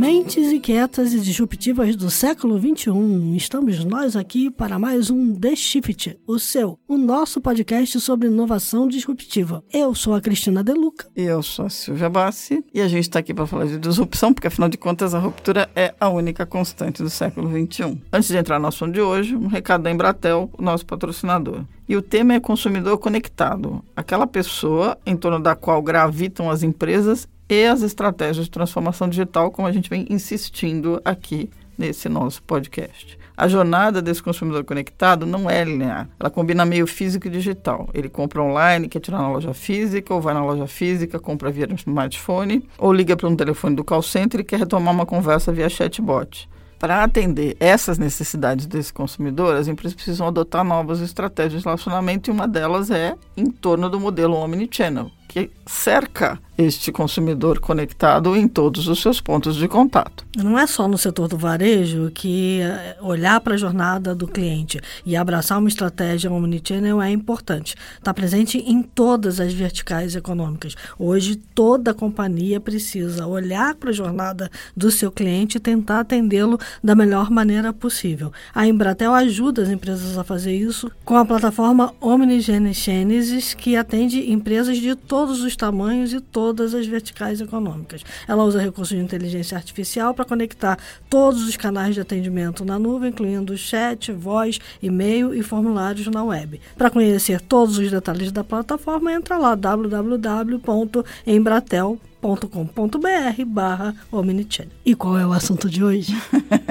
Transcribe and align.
Mentes 0.00 0.50
inquietas 0.50 1.12
e 1.12 1.20
disruptivas 1.20 1.94
do 1.94 2.08
século 2.08 2.58
XXI. 2.58 3.36
Estamos 3.36 3.84
nós 3.84 4.16
aqui 4.16 4.50
para 4.50 4.78
mais 4.78 5.10
um 5.10 5.38
The 5.38 5.54
Shift, 5.54 6.18
o 6.26 6.38
seu, 6.38 6.78
o 6.88 6.96
nosso 6.96 7.38
podcast 7.38 8.00
sobre 8.00 8.28
inovação 8.28 8.88
disruptiva. 8.88 9.62
Eu 9.70 9.94
sou 9.94 10.14
a 10.14 10.20
Cristina 10.22 10.64
Deluca. 10.64 11.06
E 11.14 11.20
eu 11.20 11.42
sou 11.42 11.66
a 11.66 11.68
Silvia 11.68 12.08
Bassi. 12.08 12.64
E 12.72 12.80
a 12.80 12.88
gente 12.88 13.02
está 13.02 13.18
aqui 13.18 13.34
para 13.34 13.46
falar 13.46 13.66
de 13.66 13.78
disrupção, 13.78 14.32
porque 14.32 14.46
afinal 14.46 14.70
de 14.70 14.78
contas 14.78 15.12
a 15.12 15.18
ruptura 15.18 15.68
é 15.76 15.94
a 16.00 16.08
única 16.08 16.46
constante 16.46 17.02
do 17.02 17.10
século 17.10 17.50
XXI. 17.50 18.00
Antes 18.10 18.30
de 18.30 18.38
entrar 18.38 18.58
no 18.58 18.68
assunto 18.68 18.94
de 18.94 19.02
hoje, 19.02 19.36
um 19.36 19.48
recado 19.48 19.82
da 19.82 19.90
Embratel, 19.90 20.48
o 20.56 20.62
nosso 20.62 20.86
patrocinador. 20.86 21.66
E 21.86 21.94
o 21.94 22.00
tema 22.00 22.32
é 22.32 22.40
consumidor 22.40 22.96
conectado, 22.96 23.84
aquela 23.94 24.26
pessoa 24.26 24.96
em 25.04 25.14
torno 25.14 25.38
da 25.38 25.54
qual 25.54 25.82
gravitam 25.82 26.48
as 26.48 26.62
empresas 26.62 27.28
e 27.50 27.66
as 27.66 27.82
estratégias 27.82 28.44
de 28.46 28.50
transformação 28.50 29.08
digital, 29.08 29.50
como 29.50 29.66
a 29.66 29.72
gente 29.72 29.90
vem 29.90 30.06
insistindo 30.08 31.02
aqui 31.04 31.50
nesse 31.76 32.08
nosso 32.08 32.40
podcast. 32.44 33.18
A 33.36 33.48
jornada 33.48 34.00
desse 34.00 34.22
consumidor 34.22 34.62
conectado 34.64 35.26
não 35.26 35.50
é 35.50 35.64
linear. 35.64 36.08
Ela 36.20 36.30
combina 36.30 36.64
meio 36.64 36.86
físico 36.86 37.26
e 37.26 37.30
digital. 37.30 37.88
Ele 37.92 38.08
compra 38.08 38.42
online, 38.42 38.88
quer 38.88 39.00
tirar 39.00 39.18
na 39.18 39.30
loja 39.30 39.52
física, 39.52 40.14
ou 40.14 40.20
vai 40.20 40.32
na 40.32 40.44
loja 40.44 40.66
física, 40.66 41.18
compra 41.18 41.50
via 41.50 41.66
smartphone, 41.74 42.68
ou 42.78 42.92
liga 42.92 43.16
para 43.16 43.28
um 43.28 43.34
telefone 43.34 43.74
do 43.74 43.82
call 43.82 44.02
center 44.02 44.40
e 44.40 44.44
quer 44.44 44.60
retomar 44.60 44.94
uma 44.94 45.06
conversa 45.06 45.50
via 45.50 45.68
chatbot. 45.68 46.48
Para 46.78 47.02
atender 47.02 47.56
essas 47.58 47.98
necessidades 47.98 48.66
desse 48.66 48.92
consumidor, 48.92 49.56
as 49.56 49.68
empresas 49.68 49.94
precisam 49.94 50.26
adotar 50.26 50.64
novas 50.64 51.00
estratégias 51.00 51.62
de 51.62 51.66
relacionamento 51.66 52.30
e 52.30 52.32
uma 52.32 52.46
delas 52.46 52.90
é 52.90 53.16
em 53.36 53.50
torno 53.50 53.90
do 53.90 53.98
modelo 53.98 54.36
Omnichannel, 54.36 55.10
que 55.30 55.48
cerca 55.64 56.40
este 56.58 56.92
consumidor 56.92 57.58
conectado 57.58 58.36
em 58.36 58.46
todos 58.46 58.86
os 58.88 59.00
seus 59.00 59.20
pontos 59.20 59.56
de 59.56 59.66
contato. 59.66 60.26
Não 60.36 60.58
é 60.58 60.66
só 60.66 60.86
no 60.86 60.98
setor 60.98 61.28
do 61.28 61.38
varejo 61.38 62.10
que 62.12 62.60
eh, 62.60 62.96
olhar 63.00 63.40
para 63.40 63.54
a 63.54 63.56
jornada 63.56 64.14
do 64.14 64.28
cliente 64.28 64.80
e 65.06 65.16
abraçar 65.16 65.58
uma 65.58 65.68
estratégia 65.68 66.30
omnichannel 66.30 67.00
é 67.00 67.10
importante. 67.10 67.74
Está 67.96 68.12
presente 68.12 68.58
em 68.58 68.82
todas 68.82 69.40
as 69.40 69.52
verticais 69.54 70.14
econômicas. 70.14 70.74
Hoje, 70.98 71.36
toda 71.36 71.94
companhia 71.94 72.60
precisa 72.60 73.26
olhar 73.26 73.74
para 73.76 73.90
a 73.90 73.94
jornada 73.94 74.50
do 74.76 74.90
seu 74.90 75.10
cliente 75.10 75.56
e 75.56 75.60
tentar 75.60 76.00
atendê-lo 76.00 76.58
da 76.82 76.94
melhor 76.94 77.30
maneira 77.30 77.72
possível. 77.72 78.32
A 78.54 78.66
Embratel 78.66 79.14
ajuda 79.14 79.62
as 79.62 79.70
empresas 79.70 80.18
a 80.18 80.24
fazer 80.24 80.54
isso 80.54 80.90
com 81.04 81.16
a 81.16 81.24
plataforma 81.24 81.94
Omnigenesis, 82.00 83.54
que 83.54 83.76
atende 83.76 84.30
empresas 84.30 84.76
de 84.76 84.94
todos 85.20 85.42
os 85.42 85.54
tamanhos 85.54 86.14
e 86.14 86.20
todas 86.20 86.74
as 86.74 86.86
verticais 86.86 87.42
econômicas. 87.42 88.02
Ela 88.26 88.42
usa 88.42 88.58
recursos 88.58 88.96
de 88.96 89.04
inteligência 89.04 89.54
artificial 89.54 90.14
para 90.14 90.24
conectar 90.24 90.78
todos 91.10 91.46
os 91.46 91.58
canais 91.58 91.94
de 91.94 92.00
atendimento 92.00 92.64
na 92.64 92.78
nuvem, 92.78 93.10
incluindo 93.10 93.54
chat, 93.54 94.10
voz, 94.12 94.58
e-mail 94.82 95.34
e 95.34 95.42
formulários 95.42 96.06
na 96.06 96.24
web. 96.24 96.58
Para 96.74 96.88
conhecer 96.88 97.38
todos 97.42 97.76
os 97.76 97.90
detalhes 97.90 98.32
da 98.32 98.42
plataforma, 98.42 99.12
entra 99.12 99.36
lá 99.36 99.54
www.embratel.com 99.54 102.09
com.br 102.20 103.44
barra 103.46 103.94
Omnichannel. 104.12 104.72
E 104.84 104.94
qual 104.94 105.18
é 105.18 105.26
o 105.26 105.32
assunto 105.32 105.68
de 105.68 105.82
hoje? 105.82 106.16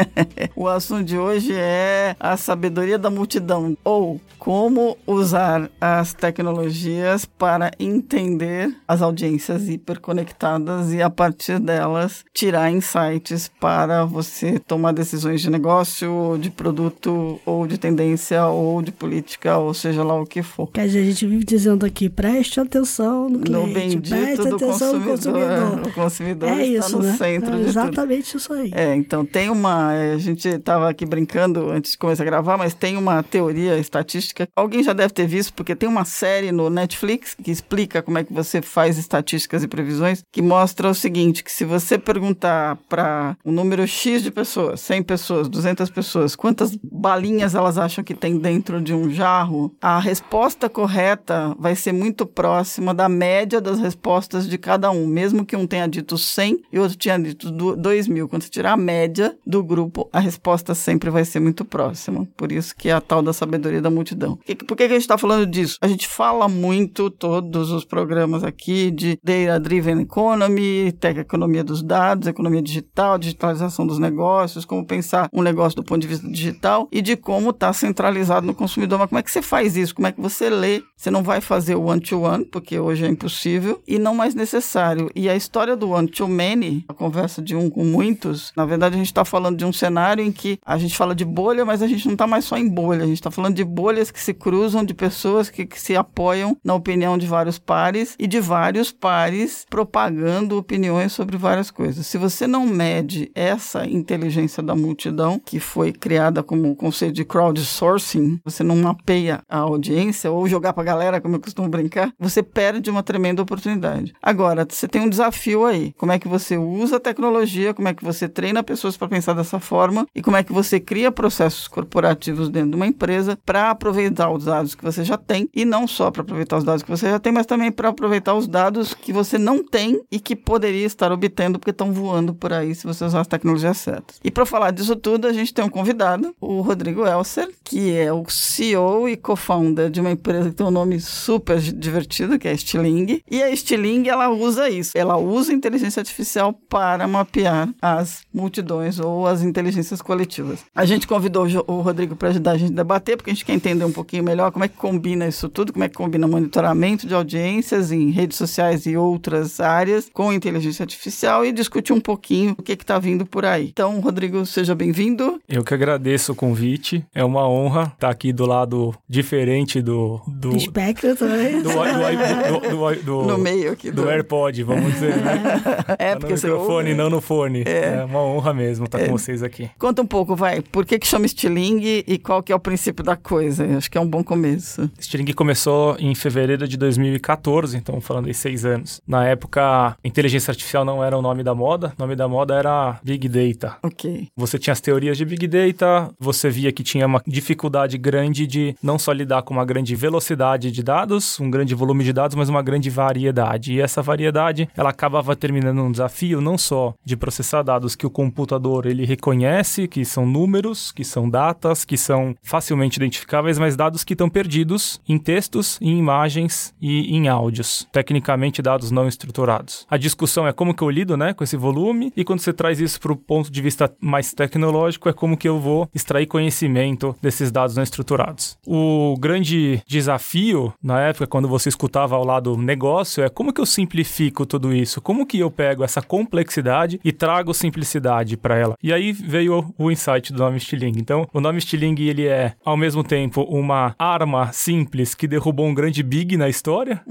o 0.55 0.67
assunto 0.67 1.03
de 1.03 1.17
hoje 1.17 1.53
é 1.53 2.15
a 2.19 2.37
sabedoria 2.37 2.97
da 2.97 3.09
multidão, 3.09 3.75
ou 3.83 4.21
como 4.37 4.97
usar 5.05 5.69
as 5.81 6.13
tecnologias 6.13 7.25
para 7.25 7.71
entender 7.79 8.73
as 8.87 9.01
audiências 9.01 9.67
hiperconectadas 9.67 10.93
e 10.93 11.01
a 11.01 11.09
partir 11.09 11.59
delas 11.59 12.23
tirar 12.33 12.71
insights 12.71 13.51
para 13.59 14.05
você 14.05 14.59
tomar 14.59 14.93
decisões 14.93 15.41
de 15.41 15.49
negócio, 15.49 16.37
de 16.39 16.49
produto, 16.49 17.39
ou 17.45 17.67
de 17.67 17.77
tendência, 17.77 18.45
ou 18.45 18.81
de 18.81 18.91
política, 18.91 19.57
ou 19.57 19.73
seja 19.73 20.03
lá 20.03 20.19
o 20.19 20.25
que 20.25 20.41
for. 20.41 20.67
Que 20.71 20.79
a 20.79 20.87
gente 20.87 21.25
vive 21.25 21.43
dizendo 21.43 21.85
aqui, 21.85 22.09
preste 22.09 22.59
atenção 22.59 23.29
no 23.29 23.39
cliente, 23.39 23.67
no 23.67 23.73
bendito 23.73 24.09
preste 24.09 24.37
do 24.37 24.55
atenção 24.55 24.69
consumidor. 24.69 24.99
no 24.99 25.11
consumidor 25.11 25.38
consumidor. 25.39 25.79
O 25.89 25.93
consumidor 25.93 26.49
é 26.49 26.65
está 26.65 26.87
isso, 26.87 26.97
no 26.97 27.03
né? 27.03 27.17
centro 27.17 27.55
é 27.55 27.57
de 27.57 27.69
exatamente 27.69 28.31
tudo. 28.31 28.39
isso 28.39 28.53
aí. 28.53 28.71
É, 28.73 28.95
então 28.95 29.25
tem 29.25 29.49
uma. 29.49 29.89
A 29.89 30.17
gente 30.17 30.47
estava 30.47 30.89
aqui 30.89 31.05
brincando 31.05 31.69
antes 31.69 31.93
de 31.93 31.97
começar 31.97 32.23
a 32.23 32.25
gravar, 32.25 32.57
mas 32.57 32.73
tem 32.73 32.97
uma 32.97 33.23
teoria 33.23 33.77
estatística. 33.77 34.47
Alguém 34.55 34.83
já 34.83 34.93
deve 34.93 35.13
ter 35.13 35.27
visto, 35.27 35.53
porque 35.53 35.75
tem 35.75 35.87
uma 35.87 36.05
série 36.05 36.51
no 36.51 36.69
Netflix 36.69 37.35
que 37.35 37.51
explica 37.51 38.01
como 38.01 38.17
é 38.17 38.23
que 38.23 38.33
você 38.33 38.61
faz 38.61 38.97
estatísticas 38.97 39.63
e 39.63 39.67
previsões, 39.67 40.23
que 40.31 40.41
mostra 40.41 40.89
o 40.89 40.93
seguinte: 40.93 41.43
que 41.43 41.51
se 41.51 41.65
você 41.65 41.97
perguntar 41.97 42.77
para 42.87 43.37
um 43.45 43.51
número 43.51 43.87
X 43.87 44.23
de 44.23 44.31
pessoas, 44.31 44.81
100 44.81 45.03
pessoas, 45.03 45.49
200 45.49 45.89
pessoas, 45.89 46.35
quantas 46.35 46.77
balinhas 46.81 47.55
elas 47.55 47.77
acham 47.77 48.03
que 48.03 48.13
tem 48.13 48.37
dentro 48.37 48.81
de 48.81 48.93
um 48.93 49.09
jarro, 49.09 49.73
a 49.81 49.99
resposta 49.99 50.69
correta 50.69 51.55
vai 51.59 51.75
ser 51.75 51.91
muito 51.91 52.25
próxima 52.25 52.93
da 52.93 53.09
média 53.09 53.61
das 53.61 53.79
respostas 53.79 54.47
de 54.47 54.57
cada 54.57 54.89
um, 54.91 55.05
mesmo 55.05 55.28
mesmo 55.29 55.45
que 55.45 55.55
um 55.55 55.67
tenha 55.67 55.87
dito 55.87 56.17
100 56.17 56.63
e 56.73 56.79
outro 56.79 56.97
tenha 56.97 57.19
dito 57.19 57.51
2 57.51 58.07
mil, 58.07 58.27
quando 58.27 58.43
você 58.43 58.49
tirar 58.49 58.73
a 58.73 58.77
média 58.77 59.37
do 59.45 59.63
grupo, 59.63 60.09
a 60.11 60.19
resposta 60.19 60.73
sempre 60.73 61.09
vai 61.09 61.23
ser 61.23 61.39
muito 61.39 61.63
próxima. 61.63 62.27
Por 62.35 62.51
isso 62.51 62.75
que 62.75 62.89
é 62.89 62.91
a 62.91 63.01
tal 63.01 63.21
da 63.21 63.31
sabedoria 63.31 63.81
da 63.81 63.89
multidão. 63.89 64.39
Por 64.67 64.75
que, 64.75 64.87
que 64.87 64.93
a 64.93 64.95
gente 64.95 65.01
está 65.01 65.17
falando 65.17 65.45
disso? 65.45 65.77
A 65.81 65.87
gente 65.87 66.07
fala 66.07 66.47
muito, 66.47 67.11
todos 67.11 67.71
os 67.71 67.85
programas 67.85 68.43
aqui, 68.43 68.89
de 68.89 69.19
Data 69.23 69.59
Driven 69.59 70.01
Economy, 70.01 70.91
tech, 70.93 71.19
economia 71.19 71.63
dos 71.63 71.83
dados, 71.83 72.27
economia 72.27 72.61
digital, 72.61 73.19
digitalização 73.19 73.85
dos 73.85 73.99
negócios, 73.99 74.65
como 74.65 74.85
pensar 74.85 75.29
um 75.31 75.43
negócio 75.43 75.75
do 75.75 75.83
ponto 75.83 76.01
de 76.01 76.07
vista 76.07 76.27
digital 76.27 76.87
e 76.91 77.01
de 77.01 77.15
como 77.15 77.51
está 77.51 77.71
centralizado 77.71 78.47
no 78.47 78.55
consumidor. 78.55 78.97
Mas 78.97 79.09
como 79.09 79.19
é 79.19 79.23
que 79.23 79.31
você 79.31 79.41
faz 79.41 79.77
isso? 79.77 79.93
Como 79.93 80.07
é 80.07 80.11
que 80.11 80.21
você 80.21 80.49
lê? 80.49 80.81
Você 80.95 81.11
não 81.11 81.21
vai 81.21 81.39
fazer 81.39 81.75
o 81.75 81.83
one-to-one, 81.83 82.43
-one, 82.43 82.49
porque 82.49 82.79
hoje 82.79 83.05
é 83.05 83.07
impossível, 83.07 83.81
e 83.87 83.99
não 83.99 84.15
mais 84.15 84.33
necessário. 84.33 85.11
E 85.19 85.27
a 85.27 85.35
história 85.35 85.75
do 85.75 85.89
One 85.89 86.07
Too 86.07 86.29
Many, 86.29 86.85
a 86.87 86.93
conversa 86.93 87.41
de 87.41 87.53
um 87.53 87.69
com 87.69 87.83
muitos, 87.83 88.53
na 88.55 88.65
verdade 88.65 88.95
a 88.95 88.97
gente 88.97 89.07
está 89.07 89.25
falando 89.25 89.57
de 89.57 89.65
um 89.65 89.73
cenário 89.73 90.23
em 90.23 90.31
que 90.31 90.57
a 90.65 90.77
gente 90.77 90.95
fala 90.95 91.13
de 91.13 91.25
bolha, 91.25 91.65
mas 91.65 91.81
a 91.81 91.87
gente 91.87 92.05
não 92.05 92.13
está 92.13 92.25
mais 92.25 92.45
só 92.45 92.55
em 92.55 92.69
bolha, 92.69 93.03
a 93.03 93.05
gente 93.05 93.17
está 93.17 93.29
falando 93.29 93.53
de 93.53 93.65
bolhas 93.65 94.11
que 94.11 94.19
se 94.21 94.33
cruzam, 94.33 94.81
de 94.81 94.93
pessoas 94.93 95.49
que, 95.49 95.65
que 95.65 95.77
se 95.77 95.93
apoiam 95.93 96.55
na 96.63 96.73
opinião 96.73 97.17
de 97.17 97.27
vários 97.27 97.59
pares 97.59 98.15
e 98.17 98.25
de 98.25 98.39
vários 98.39 98.93
pares 98.93 99.65
propagando 99.69 100.57
opiniões 100.57 101.11
sobre 101.11 101.35
várias 101.35 101.69
coisas. 101.69 102.07
Se 102.07 102.17
você 102.17 102.47
não 102.47 102.65
mede 102.65 103.29
essa 103.35 103.85
inteligência 103.85 104.63
da 104.63 104.73
multidão, 104.73 105.37
que 105.37 105.59
foi 105.59 105.91
criada 105.91 106.41
como 106.41 106.73
conceito 106.77 107.15
de 107.15 107.25
crowdsourcing, 107.25 108.39
você 108.45 108.63
não 108.63 108.77
mapeia 108.77 109.41
a 109.49 109.57
audiência 109.57 110.31
ou 110.31 110.47
jogar 110.47 110.71
para 110.71 110.83
a 110.83 110.85
galera, 110.85 111.19
como 111.19 111.35
eu 111.35 111.41
costumo 111.41 111.67
brincar, 111.67 112.13
você 112.17 112.41
perde 112.41 112.89
uma 112.89 113.03
tremenda 113.03 113.41
oportunidade. 113.41 114.13
Agora, 114.23 114.65
você 114.65 114.87
tem 114.87 115.01
um 115.01 115.08
desafio 115.09 115.65
aí. 115.65 115.93
Como 115.97 116.11
é 116.11 116.19
que 116.19 116.27
você 116.27 116.57
usa 116.57 116.97
a 116.97 116.99
tecnologia, 116.99 117.73
como 117.73 117.87
é 117.87 117.93
que 117.93 118.03
você 118.03 118.27
treina 118.27 118.63
pessoas 118.63 118.95
para 118.95 119.07
pensar 119.07 119.33
dessa 119.33 119.59
forma 119.59 120.07
e 120.13 120.21
como 120.21 120.37
é 120.37 120.43
que 120.43 120.53
você 120.53 120.79
cria 120.79 121.11
processos 121.11 121.67
corporativos 121.67 122.49
dentro 122.49 122.71
de 122.71 122.75
uma 122.75 122.87
empresa 122.87 123.37
para 123.45 123.69
aproveitar 123.71 124.29
os 124.31 124.45
dados 124.45 124.75
que 124.75 124.83
você 124.83 125.03
já 125.03 125.17
tem 125.17 125.49
e 125.53 125.65
não 125.65 125.87
só 125.87 126.11
para 126.11 126.21
aproveitar 126.21 126.57
os 126.57 126.63
dados 126.63 126.83
que 126.83 126.89
você 126.89 127.09
já 127.09 127.19
tem, 127.19 127.31
mas 127.31 127.45
também 127.45 127.71
para 127.71 127.89
aproveitar 127.89 128.33
os 128.35 128.47
dados 128.47 128.93
que 128.93 129.11
você 129.11 129.37
não 129.37 129.63
tem 129.63 130.01
e 130.11 130.19
que 130.19 130.35
poderia 130.35 130.85
estar 130.85 131.11
obtendo 131.11 131.59
porque 131.59 131.71
estão 131.71 131.91
voando 131.91 132.33
por 132.33 132.53
aí 132.53 132.73
se 132.75 132.85
você 132.85 133.03
usar 133.05 133.21
as 133.21 133.27
tecnologias 133.27 133.77
certas. 133.77 134.19
E 134.23 134.31
para 134.31 134.45
falar 134.45 134.71
disso 134.71 134.95
tudo, 134.95 135.27
a 135.27 135.33
gente 135.33 135.53
tem 135.53 135.63
um 135.63 135.69
convidado, 135.69 136.35
o 136.39 136.61
Rodrigo 136.61 137.05
Elser, 137.05 137.49
que 137.63 137.95
é 137.95 138.11
o 138.11 138.23
CEO 138.29 139.07
e 139.07 139.15
co-founder 139.15 139.89
de 139.89 140.01
uma 140.01 140.11
empresa 140.11 140.49
que 140.49 140.55
tem 140.55 140.65
um 140.65 140.71
nome 140.71 140.99
super 140.99 141.59
divertido, 141.59 142.37
que 142.37 142.47
é 142.47 142.51
a 142.51 142.57
Stiling. 142.57 143.21
E 143.29 143.41
a 143.41 143.55
Stiling, 143.55 144.07
ela 144.07 144.29
usa 144.29 144.69
isso. 144.69 144.97
Ela 144.99 145.17
usa 145.17 145.53
inteligência 145.53 146.01
artificial 146.01 146.53
para 146.53 147.07
mapear 147.07 147.69
as 147.81 148.21
multidões 148.33 148.99
ou 148.99 149.25
as 149.25 149.41
inteligências 149.41 150.01
coletivas. 150.01 150.59
A 150.75 150.85
gente 150.85 151.07
convidou 151.07 151.47
o 151.67 151.81
Rodrigo 151.81 152.15
para 152.15 152.29
ajudar 152.29 152.51
a 152.51 152.57
gente 152.57 152.73
a 152.73 152.75
debater, 152.75 153.15
porque 153.15 153.31
a 153.31 153.33
gente 153.33 153.45
quer 153.45 153.53
entender 153.53 153.85
um 153.85 153.91
pouquinho 153.91 154.23
melhor 154.23 154.51
como 154.51 154.65
é 154.65 154.67
que 154.67 154.75
combina 154.75 155.27
isso 155.27 155.47
tudo, 155.47 155.71
como 155.71 155.85
é 155.85 155.89
que 155.89 155.95
combina 155.95 156.27
monitoramento 156.27 157.07
de 157.07 157.13
audiências 157.13 157.91
em 157.91 158.09
redes 158.09 158.37
sociais 158.37 158.85
e 158.85 158.97
outras 158.97 159.59
áreas 159.59 160.09
com 160.13 160.33
inteligência 160.33 160.83
artificial 160.83 161.45
e 161.45 161.51
discutir 161.51 161.93
um 161.93 162.01
pouquinho 162.01 162.55
o 162.57 162.63
que 162.63 162.73
está 162.73 162.99
vindo 162.99 163.25
por 163.25 163.45
aí. 163.45 163.69
Então, 163.69 163.99
Rodrigo, 163.99 164.45
seja 164.45 164.75
bem-vindo. 164.75 165.39
Eu 165.47 165.63
que 165.63 165.73
agradeço 165.73 166.33
o 166.33 166.35
convite. 166.35 167.05
É 167.13 167.23
uma 167.23 167.47
honra 167.47 167.91
estar 167.93 168.09
aqui 168.09 168.33
do 168.33 168.45
lado 168.45 168.93
diferente 169.07 169.81
do... 169.81 170.19
Do, 170.27 170.49
do 170.49 170.57
espectro 170.57 171.15
também. 171.15 171.61
Do, 171.61 171.69
do, 171.69 172.95
do, 173.03 173.23
no 173.27 173.37
meio 173.37 173.71
aqui. 173.71 173.91
Do, 173.91 174.03
do 174.03 174.09
AirPod, 174.09 174.63
vamos 174.63 174.88
dizer, 174.89 175.15
né? 175.17 175.39
É, 175.97 176.13
Tá 176.13 176.19
porque 176.19 176.33
no 176.33 176.41
microfone, 176.41 176.89
ouve. 176.89 176.93
não 176.95 177.09
no 177.09 177.21
fone. 177.21 177.63
É, 177.65 178.03
uma 178.03 178.21
honra 178.21 178.53
mesmo 178.53 178.85
estar 178.85 178.99
com 178.99 179.11
vocês 179.11 179.43
aqui. 179.43 179.69
Conta 179.77 180.01
um 180.01 180.05
pouco, 180.05 180.35
vai. 180.35 180.61
Por 180.61 180.85
que 180.85 180.97
que 180.99 181.07
chama 181.07 181.25
estilingue 181.25 182.03
e 182.07 182.17
qual 182.17 182.41
que 182.43 182.51
é 182.51 182.55
o 182.55 182.59
princípio 182.59 183.03
da 183.03 183.15
coisa? 183.15 183.65
Acho 183.77 183.89
que 183.89 183.97
é 183.97 184.01
um 184.01 184.07
bom 184.07 184.23
começo. 184.23 184.89
Stiling 184.99 185.31
começou 185.33 185.95
em 185.99 186.13
fevereiro 186.15 186.67
de 186.67 186.77
2014, 186.77 187.77
então 187.77 187.99
falando 188.01 188.29
em 188.29 188.33
seis 188.33 188.65
anos. 188.65 189.01
Na 189.07 189.25
época, 189.25 189.95
inteligência 190.03 190.51
artificial 190.51 190.83
não 190.85 191.03
era 191.03 191.17
o 191.17 191.21
nome 191.21 191.43
da 191.43 191.53
moda, 191.55 191.93
o 191.97 192.01
nome 192.01 192.15
da 192.15 192.27
moda 192.27 192.55
era 192.55 192.99
Big 193.03 193.27
Data. 193.27 193.77
Ok. 193.83 194.27
Você 194.35 194.57
tinha 194.59 194.71
as 194.73 194.81
teorias 194.81 195.17
de 195.17 195.25
Big 195.25 195.47
Data, 195.47 196.09
você 196.19 196.49
via 196.49 196.71
que 196.71 196.83
tinha 196.83 197.05
uma 197.05 197.21
dificuldade 197.25 197.97
grande 197.97 198.45
de 198.47 198.75
não 198.81 198.97
só 198.99 199.11
lidar 199.11 199.41
com 199.43 199.53
uma 199.53 199.65
grande 199.65 199.95
velocidade 199.95 200.71
de 200.71 200.83
dados, 200.83 201.39
um 201.39 201.49
grande 201.49 201.73
volume 201.75 202.03
de 202.03 202.13
dados, 202.13 202.35
mas 202.35 202.49
uma 202.49 202.61
grande 202.61 202.89
variedade. 202.89 203.73
E 203.73 203.81
essa 203.81 204.01
variedade, 204.01 204.69
ela 204.79 204.91
acabava 204.91 205.35
terminando 205.35 205.81
um 205.81 205.91
desafio 205.91 206.39
não 206.39 206.57
só 206.57 206.93
de 207.03 207.17
processar 207.17 207.63
dados 207.63 207.97
que 207.97 208.05
o 208.05 208.09
computador 208.09 208.85
ele 208.85 209.03
reconhece, 209.03 209.89
que 209.89 210.05
são 210.05 210.25
números, 210.25 210.93
que 210.93 211.03
são 211.03 211.29
datas, 211.29 211.83
que 211.83 211.97
são 211.97 212.33
facilmente 212.41 212.95
identificáveis, 212.95 213.59
mas 213.59 213.75
dados 213.75 214.05
que 214.05 214.13
estão 214.13 214.29
perdidos 214.29 215.01
em 215.05 215.17
textos, 215.17 215.77
em 215.81 215.97
imagens 215.97 216.73
e 216.81 217.13
em 217.13 217.27
áudios. 217.27 217.89
Tecnicamente, 217.91 218.61
dados 218.61 218.89
não 218.89 219.05
estruturados. 219.05 219.85
A 219.89 219.97
discussão 219.97 220.47
é 220.47 220.53
como 220.53 220.73
que 220.73 220.81
eu 220.81 220.89
lido 220.89 221.17
né, 221.17 221.33
com 221.33 221.43
esse 221.43 221.57
volume, 221.57 222.13
e 222.15 222.23
quando 222.23 222.39
você 222.39 222.53
traz 222.53 222.79
isso 222.79 223.01
para 223.01 223.11
o 223.11 223.17
ponto 223.17 223.51
de 223.51 223.61
vista 223.61 223.93
mais 223.99 224.31
tecnológico, 224.31 225.09
é 225.09 225.13
como 225.13 225.35
que 225.35 225.49
eu 225.49 225.59
vou 225.59 225.89
extrair 225.93 226.25
conhecimento 226.25 227.13
desses 227.21 227.51
dados 227.51 227.75
não 227.75 227.83
estruturados. 227.83 228.57
O 228.65 229.17
grande 229.19 229.81
desafio, 229.85 230.73
na 230.81 231.01
época, 231.01 231.27
quando 231.27 231.49
você 231.49 231.67
escutava 231.67 232.15
ao 232.15 232.25
lado 232.25 232.55
negócio, 232.55 233.21
é 233.21 233.27
como 233.27 233.51
que 233.51 233.59
eu 233.59 233.65
simplifico 233.65 234.45
tudo 234.45 234.58
isso? 234.73 235.01
Como 235.01 235.25
que 235.25 235.39
eu 235.39 235.49
pego 235.49 235.83
essa 235.83 236.01
complexidade 236.01 236.99
e 237.03 237.11
trago 237.11 237.53
simplicidade 237.53 238.37
para 238.37 238.57
ela? 238.57 238.75
E 238.81 238.93
aí 238.93 239.11
veio 239.11 239.73
o 239.77 239.91
insight 239.91 240.33
do 240.33 240.39
nome 240.39 240.59
Stiling. 240.59 240.93
Então, 240.97 241.27
o 241.33 241.39
nome 241.39 241.61
Stiling, 241.61 241.95
ele 241.99 242.27
é, 242.27 242.53
ao 242.63 242.77
mesmo 242.77 243.03
tempo, 243.03 243.41
uma 243.43 243.95
arma 243.97 244.51
simples 244.51 245.15
que 245.15 245.27
derrubou 245.27 245.65
um 245.65 245.73
grande 245.73 246.03
big 246.03 246.37
na 246.37 246.49
história, 246.49 247.01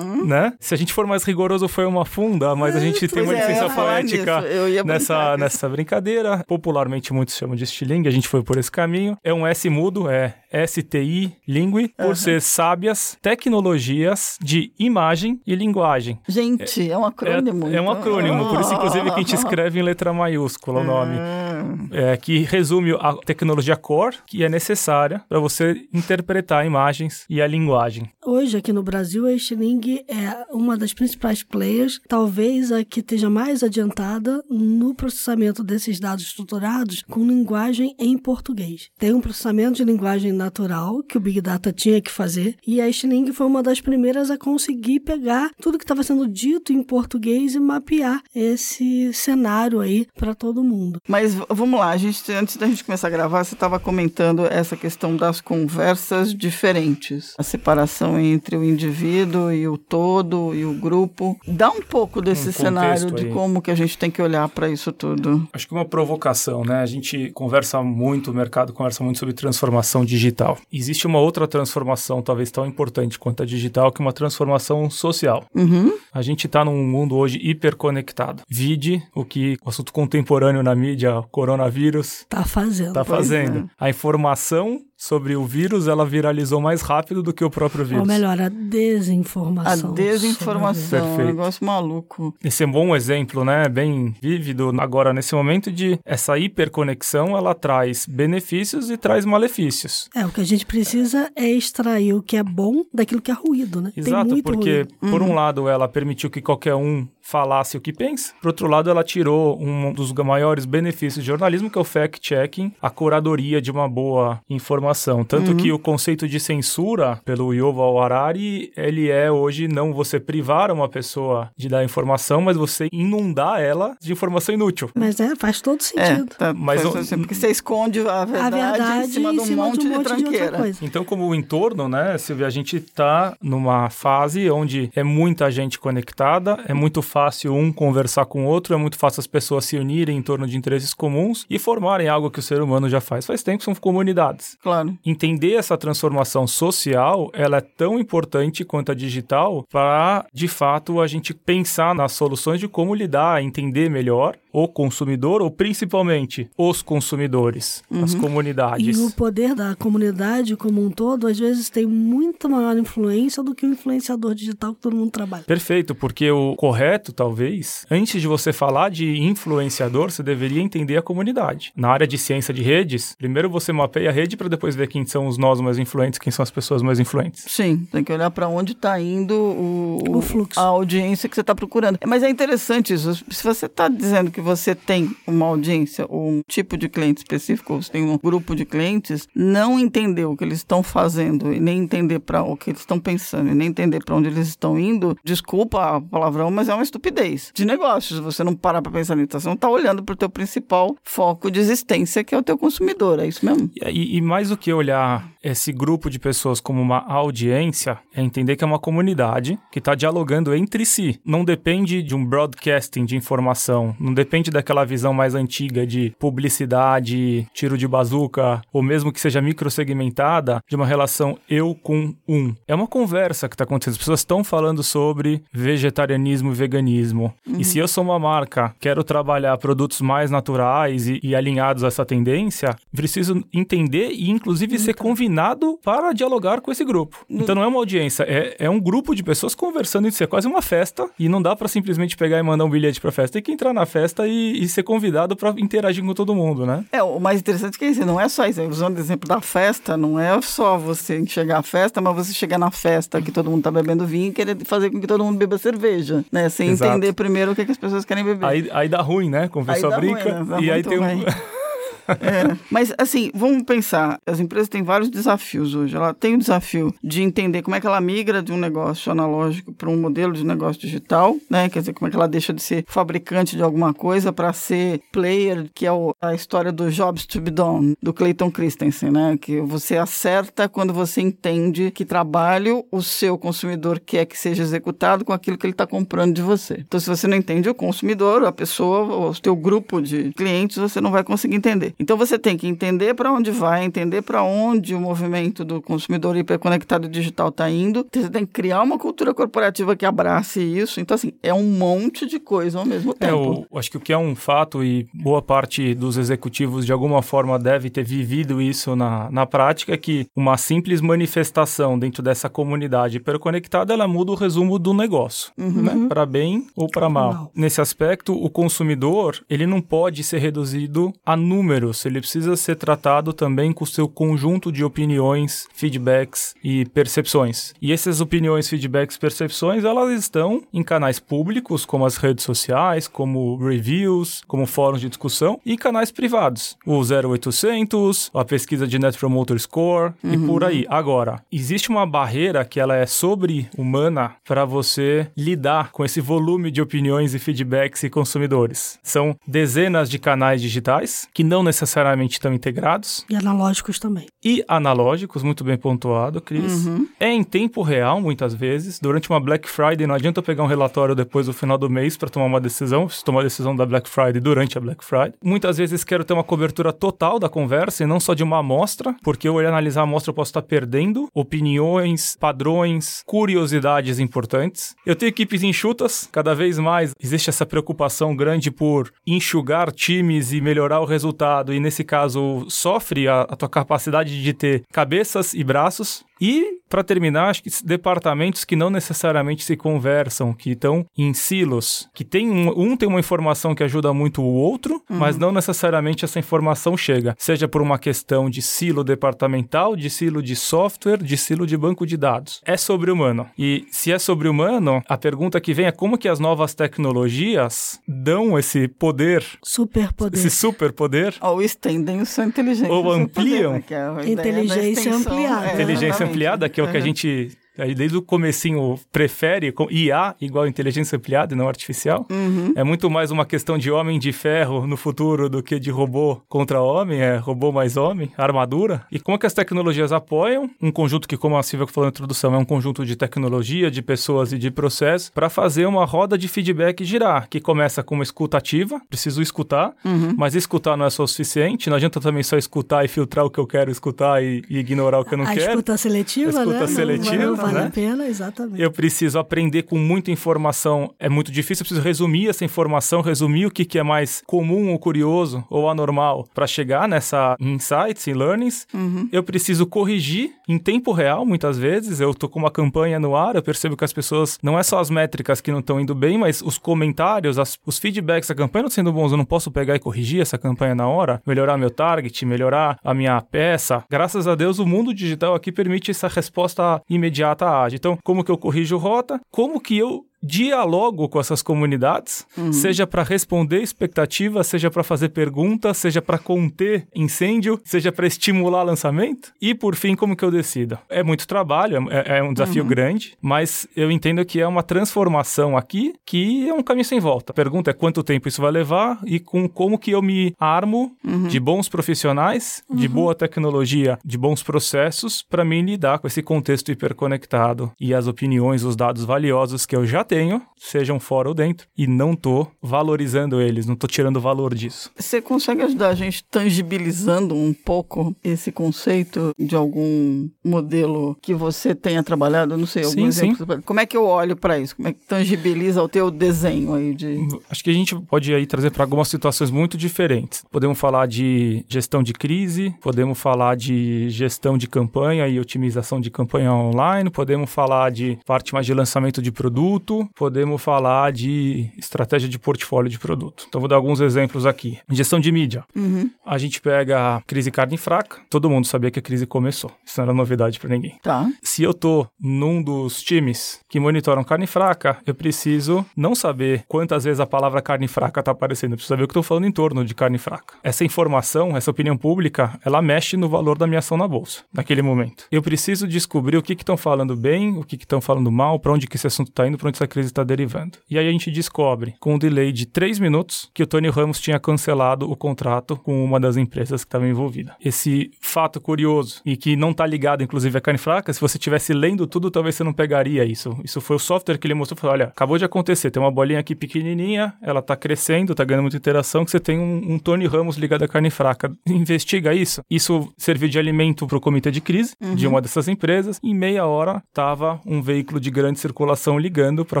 né? 0.25 0.53
Se 0.59 0.73
a 0.73 0.77
gente 0.77 0.93
for 0.93 1.05
mais 1.05 1.23
rigoroso, 1.23 1.67
foi 1.67 1.85
uma 1.85 2.05
funda, 2.05 2.55
mas 2.55 2.75
a 2.75 2.79
gente 2.79 3.07
tem 3.09 3.23
uma 3.23 3.33
é, 3.33 3.47
licença 3.47 3.69
poética 3.73 4.43
nessa, 4.85 5.37
nessa 5.37 5.69
brincadeira. 5.69 6.43
Popularmente 6.47 7.13
muitos 7.13 7.35
chamam 7.35 7.55
de 7.55 7.65
Stiling, 7.65 8.07
a 8.07 8.11
gente 8.11 8.27
foi 8.27 8.43
por 8.43 8.57
esse 8.57 8.71
caminho. 8.71 9.17
É 9.23 9.33
um 9.33 9.45
S 9.45 9.69
mudo, 9.69 10.09
é 10.09 10.35
STI 10.67 11.35
Lingue, 11.47 11.93
por 11.97 12.15
ser 12.15 12.41
sábias 12.41 13.17
tecnologias 13.21 14.37
de 14.41 14.71
imagem 14.77 15.39
e 15.45 15.55
linguagem. 15.55 16.19
Gente, 16.27 16.91
é, 16.91 16.97
um 16.97 17.05
acrônimo. 17.05 17.67
É, 17.67 17.75
é 17.75 17.81
um 17.81 17.85
então. 17.85 17.91
acrônimo, 17.91 18.49
por 18.49 18.59
isso, 18.59 18.73
inclusive, 18.73 19.05
que 19.05 19.15
a 19.15 19.17
gente 19.17 19.35
escreve 19.35 19.79
em 19.79 19.83
letra 19.83 20.11
maiúscula 20.11 20.81
o 20.81 20.83
nome. 20.83 21.15
Ah, 21.17 21.50
É, 21.91 22.15
que 22.17 22.39
resume 22.39 22.93
a 22.93 23.13
tecnologia 23.25 23.75
core 23.75 24.17
que 24.25 24.43
é 24.43 24.49
necessária 24.49 25.23
para 25.27 25.39
você 25.39 25.87
interpretar 25.93 26.65
imagens 26.65 27.25
e 27.29 27.41
a 27.41 27.47
linguagem. 27.47 28.09
Hoje, 28.25 28.57
aqui 28.57 28.71
no 28.71 28.83
Brasil, 28.83 29.25
a 29.25 29.37
Stiling 29.37 30.03
é 30.07 30.45
uma 30.51 30.77
das 30.77 30.93
principais 30.93 31.43
players, 31.43 31.99
talvez 32.07 32.71
a 32.71 32.83
que 32.83 32.99
esteja 32.99 33.29
mais 33.29 33.63
adiantada 33.63 34.43
no 34.49 34.93
processamento 34.93 35.63
desses 35.63 35.99
dados 35.99 36.25
estruturados 36.25 37.03
com 37.09 37.25
linguagem 37.25 37.95
em 37.99 38.17
português. 38.17 38.89
Tem 38.97 39.13
um 39.13 39.21
processamento 39.21 39.77
de 39.77 39.83
linguagem 39.83 40.31
natural 40.31 41.01
que 41.03 41.17
o 41.17 41.21
Big 41.21 41.41
Data 41.41 41.71
tinha 41.73 42.01
que 42.01 42.11
fazer, 42.11 42.55
e 42.65 42.79
a 42.79 42.91
Stiling 42.91 43.31
foi 43.33 43.47
uma 43.47 43.63
das 43.63 43.81
primeiras 43.81 44.29
a 44.29 44.37
conseguir 44.37 44.99
pegar 45.01 45.51
tudo 45.61 45.77
que 45.77 45.83
estava 45.83 46.03
sendo 46.03 46.27
dito 46.27 46.71
em 46.71 46.83
português 46.83 47.55
e 47.55 47.59
mapear 47.59 48.21
esse 48.35 49.13
cenário 49.13 49.79
aí 49.79 50.07
para 50.15 50.35
todo 50.35 50.63
mundo. 50.63 50.99
Mas 51.07 51.35
vamos 51.53 51.79
lá, 51.79 51.89
a 51.89 51.97
gente, 51.97 52.31
antes 52.31 52.57
da 52.57 52.67
gente 52.67 52.83
começar 52.83 53.07
a 53.07 53.11
gravar, 53.11 53.43
você 53.43 53.53
estava 53.53 53.79
comentando 53.79 54.45
essa 54.45 54.75
questão 54.75 55.15
das 55.15 55.41
conversas 55.41 56.33
diferentes, 56.33 57.33
a 57.37 57.43
separação 57.43 58.19
entre 58.19 58.55
o 58.55 58.63
indivíduo 58.63 59.51
e 59.51 59.67
o 59.67 59.77
todo 59.77 60.53
e 60.53 60.65
o 60.65 60.73
grupo. 60.73 61.39
Dá 61.47 61.69
um 61.69 61.81
pouco 61.81 62.21
desse 62.21 62.49
Um 62.49 62.51
cenário 62.51 63.11
de 63.11 63.25
aí. 63.25 63.31
como 63.31 63.61
que 63.61 63.71
a 63.71 63.75
gente 63.75 63.97
tem 63.97 64.09
que 64.09 64.21
olhar 64.21 64.47
para 64.49 64.69
isso 64.69 64.91
tudo. 64.91 65.47
Acho 65.53 65.67
que 65.67 65.73
uma 65.73 65.85
provocação, 65.85 66.63
né? 66.63 66.81
A 66.81 66.85
gente 66.85 67.31
conversa 67.31 67.81
muito, 67.81 68.31
o 68.31 68.33
mercado 68.33 68.73
conversa 68.73 69.03
muito 69.03 69.19
sobre 69.19 69.33
transformação 69.33 70.05
digital. 70.05 70.57
Existe 70.71 71.07
uma 71.07 71.19
outra 71.19 71.47
transformação, 71.47 72.21
talvez 72.21 72.51
tão 72.51 72.65
importante 72.65 73.19
quanto 73.19 73.43
a 73.43 73.45
digital, 73.45 73.91
que 73.91 74.01
é 74.01 74.05
uma 74.05 74.13
transformação 74.13 74.89
social. 74.89 75.45
Uhum. 75.53 75.93
A 76.13 76.21
gente 76.21 76.47
está 76.47 76.63
num 76.65 76.83
mundo 76.85 77.15
hoje 77.15 77.39
hiperconectado. 77.41 78.43
Vide 78.49 79.01
o 79.15 79.23
que 79.23 79.57
o 79.63 79.69
assunto 79.69 79.93
contemporâneo 79.93 80.63
na 80.63 80.75
mídia, 80.75 81.21
coronavírus, 81.41 82.25
Tá 82.29 82.45
fazendo. 82.45 82.93
Pois 82.93 83.07
fazendo. 83.07 83.69
A 83.79 83.89
informação 83.89 84.79
sobre 85.01 85.35
o 85.35 85.43
vírus, 85.43 85.87
ela 85.87 86.05
viralizou 86.05 86.61
mais 86.61 86.83
rápido 86.83 87.23
do 87.23 87.33
que 87.33 87.43
o 87.43 87.49
próprio 87.49 87.83
vírus. 87.83 88.01
Ou 88.01 88.07
melhor, 88.07 88.39
a 88.39 88.45
A 88.45 88.49
desinformação. 88.49 89.95
desinformação, 89.95 91.19
é 91.19 91.23
um 91.23 91.25
negócio 91.25 91.65
maluco. 91.65 92.35
Esse 92.43 92.63
é 92.63 92.67
um 92.67 92.71
bom 92.71 92.95
exemplo, 92.95 93.43
né? 93.43 93.67
Bem 93.67 94.15
vívido 94.21 94.71
agora 94.77 95.11
nesse 95.11 95.33
momento 95.33 95.71
de 95.71 95.99
essa 96.05 96.37
hiperconexão, 96.37 97.35
ela 97.35 97.55
traz 97.55 98.05
benefícios 98.05 98.91
e 98.91 98.97
traz 98.97 99.25
malefícios. 99.25 100.07
É, 100.15 100.23
o 100.23 100.29
que 100.29 100.41
a 100.41 100.45
gente 100.45 100.67
precisa 100.67 101.31
é 101.35 101.49
extrair 101.49 102.13
o 102.13 102.21
que 102.21 102.37
é 102.37 102.43
bom 102.43 102.83
daquilo 102.93 103.21
que 103.23 103.31
é 103.31 103.33
ruído, 103.33 103.81
né? 103.81 103.91
Tem 103.95 104.03
Exato, 104.03 104.29
muito 104.29 104.43
porque 104.43 104.85
ruído. 105.01 105.17
por 105.17 105.23
um 105.23 105.33
lado 105.33 105.67
ela 105.67 105.87
permitiu 105.87 106.29
que 106.29 106.43
qualquer 106.43 106.75
um 106.75 107.07
falasse 107.23 107.77
o 107.77 107.81
que 107.81 107.93
pensa, 107.93 108.33
por 108.41 108.49
outro 108.49 108.67
lado 108.67 108.89
ela 108.89 109.03
tirou 109.03 109.57
um 109.61 109.93
dos 109.93 110.11
maiores 110.11 110.65
benefícios 110.65 111.23
do 111.23 111.27
jornalismo, 111.27 111.69
que 111.69 111.77
é 111.77 111.81
o 111.81 111.83
fact-checking, 111.83 112.73
a 112.81 112.89
curadoria 112.89 113.61
de 113.61 113.71
uma 113.71 113.87
boa 113.87 114.41
informação. 114.49 114.90
Tanto 115.23 115.55
que 115.55 115.71
o 115.71 115.79
conceito 115.79 116.27
de 116.27 116.39
censura 116.39 117.19
pelo 117.25 117.53
Yuval 117.53 118.01
Harari, 118.01 118.71
ele 118.75 119.09
é 119.09 119.31
hoje 119.31 119.67
não 119.67 119.93
você 119.93 120.19
privar 120.19 120.71
uma 120.71 120.87
pessoa 120.89 121.49
de 121.57 121.67
dar 121.69 121.83
informação, 121.83 122.41
mas 122.41 122.57
você 122.57 122.87
inundar 122.91 123.61
ela 123.61 123.95
de 124.01 124.11
informação 124.11 124.53
inútil. 124.53 124.89
Mas 124.95 125.19
é, 125.19 125.35
faz 125.35 125.61
todo 125.61 125.79
É, 125.95 126.05
sentido. 126.05 126.35
tá, 126.37 126.53
Mas 126.53 126.81
faz 126.81 126.95
assim, 126.95 127.17
porque 127.17 127.35
você 127.35 127.49
esconde 127.49 127.99
a 128.01 128.25
verdade, 128.25 128.55
a 128.55 128.71
verdade 128.71 129.07
em 129.07 129.11
cima 129.11 129.31
de 129.33 129.39
um 129.39 129.55
monte 129.55 129.87
de, 129.87 129.93
outra 129.93 130.15
tranqueira. 130.15 130.57
coisa. 130.57 130.79
Então, 130.81 131.03
como 131.03 131.27
o 131.27 131.35
entorno, 131.35 131.87
né, 131.87 132.17
Silvia, 132.17 132.47
a 132.47 132.49
gente 132.49 132.77
está 132.77 133.35
numa 133.41 133.89
fase 133.89 134.49
onde 134.49 134.89
é 134.95 135.03
muita 135.03 135.49
gente 135.51 135.79
conectada, 135.79 136.57
é 136.67 136.73
muito 136.73 137.01
fácil 137.01 137.53
um 137.53 137.71
conversar 137.71 138.25
com 138.25 138.45
o 138.45 138.47
outro, 138.47 138.73
é 138.73 138.77
muito 138.77 138.97
fácil 138.97 139.19
as 139.19 139.27
pessoas 139.27 139.65
se 139.65 139.77
unirem 139.77 140.17
em 140.17 140.21
torno 140.21 140.47
de 140.47 140.57
interesses 140.57 140.93
comuns 140.93 141.45
e 141.49 141.57
formarem 141.59 142.07
algo 142.07 142.29
que 142.31 142.39
o 142.39 142.41
ser 142.41 142.61
humano 142.61 142.89
já 142.89 142.99
faz 143.01 143.25
faz 143.25 143.43
tempo, 143.43 143.63
são 143.63 143.73
comunidades. 143.75 144.57
Claro. 144.61 144.80
Entender 145.05 145.53
essa 145.53 145.77
transformação 145.77 146.47
social, 146.47 147.29
ela 147.33 147.57
é 147.57 147.61
tão 147.61 147.99
importante 147.99 148.63
quanto 148.63 148.91
a 148.91 148.95
digital 148.95 149.65
para, 149.69 150.25
de 150.33 150.47
fato, 150.47 151.01
a 151.01 151.07
gente 151.07 151.33
pensar 151.33 151.93
nas 151.95 152.13
soluções 152.13 152.59
de 152.59 152.67
como 152.67 152.95
lidar, 152.95 153.43
entender 153.43 153.89
melhor 153.89 154.35
o 154.53 154.67
consumidor 154.67 155.41
ou 155.41 155.49
principalmente 155.51 156.49
os 156.57 156.81
consumidores, 156.81 157.83
as 158.03 158.13
E 158.13 158.17
comunidades. 158.17 158.99
o 158.99 159.11
poder 159.15 159.53
da 159.55 159.75
comunidade 159.75 160.55
como 160.55 160.83
um 160.83 160.89
todo, 160.89 161.27
às 161.27 161.37
vezes, 161.39 161.69
tem 161.69 161.85
muito 161.85 162.49
maior 162.49 162.77
influência 162.77 163.43
do 163.43 163.53
que 163.55 163.65
o 163.65 163.69
influenciador 163.69 164.33
digital 164.35 164.73
que 164.73 164.81
todo 164.81 164.95
mundo 164.95 165.11
trabalha. 165.11 165.43
Perfeito, 165.43 165.93
porque 165.95 166.29
o 166.31 166.55
correto, 166.55 167.11
talvez, 167.13 167.85
antes 167.89 168.21
de 168.21 168.27
você 168.27 168.51
falar 168.51 168.89
de 168.89 169.19
influenciador, 169.19 170.11
você 170.11 170.23
deveria 170.23 170.61
entender 170.61 170.97
a 170.97 171.01
comunidade. 171.01 171.71
Na 171.75 171.89
área 171.89 172.07
de 172.07 172.17
ciência 172.17 172.53
de 172.53 172.61
redes, 172.61 173.15
primeiro 173.17 173.49
você 173.49 173.71
mapeia 173.71 174.09
a 174.09 174.13
rede 174.13 174.35
para 174.37 174.47
depois 174.49 174.75
ver 174.75 174.87
quem 174.87 175.05
são 175.05 175.27
os 175.27 175.37
nós 175.37 175.59
mais 175.61 175.77
influentes, 175.77 176.19
quem 176.19 176.31
são 176.31 176.43
as 176.43 176.51
pessoas 176.51 176.81
mais 176.81 176.99
influentes. 176.99 177.45
Sim, 177.47 177.87
tem 177.91 178.03
que 178.03 178.11
olhar 178.11 178.29
para 178.31 178.47
onde 178.47 178.73
está 178.73 178.99
indo 178.99 179.33
o, 179.35 180.17
O 180.17 180.21
fluxo. 180.21 180.59
a 180.59 180.63
audiência 180.63 181.27
que 181.29 181.35
você 181.35 181.41
está 181.41 181.55
procurando. 181.55 181.97
Mas 182.05 182.23
é 182.23 182.29
interessante 182.29 182.93
isso. 182.93 183.13
Se 183.29 183.43
você 183.43 183.65
está 183.65 183.87
dizendo 183.87 184.31
que 184.31 184.40
você 184.41 184.75
tem 184.75 185.15
uma 185.25 185.45
audiência 185.45 186.05
ou 186.09 186.29
um 186.29 186.41
tipo 186.47 186.77
de 186.77 186.89
cliente 186.89 187.19
específico, 187.19 187.73
ou 187.73 187.81
você 187.81 187.91
tem 187.91 188.03
um 188.03 188.17
grupo 188.17 188.55
de 188.55 188.65
clientes, 188.65 189.27
não 189.35 189.79
entender 189.79 190.25
o 190.25 190.35
que 190.35 190.43
eles 190.43 190.59
estão 190.59 190.83
fazendo 190.83 191.53
e 191.53 191.59
nem 191.59 191.79
entender 191.79 192.19
para 192.19 192.43
o 192.43 192.57
que 192.57 192.71
eles 192.71 192.81
estão 192.81 192.99
pensando 192.99 193.49
e 193.49 193.53
nem 193.53 193.67
entender 193.67 194.03
para 194.03 194.15
onde 194.15 194.27
eles 194.27 194.47
estão 194.47 194.79
indo, 194.79 195.17
desculpa 195.23 195.97
a 195.97 196.01
palavrão, 196.01 196.51
mas 196.51 196.69
é 196.69 196.73
uma 196.73 196.83
estupidez 196.83 197.51
de 197.53 197.65
negócios. 197.65 198.19
Você 198.19 198.43
não 198.43 198.55
parar 198.55 198.81
para 198.81 198.91
pensar 198.91 199.15
nisso, 199.15 199.39
você 199.39 199.47
não 199.47 199.55
está 199.55 199.69
olhando 199.69 200.03
para 200.03 200.13
o 200.13 200.17
teu 200.17 200.29
principal 200.29 200.95
foco 201.03 201.51
de 201.51 201.59
existência, 201.59 202.23
que 202.23 202.33
é 202.33 202.37
o 202.37 202.43
teu 202.43 202.57
consumidor. 202.57 203.19
É 203.19 203.27
isso 203.27 203.45
mesmo? 203.45 203.69
E, 203.85 204.17
e 204.17 204.21
mais 204.21 204.49
do 204.49 204.57
que 204.57 204.73
olhar 204.73 205.31
esse 205.43 205.71
grupo 205.71 206.09
de 206.09 206.19
pessoas 206.19 206.59
como 206.59 206.81
uma 206.81 206.99
audiência 206.99 207.97
é 208.13 208.21
entender 208.21 208.55
que 208.55 208.63
é 208.63 208.67
uma 208.67 208.79
comunidade 208.79 209.57
que 209.71 209.79
está 209.79 209.95
dialogando 209.95 210.53
entre 210.53 210.85
si. 210.85 211.19
Não 211.25 211.43
depende 211.43 212.01
de 212.03 212.15
um 212.15 212.25
broadcasting 212.25 213.05
de 213.05 213.15
informação, 213.15 213.95
não 213.99 214.13
depende 214.13 214.30
daquela 214.49 214.85
visão 214.85 215.13
mais 215.13 215.35
antiga 215.35 215.85
de 215.85 216.13
publicidade, 216.17 217.45
tiro 217.53 217.77
de 217.77 217.87
bazuca, 217.87 218.61
ou 218.71 218.81
mesmo 218.81 219.11
que 219.11 219.19
seja 219.19 219.41
microsegmentada, 219.41 220.61
de 220.69 220.75
uma 220.75 220.85
relação 220.85 221.37
eu 221.49 221.75
com 221.75 222.13
um. 222.27 222.55
É 222.65 222.73
uma 222.73 222.87
conversa 222.87 223.49
que 223.49 223.55
está 223.55 223.65
acontecendo. 223.65 223.93
As 223.93 223.97
pessoas 223.97 224.21
estão 224.21 224.43
falando 224.43 224.81
sobre 224.83 225.43
vegetarianismo 225.51 226.51
e 226.51 226.55
veganismo. 226.55 227.33
Uhum. 227.45 227.59
E 227.59 227.65
se 227.65 227.77
eu 227.77 227.87
sou 227.87 228.03
uma 228.03 228.17
marca, 228.17 228.73
quero 228.79 229.03
trabalhar 229.03 229.57
produtos 229.57 229.99
mais 229.99 230.31
naturais 230.31 231.07
e, 231.07 231.19
e 231.21 231.35
alinhados 231.35 231.83
a 231.83 231.87
essa 231.87 232.05
tendência, 232.05 232.75
preciso 232.95 233.43
entender 233.53 234.11
e, 234.11 234.29
inclusive, 234.29 234.79
ser 234.79 234.91
então. 234.91 235.05
convidado 235.05 235.77
para 235.83 236.13
dialogar 236.13 236.61
com 236.61 236.71
esse 236.71 236.85
grupo. 236.85 237.25
Então, 237.29 237.55
não 237.55 237.63
é 237.63 237.67
uma 237.67 237.79
audiência, 237.79 238.23
é, 238.23 238.55
é 238.59 238.69
um 238.69 238.79
grupo 238.79 239.13
de 239.13 239.23
pessoas 239.23 239.53
conversando 239.53 240.07
isso. 240.07 240.23
É 240.23 240.27
quase 240.27 240.47
uma 240.47 240.61
festa 240.61 241.09
e 241.19 241.27
não 241.27 241.41
dá 241.41 241.55
para 241.55 241.67
simplesmente 241.67 242.15
pegar 242.15 242.39
e 242.39 242.43
mandar 242.43 242.63
um 242.65 242.69
bilhete 242.69 243.01
para 243.01 243.11
festa. 243.11 243.33
Tem 243.33 243.41
que 243.41 243.51
entrar 243.51 243.73
na 243.73 243.85
festa 243.85 244.20
e, 244.27 244.63
e 244.63 244.67
ser 244.67 244.83
convidado 244.83 245.35
para 245.35 245.49
interagir 245.57 246.03
com 246.03 246.13
todo 246.13 246.35
mundo, 246.35 246.65
né? 246.65 246.83
É, 246.91 247.01
o 247.01 247.19
mais 247.19 247.39
interessante 247.39 247.75
é 247.75 247.77
que 247.77 247.85
assim, 247.85 248.05
não 248.05 248.19
é 248.19 248.27
só 248.29 248.45
isso. 248.45 248.61
Usando 248.63 248.97
o 248.97 248.99
exemplo 248.99 249.27
da 249.27 249.41
festa, 249.41 249.97
não 249.97 250.19
é 250.19 250.41
só 250.41 250.77
você 250.77 251.25
chegar 251.25 251.59
à 251.59 251.63
festa, 251.63 252.01
mas 252.01 252.15
você 252.15 252.33
chegar 252.33 252.57
na 252.57 252.71
festa 252.71 253.21
que 253.21 253.31
todo 253.31 253.49
mundo 253.49 253.63
tá 253.63 253.71
bebendo 253.71 254.05
vinho 254.05 254.29
e 254.29 254.31
querer 254.31 254.57
fazer 254.65 254.89
com 254.89 254.99
que 254.99 255.07
todo 255.07 255.23
mundo 255.23 255.37
beba 255.37 255.57
cerveja, 255.57 256.23
né? 256.31 256.49
Sem 256.49 256.69
Exato. 256.69 256.91
entender 256.91 257.13
primeiro 257.13 257.51
o 257.51 257.55
que, 257.55 257.61
é 257.61 257.65
que 257.65 257.71
as 257.71 257.77
pessoas 257.77 258.05
querem 258.05 258.23
beber. 258.23 258.45
Aí, 258.45 258.69
aí 258.71 258.89
dá 258.89 259.01
ruim, 259.01 259.29
né? 259.29 259.49
Pessoal 259.65 259.99
brinca. 259.99 260.39
Ruim, 260.39 260.49
né? 260.49 260.61
E 260.61 260.71
aí 260.71 260.83
tem 260.83 260.99
um... 260.99 261.03
É, 262.07 262.55
mas, 262.69 262.93
assim, 262.97 263.31
vamos 263.33 263.63
pensar. 263.63 264.19
As 264.25 264.39
empresas 264.39 264.69
têm 264.69 264.83
vários 264.83 265.09
desafios 265.09 265.75
hoje. 265.75 265.95
Ela 265.95 266.13
tem 266.13 266.35
o 266.35 266.37
desafio 266.37 266.93
de 267.03 267.21
entender 267.21 267.61
como 267.61 267.75
é 267.75 267.81
que 267.81 267.87
ela 267.87 268.01
migra 268.01 268.41
de 268.41 268.51
um 268.51 268.57
negócio 268.57 269.11
analógico 269.11 269.71
para 269.73 269.89
um 269.89 269.99
modelo 269.99 270.33
de 270.33 270.45
negócio 270.45 270.81
digital, 270.81 271.35
né? 271.49 271.69
Quer 271.69 271.79
dizer, 271.79 271.93
como 271.93 272.07
é 272.07 272.09
que 272.11 272.15
ela 272.15 272.27
deixa 272.27 272.53
de 272.53 272.61
ser 272.61 272.83
fabricante 272.87 273.55
de 273.55 273.63
alguma 273.63 273.93
coisa 273.93 274.31
para 274.33 274.53
ser 274.53 275.01
player, 275.11 275.69
que 275.73 275.85
é 275.85 275.91
o, 275.91 276.15
a 276.21 276.33
história 276.33 276.71
do 276.71 276.91
Jobs 276.91 277.25
to 277.25 277.41
be 277.41 277.51
done, 277.51 277.95
do 278.01 278.13
Clayton 278.13 278.51
Christensen, 278.51 279.11
né? 279.11 279.37
Que 279.39 279.59
você 279.61 279.97
acerta 279.97 280.67
quando 280.67 280.93
você 280.93 281.21
entende 281.21 281.91
que 281.91 282.05
trabalho 282.05 282.85
o 282.91 283.01
seu 283.01 283.37
consumidor 283.37 283.99
quer 283.99 284.25
que 284.25 284.37
seja 284.37 284.63
executado 284.63 285.23
com 285.23 285.33
aquilo 285.33 285.57
que 285.57 285.65
ele 285.65 285.73
está 285.73 285.87
comprando 285.87 286.33
de 286.33 286.41
você. 286.41 286.77
Então, 286.79 286.99
se 286.99 287.09
você 287.09 287.27
não 287.27 287.37
entende 287.37 287.69
o 287.69 287.75
consumidor, 287.75 288.45
a 288.45 288.51
pessoa, 288.51 289.29
o 289.29 289.33
teu 289.39 289.55
grupo 289.55 290.01
de 290.01 290.31
clientes, 290.33 290.77
você 290.77 290.99
não 291.01 291.11
vai 291.11 291.23
conseguir 291.23 291.55
entender. 291.55 291.90
Então 291.99 292.17
você 292.17 292.37
tem 292.37 292.57
que 292.57 292.67
entender 292.67 293.13
para 293.13 293.31
onde 293.31 293.51
vai, 293.51 293.83
entender 293.83 294.21
para 294.21 294.43
onde 294.43 294.95
o 294.95 294.99
movimento 294.99 295.63
do 295.63 295.81
consumidor 295.81 296.35
hiperconectado 296.37 297.07
digital 297.07 297.49
está 297.49 297.69
indo. 297.69 298.05
Você 298.11 298.29
tem 298.29 298.45
que 298.45 298.53
criar 298.53 298.81
uma 298.81 298.97
cultura 298.97 299.33
corporativa 299.33 299.95
que 299.95 300.05
abrace 300.05 300.61
isso. 300.61 300.99
Então, 300.99 301.15
assim, 301.15 301.33
é 301.41 301.53
um 301.53 301.63
monte 301.63 302.25
de 302.25 302.39
coisa 302.39 302.79
ao 302.79 302.85
mesmo 302.85 303.13
tempo. 303.13 303.65
É, 303.71 303.75
eu 303.75 303.79
acho 303.79 303.91
que 303.91 303.97
o 303.97 303.99
que 303.99 304.13
é 304.13 304.17
um 304.17 304.35
fato, 304.35 304.83
e 304.83 305.07
boa 305.13 305.41
parte 305.41 305.93
dos 305.93 306.17
executivos 306.17 306.85
de 306.85 306.91
alguma 306.91 307.21
forma 307.21 307.57
deve 307.57 307.89
ter 307.89 308.03
vivido 308.03 308.61
isso 308.61 308.95
na, 308.95 309.29
na 309.31 309.45
prática, 309.45 309.93
é 309.93 309.97
que 309.97 310.25
uma 310.35 310.57
simples 310.57 311.01
manifestação 311.01 311.97
dentro 311.97 312.23
dessa 312.23 312.49
comunidade 312.49 313.17
hiperconectada, 313.17 313.93
ela 313.93 314.07
muda 314.07 314.31
o 314.31 314.35
resumo 314.35 314.79
do 314.79 314.93
negócio, 314.93 315.51
uhum. 315.57 315.81
né? 315.81 316.07
para 316.07 316.25
bem 316.25 316.67
ou 316.75 316.87
para 316.87 317.09
mal. 317.09 317.51
Nesse 317.55 317.81
aspecto, 317.81 318.33
o 318.33 318.49
consumidor, 318.49 319.39
ele 319.49 319.65
não 319.65 319.81
pode 319.81 320.23
ser 320.23 320.39
reduzido 320.39 321.13
a 321.25 321.35
números 321.81 322.05
ele 322.05 322.19
precisa 322.19 322.55
ser 322.55 322.75
tratado 322.75 323.33
também 323.33 323.73
com 323.73 323.83
o 323.83 323.87
seu 323.87 324.07
conjunto 324.07 324.71
de 324.71 324.83
opiniões, 324.83 325.67
feedbacks 325.73 326.55
e 326.63 326.85
percepções. 326.85 327.73
E 327.81 327.91
essas 327.91 328.21
opiniões, 328.21 328.69
feedbacks, 328.69 329.17
percepções, 329.17 329.83
elas 329.83 330.11
estão 330.11 330.61
em 330.71 330.83
canais 330.83 331.19
públicos, 331.19 331.85
como 331.85 332.05
as 332.05 332.17
redes 332.17 332.45
sociais, 332.45 333.07
como 333.07 333.57
reviews, 333.57 334.43
como 334.47 334.65
fóruns 334.65 335.01
de 335.01 335.09
discussão, 335.09 335.59
e 335.65 335.77
canais 335.77 336.11
privados, 336.11 336.77
o 336.85 337.01
0800, 337.01 338.29
a 338.33 338.45
pesquisa 338.45 338.87
de 338.87 338.99
Net 338.99 339.17
Promoter 339.17 339.59
Score 339.59 340.13
uhum. 340.23 340.33
e 340.33 340.37
por 340.37 340.63
aí. 340.63 340.85
Agora, 340.87 341.43
existe 341.51 341.89
uma 341.89 342.05
barreira 342.05 342.63
que 342.63 342.79
ela 342.79 342.95
é 342.95 343.05
sobre-humana 343.05 344.35
para 344.45 344.65
você 344.65 345.27
lidar 345.35 345.91
com 345.91 346.05
esse 346.05 346.21
volume 346.21 346.69
de 346.69 346.81
opiniões 346.81 347.33
e 347.33 347.39
feedbacks 347.39 348.03
e 348.03 348.09
consumidores. 348.09 348.99
São 349.01 349.35
dezenas 349.47 350.09
de 350.09 350.19
canais 350.19 350.61
digitais 350.61 351.27
que 351.33 351.43
não 351.43 351.63
necessariamente 351.63 351.70
necessariamente 351.71 352.33
estão 352.33 352.53
integrados. 352.53 353.25
E 353.29 353.35
analógicos 353.35 353.97
também. 353.97 354.27
E 354.43 354.63
analógicos, 354.67 355.41
muito 355.41 355.63
bem 355.63 355.77
pontuado, 355.77 356.41
Cris. 356.41 356.85
Uhum. 356.85 357.07
É 357.19 357.29
em 357.29 357.43
tempo 357.43 357.81
real, 357.81 358.19
muitas 358.19 358.53
vezes. 358.53 358.99
Durante 358.99 359.29
uma 359.29 359.39
Black 359.39 359.69
Friday, 359.69 360.05
não 360.05 360.15
adianta 360.15 360.41
pegar 360.41 360.63
um 360.63 360.67
relatório 360.67 361.15
depois 361.15 361.45
do 361.45 361.53
final 361.53 361.77
do 361.77 361.89
mês 361.89 362.17
para 362.17 362.29
tomar 362.29 362.45
uma 362.45 362.59
decisão. 362.59 363.07
Se 363.07 363.23
tomar 363.23 363.41
a 363.41 363.43
decisão 363.43 363.75
da 363.75 363.85
Black 363.85 364.09
Friday 364.09 364.41
durante 364.41 364.77
a 364.77 364.81
Black 364.81 365.03
Friday. 365.03 365.33
Muitas 365.43 365.77
vezes 365.77 366.03
quero 366.03 366.23
ter 366.23 366.33
uma 366.33 366.43
cobertura 366.43 366.91
total 366.91 367.39
da 367.39 367.47
conversa 367.47 368.03
e 368.03 368.07
não 368.07 368.19
só 368.19 368.33
de 368.33 368.43
uma 368.43 368.59
amostra, 368.59 369.15
porque 369.23 369.47
eu 369.47 369.59
analisar 369.59 370.01
a 370.01 370.03
amostra 370.03 370.31
eu 370.31 370.35
posso 370.35 370.49
estar 370.49 370.61
perdendo 370.61 371.29
opiniões, 371.33 372.35
padrões, 372.39 373.23
curiosidades 373.25 374.19
importantes. 374.19 374.95
Eu 375.05 375.15
tenho 375.15 375.29
equipes 375.29 375.63
enxutas, 375.63 376.27
cada 376.31 376.53
vez 376.53 376.77
mais 376.77 377.13
existe 377.21 377.49
essa 377.49 377.65
preocupação 377.65 378.35
grande 378.35 378.71
por 378.71 379.11
enxugar 379.25 379.91
times 379.91 380.51
e 380.51 380.59
melhorar 380.59 380.99
o 380.99 381.05
resultado 381.05 381.60
e 381.69 381.79
nesse 381.79 382.03
caso 382.03 382.65
sofre 382.69 383.27
a, 383.27 383.41
a 383.41 383.55
tua 383.55 383.69
capacidade 383.69 384.41
de 384.41 384.53
ter 384.53 384.83
cabeças 384.91 385.53
e 385.53 385.63
braços. 385.63 386.23
E 386.41 386.81
para 386.91 387.03
terminar, 387.05 387.49
acho 387.49 387.63
que 387.63 387.69
departamentos 387.85 388.65
que 388.65 388.75
não 388.75 388.89
necessariamente 388.89 389.63
se 389.63 389.77
conversam, 389.77 390.53
que 390.53 390.71
estão 390.71 391.05
em 391.17 391.33
silos, 391.33 392.09
que 392.13 392.25
tem 392.25 392.51
um, 392.51 392.67
um, 392.77 392.97
tem 392.97 393.07
uma 393.07 393.19
informação 393.19 393.73
que 393.73 393.81
ajuda 393.81 394.13
muito 394.13 394.41
o 394.41 394.53
outro, 394.53 394.95
uhum. 395.09 395.17
mas 395.17 395.37
não 395.37 395.53
necessariamente 395.53 396.25
essa 396.25 396.37
informação 396.37 396.97
chega, 396.97 397.33
seja 397.37 397.65
por 397.65 397.81
uma 397.81 397.97
questão 397.97 398.49
de 398.49 398.61
silo 398.61 399.05
departamental, 399.05 399.95
de 399.95 400.09
silo 400.09 400.43
de 400.43 400.53
software, 400.53 401.23
de 401.23 401.37
silo 401.37 401.65
de 401.65 401.77
banco 401.77 402.05
de 402.05 402.17
dados. 402.17 402.59
É 402.65 402.75
sobre 402.75 403.09
humano. 403.09 403.49
E 403.57 403.85
se 403.89 404.11
é 404.11 404.19
sobre 404.19 404.49
humano, 404.49 405.01
a 405.07 405.17
pergunta 405.17 405.61
que 405.61 405.73
vem 405.73 405.85
é 405.85 405.91
como 405.93 406.17
que 406.17 406.27
as 406.27 406.39
novas 406.39 406.73
tecnologias 406.73 408.01
dão 408.05 408.59
esse 408.59 408.89
poder, 408.89 409.45
superpoder, 409.63 410.39
esse 410.39 410.49
superpoder, 410.49 411.35
ou 411.39 411.61
estendem 411.61 412.25
sua 412.25 412.43
inteligência, 412.43 412.91
ou 412.91 413.11
ampliam, 413.11 413.79
poder, 413.79 413.95
né? 413.95 414.25
é 414.25 414.29
inteligência 414.29 415.15
ampliada, 415.15 415.67
é, 415.67 415.73
inteligência 415.73 416.30
ampliada 416.31 416.69
que 416.69 416.79
é 416.79 416.83
o 416.83 416.91
que 416.91 416.97
a 416.97 417.01
gente 417.01 417.51
desde 417.95 418.17
o 418.17 418.21
comecinho 418.21 418.99
prefere 419.11 419.73
IA 419.89 420.35
igual 420.39 420.67
inteligência 420.67 421.17
ampliada 421.17 421.53
e 421.53 421.57
não 421.57 421.67
artificial. 421.67 422.25
Uhum. 422.29 422.73
É 422.75 422.83
muito 422.83 423.09
mais 423.09 423.31
uma 423.31 423.45
questão 423.45 423.77
de 423.77 423.91
homem 423.91 424.19
de 424.19 424.31
ferro 424.31 424.85
no 424.87 424.97
futuro 424.97 425.49
do 425.49 425.61
que 425.63 425.79
de 425.79 425.89
robô 425.89 426.41
contra 426.47 426.81
homem, 426.81 427.21
é 427.21 427.37
robô 427.37 427.71
mais 427.71 427.97
homem, 427.97 428.31
armadura. 428.37 429.05
E 429.11 429.19
como 429.19 429.35
é 429.35 429.39
que 429.39 429.45
as 429.45 429.53
tecnologias 429.53 430.11
apoiam 430.11 430.69
um 430.81 430.91
conjunto 430.91 431.27
que, 431.27 431.37
como 431.37 431.57
a 431.57 431.63
Silvia 431.63 431.87
falou 431.87 432.05
na 432.05 432.09
introdução, 432.09 432.53
é 432.53 432.57
um 432.57 432.65
conjunto 432.65 433.05
de 433.05 433.15
tecnologia, 433.15 433.89
de 433.91 434.01
pessoas 434.01 434.53
e 434.53 434.57
de 434.57 434.71
processos 434.71 435.29
para 435.29 435.49
fazer 435.49 435.85
uma 435.85 436.05
roda 436.05 436.37
de 436.37 436.47
feedback 436.47 437.03
girar, 437.03 437.47
que 437.49 437.59
começa 437.59 438.03
com 438.03 438.15
uma 438.15 438.23
escuta 438.23 438.57
ativa, 438.57 439.01
preciso 439.09 439.41
escutar, 439.41 439.93
uhum. 440.03 440.33
mas 440.37 440.55
escutar 440.55 440.95
não 440.95 441.05
é 441.05 441.09
só 441.09 441.23
o 441.23 441.27
suficiente, 441.27 441.89
não 441.89 441.97
adianta 441.97 442.19
também 442.19 442.43
só 442.43 442.57
escutar 442.57 443.03
e 443.05 443.07
filtrar 443.07 443.45
o 443.45 443.49
que 443.49 443.59
eu 443.59 443.67
quero 443.67 443.91
escutar 443.91 444.43
e, 444.43 444.63
e 444.69 444.77
ignorar 444.79 445.19
o 445.19 445.25
que 445.25 445.33
eu 445.33 445.37
não 445.37 445.45
a 445.45 445.53
quero. 445.53 445.65
A 445.65 445.69
escuta 445.69 445.97
seletiva, 445.97 446.49
a 446.49 446.63
escuta 446.63 446.79
né? 446.79 446.87
seletiva. 446.87 447.37
Não, 447.37 447.55
não, 447.55 447.70
vale 447.71 447.83
né? 447.83 447.87
a 447.87 447.91
pena, 447.91 448.27
exatamente. 448.27 448.81
Eu 448.81 448.91
preciso 448.91 449.39
aprender 449.39 449.83
com 449.83 449.97
muita 449.97 450.31
informação. 450.31 451.13
É 451.19 451.29
muito 451.29 451.51
difícil, 451.51 451.83
eu 451.83 451.87
preciso 451.87 452.01
resumir 452.01 452.49
essa 452.49 452.65
informação, 452.65 453.21
resumir 453.21 453.65
o 453.65 453.71
que, 453.71 453.85
que 453.85 453.99
é 453.99 454.03
mais 454.03 454.41
comum 454.45 454.91
ou 454.91 454.99
curioso 454.99 455.63
ou 455.69 455.89
anormal 455.89 456.47
para 456.53 456.67
chegar 456.67 457.07
nessa 457.07 457.55
insights 457.59 458.27
e 458.27 458.33
learnings. 458.33 458.87
Uhum. 458.93 459.29
Eu 459.31 459.43
preciso 459.43 459.85
corrigir 459.85 460.51
em 460.67 460.77
tempo 460.77 461.11
real, 461.11 461.45
muitas 461.45 461.77
vezes. 461.77 462.19
Eu 462.19 462.33
tô 462.33 462.47
com 462.47 462.59
uma 462.59 462.71
campanha 462.71 463.19
no 463.19 463.35
ar, 463.35 463.55
eu 463.55 463.63
percebo 463.63 463.97
que 463.97 464.05
as 464.05 464.13
pessoas, 464.13 464.57
não 464.61 464.77
é 464.77 464.83
só 464.83 464.99
as 464.99 465.09
métricas 465.09 465.61
que 465.61 465.71
não 465.71 465.79
estão 465.79 465.99
indo 465.99 466.15
bem, 466.15 466.37
mas 466.37 466.61
os 466.61 466.77
comentários, 466.77 467.59
as, 467.59 467.77
os 467.85 467.99
feedbacks 467.99 468.49
da 468.49 468.55
campanha 468.55 468.83
não 468.83 468.89
sendo 468.89 469.11
bons. 469.11 469.31
Eu 469.31 469.37
não 469.37 469.45
posso 469.45 469.71
pegar 469.71 469.95
e 469.95 469.99
corrigir 469.99 470.41
essa 470.41 470.57
campanha 470.57 470.95
na 470.95 471.07
hora, 471.07 471.41
melhorar 471.45 471.77
meu 471.77 471.89
target, 471.89 472.45
melhorar 472.45 472.97
a 473.03 473.13
minha 473.13 473.39
peça. 473.41 474.03
Graças 474.09 474.47
a 474.47 474.55
Deus, 474.55 474.79
o 474.79 474.85
mundo 474.85 475.13
digital 475.13 475.55
aqui 475.55 475.71
permite 475.71 476.11
essa 476.11 476.27
resposta 476.27 477.01
imediata 477.09 477.50
Então, 477.95 478.17
como 478.23 478.43
que 478.43 478.51
eu 478.51 478.57
corrijo 478.57 478.97
rota? 478.97 479.39
Como 479.51 479.79
que 479.79 479.97
eu 479.97 480.25
dialogo 480.41 481.29
com 481.29 481.39
essas 481.39 481.61
comunidades, 481.61 482.45
uhum. 482.57 482.73
seja 482.73 483.05
para 483.05 483.23
responder 483.23 483.81
expectativa, 483.81 484.63
seja 484.63 484.89
para 484.89 485.03
fazer 485.03 485.29
perguntas, 485.29 485.97
seja 485.97 486.21
para 486.21 486.37
conter 486.37 487.07
incêndio, 487.15 487.79
seja 487.83 488.11
para 488.11 488.27
estimular 488.27 488.83
lançamento. 488.83 489.53
E 489.61 489.75
por 489.75 489.95
fim, 489.95 490.15
como 490.15 490.35
que 490.35 490.43
eu 490.43 490.51
decido? 490.51 490.97
É 491.09 491.23
muito 491.23 491.47
trabalho, 491.47 492.07
é, 492.09 492.39
é 492.39 492.43
um 492.43 492.53
desafio 492.53 492.83
uhum. 492.83 492.89
grande, 492.89 493.37
mas 493.41 493.87
eu 493.95 494.11
entendo 494.11 494.43
que 494.45 494.59
é 494.59 494.67
uma 494.67 494.83
transformação 494.83 495.77
aqui 495.77 496.13
que 496.25 496.67
é 496.67 496.73
um 496.73 496.81
caminho 496.83 497.05
sem 497.05 497.19
volta. 497.19 497.51
A 497.51 497.55
pergunta 497.55 497.91
é 497.91 497.93
quanto 497.93 498.23
tempo 498.23 498.47
isso 498.47 498.61
vai 498.61 498.71
levar 498.71 499.19
e 499.25 499.39
com 499.39 499.67
como 499.67 499.99
que 499.99 500.11
eu 500.11 500.21
me 500.21 500.53
armo 500.59 501.15
uhum. 501.23 501.47
de 501.47 501.59
bons 501.59 501.87
profissionais, 501.87 502.83
de 502.89 503.07
uhum. 503.07 503.13
boa 503.13 503.35
tecnologia, 503.35 504.17
de 504.23 504.37
bons 504.37 504.63
processos 504.63 505.43
para 505.43 505.63
me 505.63 505.81
lidar 505.81 506.19
com 506.19 506.27
esse 506.27 506.41
contexto 506.41 506.91
hiperconectado 506.91 507.91
e 507.99 508.13
as 508.13 508.27
opiniões, 508.27 508.83
os 508.83 508.95
dados 508.95 509.23
valiosos 509.23 509.85
que 509.85 509.95
eu 509.95 510.05
já 510.05 510.23
tenho, 510.31 510.61
sejam 510.77 511.19
fora 511.19 511.49
ou 511.49 511.53
dentro, 511.53 511.85
e 511.97 512.07
não 512.07 512.37
tô 512.37 512.65
valorizando 512.81 513.59
eles, 513.59 513.85
não 513.85 513.97
tô 513.97 514.07
tirando 514.07 514.39
valor 514.39 514.73
disso. 514.73 515.11
Você 515.17 515.41
consegue 515.41 515.81
ajudar 515.81 516.07
a 516.07 516.15
gente 516.15 516.41
tangibilizando 516.45 517.53
um 517.53 517.73
pouco 517.73 518.33
esse 518.41 518.71
conceito 518.71 519.51
de 519.59 519.75
algum 519.75 520.49
modelo 520.63 521.37
que 521.41 521.53
você 521.53 521.93
tenha 521.93 522.23
trabalhado? 522.23 522.77
Não 522.77 522.87
sei, 522.87 523.03
algum 523.03 523.13
sim, 523.13 523.25
exemplo. 523.25 523.75
Sim. 523.75 523.81
Como 523.81 523.99
é 523.99 524.05
que 524.05 524.15
eu 524.15 524.25
olho 524.25 524.55
para 524.55 524.79
isso? 524.79 524.95
Como 524.95 525.09
é 525.09 525.11
que 525.11 525.19
tangibiliza 525.27 526.01
o 526.01 526.07
teu 526.07 526.31
desenho 526.31 526.93
aí 526.93 527.13
de. 527.13 527.45
Acho 527.69 527.83
que 527.83 527.89
a 527.89 527.93
gente 527.93 528.15
pode 528.15 528.53
aí 528.55 528.65
trazer 528.65 528.91
para 528.91 529.03
algumas 529.03 529.27
situações 529.27 529.69
muito 529.69 529.97
diferentes. 529.97 530.63
Podemos 530.71 530.97
falar 530.97 531.27
de 531.27 531.83
gestão 531.89 532.23
de 532.23 532.31
crise, 532.31 532.95
podemos 533.01 533.37
falar 533.37 533.75
de 533.75 534.29
gestão 534.29 534.77
de 534.77 534.87
campanha 534.87 535.45
e 535.49 535.59
otimização 535.59 536.21
de 536.21 536.31
campanha 536.31 536.73
online, 536.73 537.29
podemos 537.29 537.69
falar 537.69 538.11
de 538.11 538.39
parte 538.45 538.73
mais 538.73 538.85
de 538.85 538.93
lançamento 538.93 539.41
de 539.41 539.51
produto, 539.51 540.20
podemos 540.35 540.81
falar 540.81 541.31
de 541.31 541.89
estratégia 541.97 542.49
de 542.49 542.59
portfólio 542.59 543.09
de 543.09 543.19
produto. 543.19 543.65
Então, 543.67 543.79
vou 543.79 543.87
dar 543.87 543.95
alguns 543.95 544.19
exemplos 544.19 544.65
aqui. 544.65 544.99
Gestão 545.09 545.39
de 545.39 545.51
mídia. 545.51 545.83
Uhum. 545.95 546.29
A 546.45 546.57
gente 546.57 546.81
pega 546.81 547.37
a 547.37 547.41
crise 547.41 547.71
carne 547.71 547.97
fraca, 547.97 548.39
todo 548.49 548.69
mundo 548.69 548.87
sabia 548.87 549.11
que 549.11 549.19
a 549.19 549.21
crise 549.21 549.45
começou. 549.45 549.91
Isso 550.05 550.19
não 550.19 550.25
era 550.25 550.33
novidade 550.33 550.79
para 550.79 550.89
ninguém. 550.89 551.17
Tá. 551.21 551.49
Se 551.61 551.83
eu 551.83 551.93
tô 551.93 552.27
num 552.39 552.81
dos 552.81 553.21
times 553.21 553.79
que 553.89 553.99
monitoram 553.99 554.43
carne 554.43 554.67
fraca, 554.67 555.17
eu 555.25 555.33
preciso 555.33 556.05
não 556.15 556.35
saber 556.35 556.83
quantas 556.87 557.23
vezes 557.23 557.39
a 557.39 557.45
palavra 557.45 557.81
carne 557.81 558.07
fraca 558.07 558.41
tá 558.41 558.51
aparecendo, 558.51 558.93
eu 558.93 558.97
preciso 558.97 559.13
saber 559.13 559.23
o 559.23 559.27
que 559.27 559.31
eu 559.31 559.41
tô 559.41 559.43
falando 559.43 559.65
em 559.65 559.71
torno 559.71 560.03
de 560.03 560.13
carne 560.13 560.37
fraca. 560.37 560.75
Essa 560.83 561.03
informação, 561.03 561.75
essa 561.75 561.91
opinião 561.91 562.17
pública, 562.17 562.79
ela 562.83 563.01
mexe 563.01 563.37
no 563.37 563.49
valor 563.49 563.77
da 563.77 563.87
minha 563.87 563.99
ação 563.99 564.17
na 564.17 564.27
bolsa, 564.27 564.63
naquele 564.73 565.01
momento. 565.01 565.45
Eu 565.51 565.61
preciso 565.61 566.07
descobrir 566.07 566.57
o 566.57 566.61
que 566.61 566.73
estão 566.73 566.97
falando 566.97 567.35
bem, 567.35 567.77
o 567.77 567.83
que 567.83 567.95
estão 567.95 568.21
falando 568.21 568.51
mal, 568.51 568.79
para 568.79 568.91
onde 568.91 569.07
que 569.07 569.15
esse 569.15 569.27
assunto 569.27 569.49
está 569.49 569.67
indo, 569.67 569.77
para 569.77 569.87
onde 569.87 569.97
crise 570.11 570.27
está 570.27 570.43
derivando. 570.43 570.97
E 571.09 571.17
aí 571.17 571.27
a 571.27 571.31
gente 571.31 571.49
descobre, 571.49 572.13
com 572.19 572.35
um 572.35 572.37
delay 572.37 572.71
de 572.73 572.85
três 572.85 573.17
minutos, 573.17 573.69
que 573.73 573.81
o 573.81 573.87
Tony 573.87 574.09
Ramos 574.09 574.39
tinha 574.39 574.59
cancelado 574.59 575.31
o 575.31 575.35
contrato 575.35 575.95
com 575.95 576.23
uma 576.23 576.39
das 576.39 576.57
empresas 576.57 577.03
que 577.03 577.07
estava 577.07 577.27
envolvida. 577.27 577.75
Esse 577.83 578.31
fato 578.41 578.81
curioso 578.81 579.41
e 579.45 579.55
que 579.55 579.75
não 579.75 579.91
está 579.91 580.05
ligado, 580.05 580.43
inclusive, 580.43 580.77
à 580.77 580.81
carne 580.81 580.97
fraca, 580.97 581.31
se 581.31 581.39
você 581.39 581.57
estivesse 581.57 581.93
lendo 581.93 582.27
tudo, 582.27 582.51
talvez 582.51 582.75
você 582.75 582.83
não 582.83 582.93
pegaria 582.93 583.45
isso. 583.45 583.77
Isso 583.83 584.01
foi 584.01 584.17
o 584.17 584.19
software 584.19 584.57
que 584.57 584.67
ele 584.67 584.73
mostrou. 584.73 584.97
Falou, 584.97 585.13
olha, 585.13 585.25
acabou 585.25 585.57
de 585.57 585.63
acontecer, 585.63 586.11
tem 586.11 586.21
uma 586.21 586.31
bolinha 586.31 586.59
aqui 586.59 586.75
pequenininha, 586.75 587.53
ela 587.61 587.79
está 587.79 587.95
crescendo, 587.95 588.51
está 588.51 588.65
ganhando 588.65 588.83
muita 588.83 588.97
interação, 588.97 589.45
que 589.45 589.51
você 589.51 589.59
tem 589.59 589.79
um, 589.79 590.13
um 590.13 590.19
Tony 590.19 590.45
Ramos 590.45 590.75
ligado 590.75 591.03
à 591.03 591.07
carne 591.07 591.29
fraca. 591.29 591.71
Investiga 591.87 592.53
isso. 592.53 592.81
Isso 592.89 593.31
serviu 593.37 593.69
de 593.69 593.79
alimento 593.79 594.27
para 594.27 594.37
o 594.37 594.41
comitê 594.41 594.69
de 594.71 594.81
crise 594.81 595.13
uhum. 595.21 595.35
de 595.35 595.47
uma 595.47 595.61
dessas 595.61 595.87
empresas. 595.87 596.39
Em 596.43 596.53
meia 596.53 596.85
hora, 596.85 597.23
estava 597.29 597.79
um 597.85 598.01
veículo 598.01 598.39
de 598.39 598.51
grande 598.51 598.79
circulação 598.79 599.39
ligando 599.39 599.85
para 599.85 600.00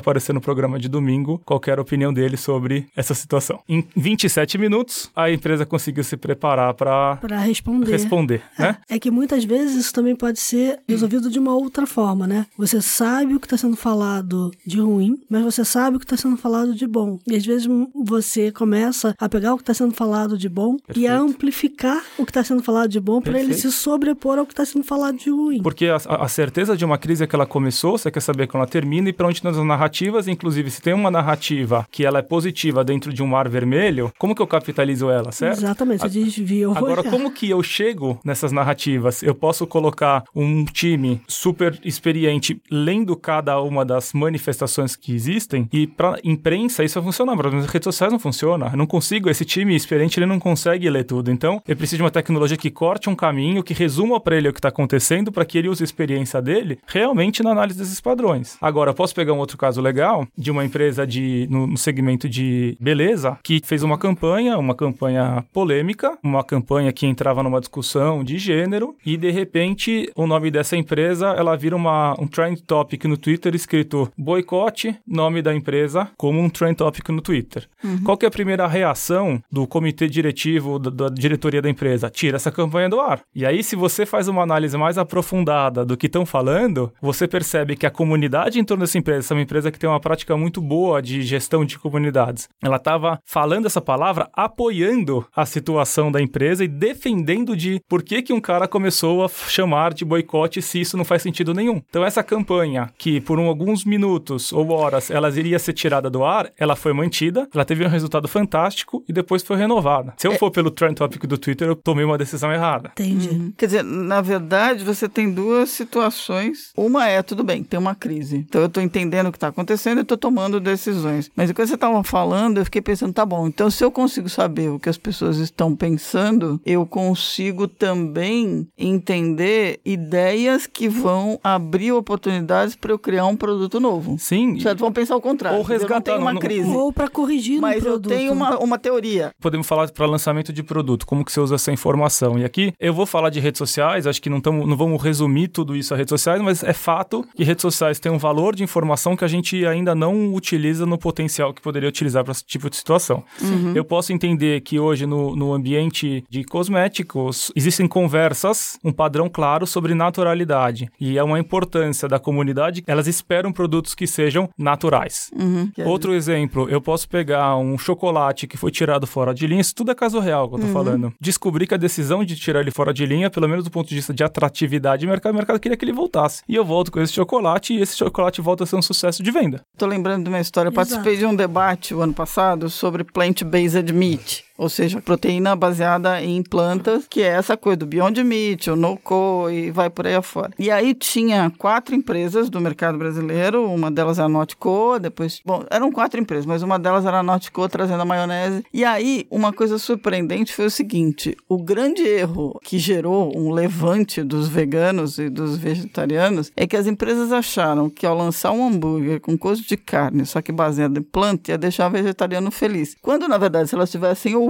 aparecer 0.00 0.32
no 0.32 0.40
programa 0.40 0.78
de 0.78 0.88
domingo 0.88 1.40
qualquer 1.44 1.78
opinião 1.78 2.12
dele 2.12 2.36
sobre 2.36 2.86
essa 2.96 3.14
situação. 3.14 3.60
Em 3.68 3.86
27 3.96 4.58
minutos, 4.58 5.10
a 5.14 5.30
empresa 5.30 5.64
conseguiu 5.64 6.02
se 6.02 6.16
preparar 6.16 6.74
para 6.74 7.18
responder. 7.40 7.92
responder 7.92 8.42
é, 8.58 8.62
né? 8.62 8.76
é 8.88 8.98
que 8.98 9.10
muitas 9.10 9.44
vezes 9.44 9.76
isso 9.76 9.92
também 9.92 10.16
pode 10.16 10.40
ser 10.40 10.80
resolvido 10.88 11.30
de 11.30 11.38
uma 11.38 11.54
outra 11.54 11.86
forma, 11.86 12.26
né? 12.26 12.46
Você 12.56 12.80
sabe 12.80 13.34
o 13.34 13.40
que 13.40 13.46
está 13.46 13.56
sendo 13.56 13.76
falado 13.76 14.50
de 14.66 14.80
ruim, 14.80 15.20
mas 15.28 15.44
você 15.44 15.64
sabe 15.64 15.96
o 15.96 15.98
que 15.98 16.04
está 16.04 16.16
sendo 16.16 16.36
falado 16.36 16.74
de 16.74 16.86
bom. 16.86 17.18
E 17.26 17.36
às 17.36 17.44
vezes 17.44 17.68
você 17.94 18.50
começa 18.50 19.14
a 19.18 19.28
pegar 19.28 19.54
o 19.54 19.56
que 19.56 19.62
está 19.62 19.74
sendo 19.74 19.94
falado 19.94 20.36
de 20.36 20.48
bom 20.48 20.76
Perfeito. 20.76 21.00
e 21.00 21.06
a 21.06 21.18
amplificar 21.18 22.02
o 22.18 22.24
que 22.24 22.30
está 22.30 22.42
sendo 22.42 22.62
falado 22.62 22.88
de 22.88 23.00
bom 23.00 23.20
para 23.20 23.38
ele 23.38 23.54
se 23.54 23.70
sobrepor 23.70 24.38
ao 24.38 24.46
que 24.46 24.52
está 24.52 24.64
sendo 24.64 24.84
falado 24.84 25.16
de 25.16 25.30
ruim. 25.30 25.62
Porque 25.62 25.86
a, 25.86 25.96
a 25.96 26.28
certeza 26.28 26.76
de 26.76 26.84
uma 26.84 26.98
crise 26.98 27.24
é 27.24 27.26
que 27.26 27.34
ela 27.34 27.46
começou, 27.46 27.98
você 27.98 28.10
quer 28.10 28.20
saber 28.20 28.46
quando 28.46 28.62
ela 28.62 28.70
termina 28.70 29.08
e 29.08 29.12
para 29.12 29.26
onde 29.26 29.42
nas 29.44 29.56
narrativas, 29.90 30.28
inclusive 30.28 30.70
se 30.70 30.80
tem 30.80 30.94
uma 30.94 31.10
narrativa 31.10 31.86
que 31.90 32.06
ela 32.06 32.20
é 32.20 32.22
positiva 32.22 32.84
dentro 32.84 33.12
de 33.12 33.22
um 33.22 33.26
mar 33.26 33.48
vermelho, 33.48 34.12
como 34.18 34.34
que 34.34 34.40
eu 34.40 34.46
capitalizo 34.46 35.10
ela, 35.10 35.32
certo? 35.32 35.58
Exatamente, 35.58 36.00
você 36.00 36.08
desvia 36.08 36.68
o 36.68 36.76
Agora, 36.76 37.00
olhar. 37.00 37.10
como 37.10 37.32
que 37.32 37.50
eu 37.50 37.62
chego 37.62 38.18
nessas 38.24 38.52
narrativas? 38.52 39.22
Eu 39.22 39.34
posso 39.34 39.66
colocar 39.66 40.22
um 40.34 40.64
time 40.64 41.20
super 41.26 41.78
experiente 41.84 42.60
lendo 42.70 43.16
cada 43.16 43.60
uma 43.60 43.84
das 43.84 44.12
manifestações 44.12 44.94
que 44.94 45.12
existem 45.12 45.68
e 45.72 45.86
para 45.86 46.18
imprensa 46.22 46.84
isso 46.84 46.94
vai 47.00 47.04
funcionar, 47.04 47.36
para 47.36 47.48
as 47.56 47.66
redes 47.66 47.84
sociais 47.84 48.12
não 48.12 48.20
funciona. 48.20 48.68
Eu 48.72 48.76
não 48.76 48.86
consigo, 48.86 49.28
esse 49.28 49.44
time 49.44 49.74
experiente 49.74 50.18
ele 50.18 50.26
não 50.26 50.38
consegue 50.38 50.88
ler 50.88 51.04
tudo. 51.04 51.30
Então, 51.30 51.60
eu 51.66 51.76
preciso 51.76 51.98
de 51.98 52.02
uma 52.04 52.10
tecnologia 52.10 52.56
que 52.56 52.70
corte 52.70 53.10
um 53.10 53.16
caminho, 53.16 53.62
que 53.62 53.74
resuma 53.74 54.20
para 54.20 54.36
ele 54.36 54.48
o 54.48 54.52
que 54.52 54.58
está 54.58 54.68
acontecendo, 54.68 55.32
para 55.32 55.44
que 55.44 55.58
ele 55.58 55.68
use 55.68 55.82
a 55.82 55.84
experiência 55.84 56.40
dele 56.40 56.78
realmente 56.86 57.42
na 57.42 57.50
análise 57.50 57.78
desses 57.78 58.00
padrões. 58.00 58.56
Agora, 58.60 58.90
eu 58.90 58.94
posso 58.94 59.14
pegar 59.14 59.32
um 59.32 59.38
outro 59.38 59.58
caso 59.58 59.79
legal 59.80 60.26
de 60.36 60.50
uma 60.50 60.64
empresa 60.64 61.06
de 61.06 61.46
no, 61.50 61.66
no 61.66 61.76
segmento 61.76 62.28
de 62.28 62.76
beleza 62.80 63.38
que 63.42 63.60
fez 63.64 63.82
uma 63.82 63.98
campanha, 63.98 64.58
uma 64.58 64.74
campanha 64.74 65.44
polêmica, 65.52 66.18
uma 66.22 66.44
campanha 66.44 66.92
que 66.92 67.06
entrava 67.06 67.42
numa 67.42 67.60
discussão 67.60 68.22
de 68.22 68.38
gênero 68.38 68.96
e 69.04 69.16
de 69.16 69.30
repente 69.30 70.10
o 70.14 70.26
nome 70.26 70.50
dessa 70.50 70.76
empresa 70.76 71.28
ela 71.28 71.56
vira 71.56 71.76
uma, 71.76 72.14
um 72.20 72.26
trend 72.26 72.62
topic 72.62 73.04
no 73.04 73.16
Twitter 73.16 73.54
escrito 73.54 74.10
boicote 74.16 74.96
nome 75.06 75.42
da 75.42 75.54
empresa 75.54 76.08
como 76.16 76.40
um 76.40 76.48
trend 76.48 76.76
topic 76.76 77.08
no 77.08 77.20
Twitter. 77.20 77.68
Uhum. 77.82 78.02
Qual 78.04 78.16
que 78.16 78.24
é 78.24 78.28
a 78.28 78.30
primeira 78.30 78.66
reação 78.66 79.42
do 79.50 79.66
comitê 79.66 80.08
diretivo 80.08 80.78
da, 80.78 80.90
da 80.90 81.08
diretoria 81.08 81.62
da 81.62 81.70
empresa? 81.70 82.10
Tira 82.10 82.36
essa 82.36 82.50
campanha 82.50 82.88
do 82.88 83.00
ar. 83.00 83.20
E 83.34 83.44
aí 83.46 83.62
se 83.62 83.76
você 83.76 84.04
faz 84.06 84.28
uma 84.28 84.42
análise 84.42 84.76
mais 84.76 84.98
aprofundada 84.98 85.84
do 85.84 85.96
que 85.96 86.06
estão 86.06 86.24
falando, 86.26 86.92
você 87.00 87.26
percebe 87.26 87.76
que 87.76 87.86
a 87.86 87.90
comunidade 87.90 88.58
em 88.58 88.64
torno 88.64 88.84
dessa 88.84 88.98
empresa, 88.98 89.20
essa 89.20 89.34
é 89.34 89.36
uma 89.36 89.42
empresa 89.60 89.70
que 89.70 89.78
tem 89.78 89.88
uma 89.88 90.00
prática 90.00 90.36
muito 90.36 90.60
boa 90.60 91.02
de 91.02 91.22
gestão 91.22 91.64
de 91.64 91.78
comunidades, 91.78 92.48
ela 92.62 92.76
estava 92.76 93.20
falando 93.24 93.66
essa 93.66 93.80
palavra 93.80 94.28
apoiando 94.32 95.26
a 95.36 95.44
situação 95.44 96.10
da 96.10 96.20
empresa 96.20 96.64
e 96.64 96.68
defendendo 96.68 97.54
de 97.56 97.80
por 97.88 98.02
que, 98.02 98.22
que 98.22 98.32
um 98.32 98.40
cara 98.40 98.66
começou 98.66 99.24
a 99.24 99.28
chamar 99.28 99.92
de 99.92 100.04
boicote 100.04 100.62
se 100.62 100.80
isso 100.80 100.96
não 100.96 101.04
faz 101.04 101.22
sentido 101.22 101.52
nenhum. 101.52 101.82
Então 101.88 102.04
essa 102.04 102.22
campanha, 102.22 102.90
que 102.96 103.20
por 103.20 103.38
um, 103.38 103.46
alguns 103.46 103.84
minutos 103.84 104.52
ou 104.52 104.70
horas 104.70 105.10
ela 105.10 105.28
iria 105.30 105.58
ser 105.58 105.74
tirada 105.74 106.08
do 106.08 106.24
ar, 106.24 106.50
ela 106.58 106.74
foi 106.74 106.92
mantida, 106.92 107.48
ela 107.54 107.64
teve 107.64 107.84
um 107.84 107.88
resultado 107.88 108.26
fantástico 108.26 109.04
e 109.08 109.12
depois 109.12 109.42
foi 109.42 109.56
renovada. 109.56 110.14
Se 110.16 110.26
eu 110.26 110.32
é... 110.32 110.38
for 110.38 110.50
pelo 110.50 110.70
trend 110.70 110.94
topic 110.94 111.26
do 111.26 111.36
Twitter, 111.36 111.68
eu 111.68 111.76
tomei 111.76 112.04
uma 112.04 112.16
decisão 112.16 112.52
errada. 112.52 112.92
Entendi. 112.92 113.28
Uhum. 113.28 113.52
Quer 113.56 113.66
dizer, 113.66 113.84
na 113.84 114.20
verdade, 114.20 114.84
você 114.84 115.08
tem 115.08 115.30
duas 115.30 115.70
situações. 115.70 116.72
Uma 116.76 117.08
é, 117.08 117.22
tudo 117.22 117.44
bem, 117.44 117.62
tem 117.62 117.78
uma 117.78 117.94
crise. 117.94 118.38
Então 118.48 118.60
eu 118.60 118.66
estou 118.66 118.82
entendendo 118.82 119.28
o 119.28 119.32
que 119.32 119.36
está 119.36 119.49
acontecendo 119.50 119.98
e 119.98 120.02
estou 120.02 120.16
tomando 120.16 120.58
decisões. 120.60 121.30
Mas 121.34 121.52
quando 121.52 121.68
você 121.68 121.74
estava 121.74 122.02
falando, 122.02 122.58
eu 122.58 122.64
fiquei 122.64 122.82
pensando, 122.82 123.12
tá 123.12 123.24
bom, 123.24 123.46
então 123.46 123.70
se 123.70 123.84
eu 123.84 123.90
consigo 123.90 124.28
saber 124.28 124.70
o 124.70 124.78
que 124.78 124.88
as 124.88 124.96
pessoas 124.96 125.38
estão 125.38 125.76
pensando, 125.76 126.60
eu 126.64 126.86
consigo 126.86 127.68
também 127.68 128.66
entender 128.78 129.80
ideias 129.84 130.66
que 130.66 130.88
vão 130.88 131.38
abrir 131.42 131.92
oportunidades 131.92 132.74
para 132.76 132.92
eu 132.92 132.98
criar 132.98 133.26
um 133.26 133.36
produto 133.36 133.78
novo. 133.80 134.16
Sim. 134.18 134.58
Certo? 134.60 134.78
Vão 134.78 134.92
pensar 134.92 135.16
o 135.16 135.20
contrário. 135.20 135.58
Ou 135.58 135.64
resgatar. 135.64 136.18
uma 136.18 136.32
no, 136.32 136.40
crise. 136.40 136.70
Ou 136.70 136.92
para 136.92 137.08
corrigir 137.08 137.60
Mas 137.60 137.84
eu 137.84 137.98
tenho 138.00 138.32
uma, 138.32 138.58
uma 138.58 138.78
teoria. 138.78 139.30
Podemos 139.40 139.66
falar 139.66 139.90
para 139.90 140.06
lançamento 140.06 140.52
de 140.52 140.62
produto, 140.62 141.06
como 141.06 141.24
que 141.24 141.32
você 141.32 141.40
usa 141.40 141.54
essa 141.54 141.72
informação. 141.72 142.38
E 142.38 142.44
aqui 142.44 142.72
eu 142.78 142.92
vou 142.92 143.06
falar 143.06 143.30
de 143.30 143.40
redes 143.40 143.58
sociais, 143.58 144.06
acho 144.06 144.20
que 144.20 144.30
não, 144.30 144.40
tamo, 144.40 144.66
não 144.66 144.76
vamos 144.76 145.02
resumir 145.02 145.48
tudo 145.48 145.76
isso 145.76 145.94
a 145.94 145.96
redes 145.96 146.10
sociais, 146.10 146.42
mas 146.42 146.62
é 146.62 146.72
fato 146.72 147.26
que 147.34 147.44
redes 147.44 147.62
sociais 147.62 147.98
têm 147.98 148.12
um 148.12 148.18
valor 148.18 148.54
de 148.54 148.62
informação 148.62 149.16
que 149.16 149.24
a 149.24 149.28
gente 149.28 149.39
ainda 149.66 149.94
não 149.94 150.34
utiliza 150.34 150.86
no 150.86 150.98
potencial 150.98 151.52
que 151.52 151.60
poderia 151.60 151.88
utilizar 151.88 152.24
para 152.24 152.32
esse 152.32 152.44
tipo 152.44 152.68
de 152.70 152.76
situação. 152.76 153.24
Uhum. 153.40 153.72
Eu 153.74 153.84
posso 153.84 154.12
entender 154.12 154.60
que 154.60 154.78
hoje 154.78 155.06
no, 155.06 155.34
no 155.34 155.52
ambiente 155.52 156.24
de 156.28 156.44
cosméticos 156.44 157.50
existem 157.54 157.86
conversas, 157.86 158.78
um 158.84 158.92
padrão 158.92 159.28
claro 159.28 159.66
sobre 159.66 159.94
naturalidade. 159.94 160.90
E 161.00 161.18
é 161.18 161.22
uma 161.22 161.38
importância 161.38 162.08
da 162.08 162.18
comunidade, 162.18 162.82
elas 162.86 163.06
esperam 163.06 163.52
produtos 163.52 163.94
que 163.94 164.06
sejam 164.06 164.48
naturais. 164.56 165.30
Uhum. 165.34 165.70
Outro 165.84 166.14
exemplo, 166.14 166.68
eu 166.68 166.80
posso 166.80 167.08
pegar 167.08 167.56
um 167.56 167.76
chocolate 167.78 168.46
que 168.46 168.56
foi 168.56 168.70
tirado 168.70 169.06
fora 169.06 169.34
de 169.34 169.46
linha, 169.46 169.60
isso 169.60 169.74
tudo 169.74 169.90
é 169.90 169.94
caso 169.94 170.18
real 170.20 170.48
que 170.48 170.56
eu 170.56 170.60
tô 170.60 170.66
uhum. 170.66 170.72
falando. 170.72 171.12
Descobri 171.20 171.66
que 171.66 171.74
a 171.74 171.78
decisão 171.78 172.24
de 172.24 172.36
tirar 172.36 172.60
ele 172.60 172.70
fora 172.70 172.92
de 172.92 173.04
linha, 173.06 173.30
pelo 173.30 173.48
menos 173.48 173.64
do 173.64 173.70
ponto 173.70 173.88
de 173.88 173.94
vista 173.94 174.12
de 174.12 174.22
atratividade 174.22 175.00
de 175.00 175.06
mercado, 175.06 175.32
o 175.32 175.36
mercado 175.36 175.58
queria 175.58 175.76
que 175.76 175.84
ele 175.84 175.92
voltasse. 175.92 176.42
E 176.48 176.54
eu 176.54 176.64
volto 176.64 176.92
com 176.92 177.00
esse 177.00 177.12
chocolate 177.12 177.74
e 177.74 177.80
esse 177.80 177.96
chocolate 177.96 178.40
volta 178.40 178.64
a 178.64 178.66
ser 178.66 178.76
um 178.76 178.82
sucesso 178.82 179.22
de 179.22 179.29
de 179.30 179.38
venda. 179.38 179.64
Tô 179.76 179.86
lembrando 179.86 180.24
de 180.24 180.28
uma 180.28 180.40
história. 180.40 180.68
Eu 180.68 180.72
participei 180.72 181.16
de 181.16 181.24
um 181.24 181.34
debate 181.34 181.94
o 181.94 182.00
ano 182.00 182.12
passado 182.12 182.68
sobre 182.68 183.04
plant-based 183.04 183.92
meat. 183.92 184.44
Ou 184.60 184.68
seja, 184.68 185.00
proteína 185.00 185.56
baseada 185.56 186.22
em 186.22 186.42
plantas, 186.42 187.06
que 187.08 187.22
é 187.22 187.28
essa 187.28 187.56
coisa 187.56 187.78
do 187.78 187.86
Beyond 187.86 188.22
Meat, 188.22 188.68
o 188.68 188.76
No-Co 188.76 189.48
e 189.50 189.70
vai 189.70 189.88
por 189.88 190.06
aí 190.06 190.14
afora. 190.14 190.52
E 190.58 190.70
aí 190.70 190.92
tinha 190.92 191.50
quatro 191.56 191.94
empresas 191.94 192.50
do 192.50 192.60
mercado 192.60 192.98
brasileiro, 192.98 193.64
uma 193.64 193.90
delas 193.90 194.18
era 194.18 194.26
a 194.26 194.28
Notco, 194.28 194.98
depois... 195.00 195.40
Bom, 195.46 195.64
eram 195.70 195.90
quatro 195.90 196.20
empresas, 196.20 196.44
mas 196.44 196.62
uma 196.62 196.78
delas 196.78 197.06
era 197.06 197.20
a 197.20 197.22
Notco 197.22 197.66
trazendo 197.70 198.02
a 198.02 198.04
maionese. 198.04 198.62
E 198.70 198.84
aí, 198.84 199.26
uma 199.30 199.50
coisa 199.50 199.78
surpreendente 199.78 200.52
foi 200.52 200.66
o 200.66 200.70
seguinte, 200.70 201.34
o 201.48 201.56
grande 201.56 202.02
erro 202.02 202.60
que 202.62 202.78
gerou 202.78 203.32
um 203.34 203.52
levante 203.52 204.22
dos 204.22 204.46
veganos 204.46 205.18
e 205.18 205.30
dos 205.30 205.56
vegetarianos 205.56 206.52
é 206.54 206.66
que 206.66 206.76
as 206.76 206.86
empresas 206.86 207.32
acharam 207.32 207.88
que 207.88 208.04
ao 208.04 208.14
lançar 208.14 208.52
um 208.52 208.66
hambúrguer 208.66 209.22
com 209.22 209.38
gosto 209.38 209.66
de 209.66 209.78
carne, 209.78 210.26
só 210.26 210.42
que 210.42 210.52
baseado 210.52 210.98
em 210.98 211.02
planta, 211.02 211.50
ia 211.50 211.56
deixar 211.56 211.88
o 211.88 211.90
vegetariano 211.90 212.50
feliz. 212.50 212.94
Quando, 213.00 213.26
na 213.26 213.38
verdade, 213.38 213.70
se 213.70 213.74
elas 213.74 213.90
tivessem 213.90 214.36
ouvido 214.36 214.49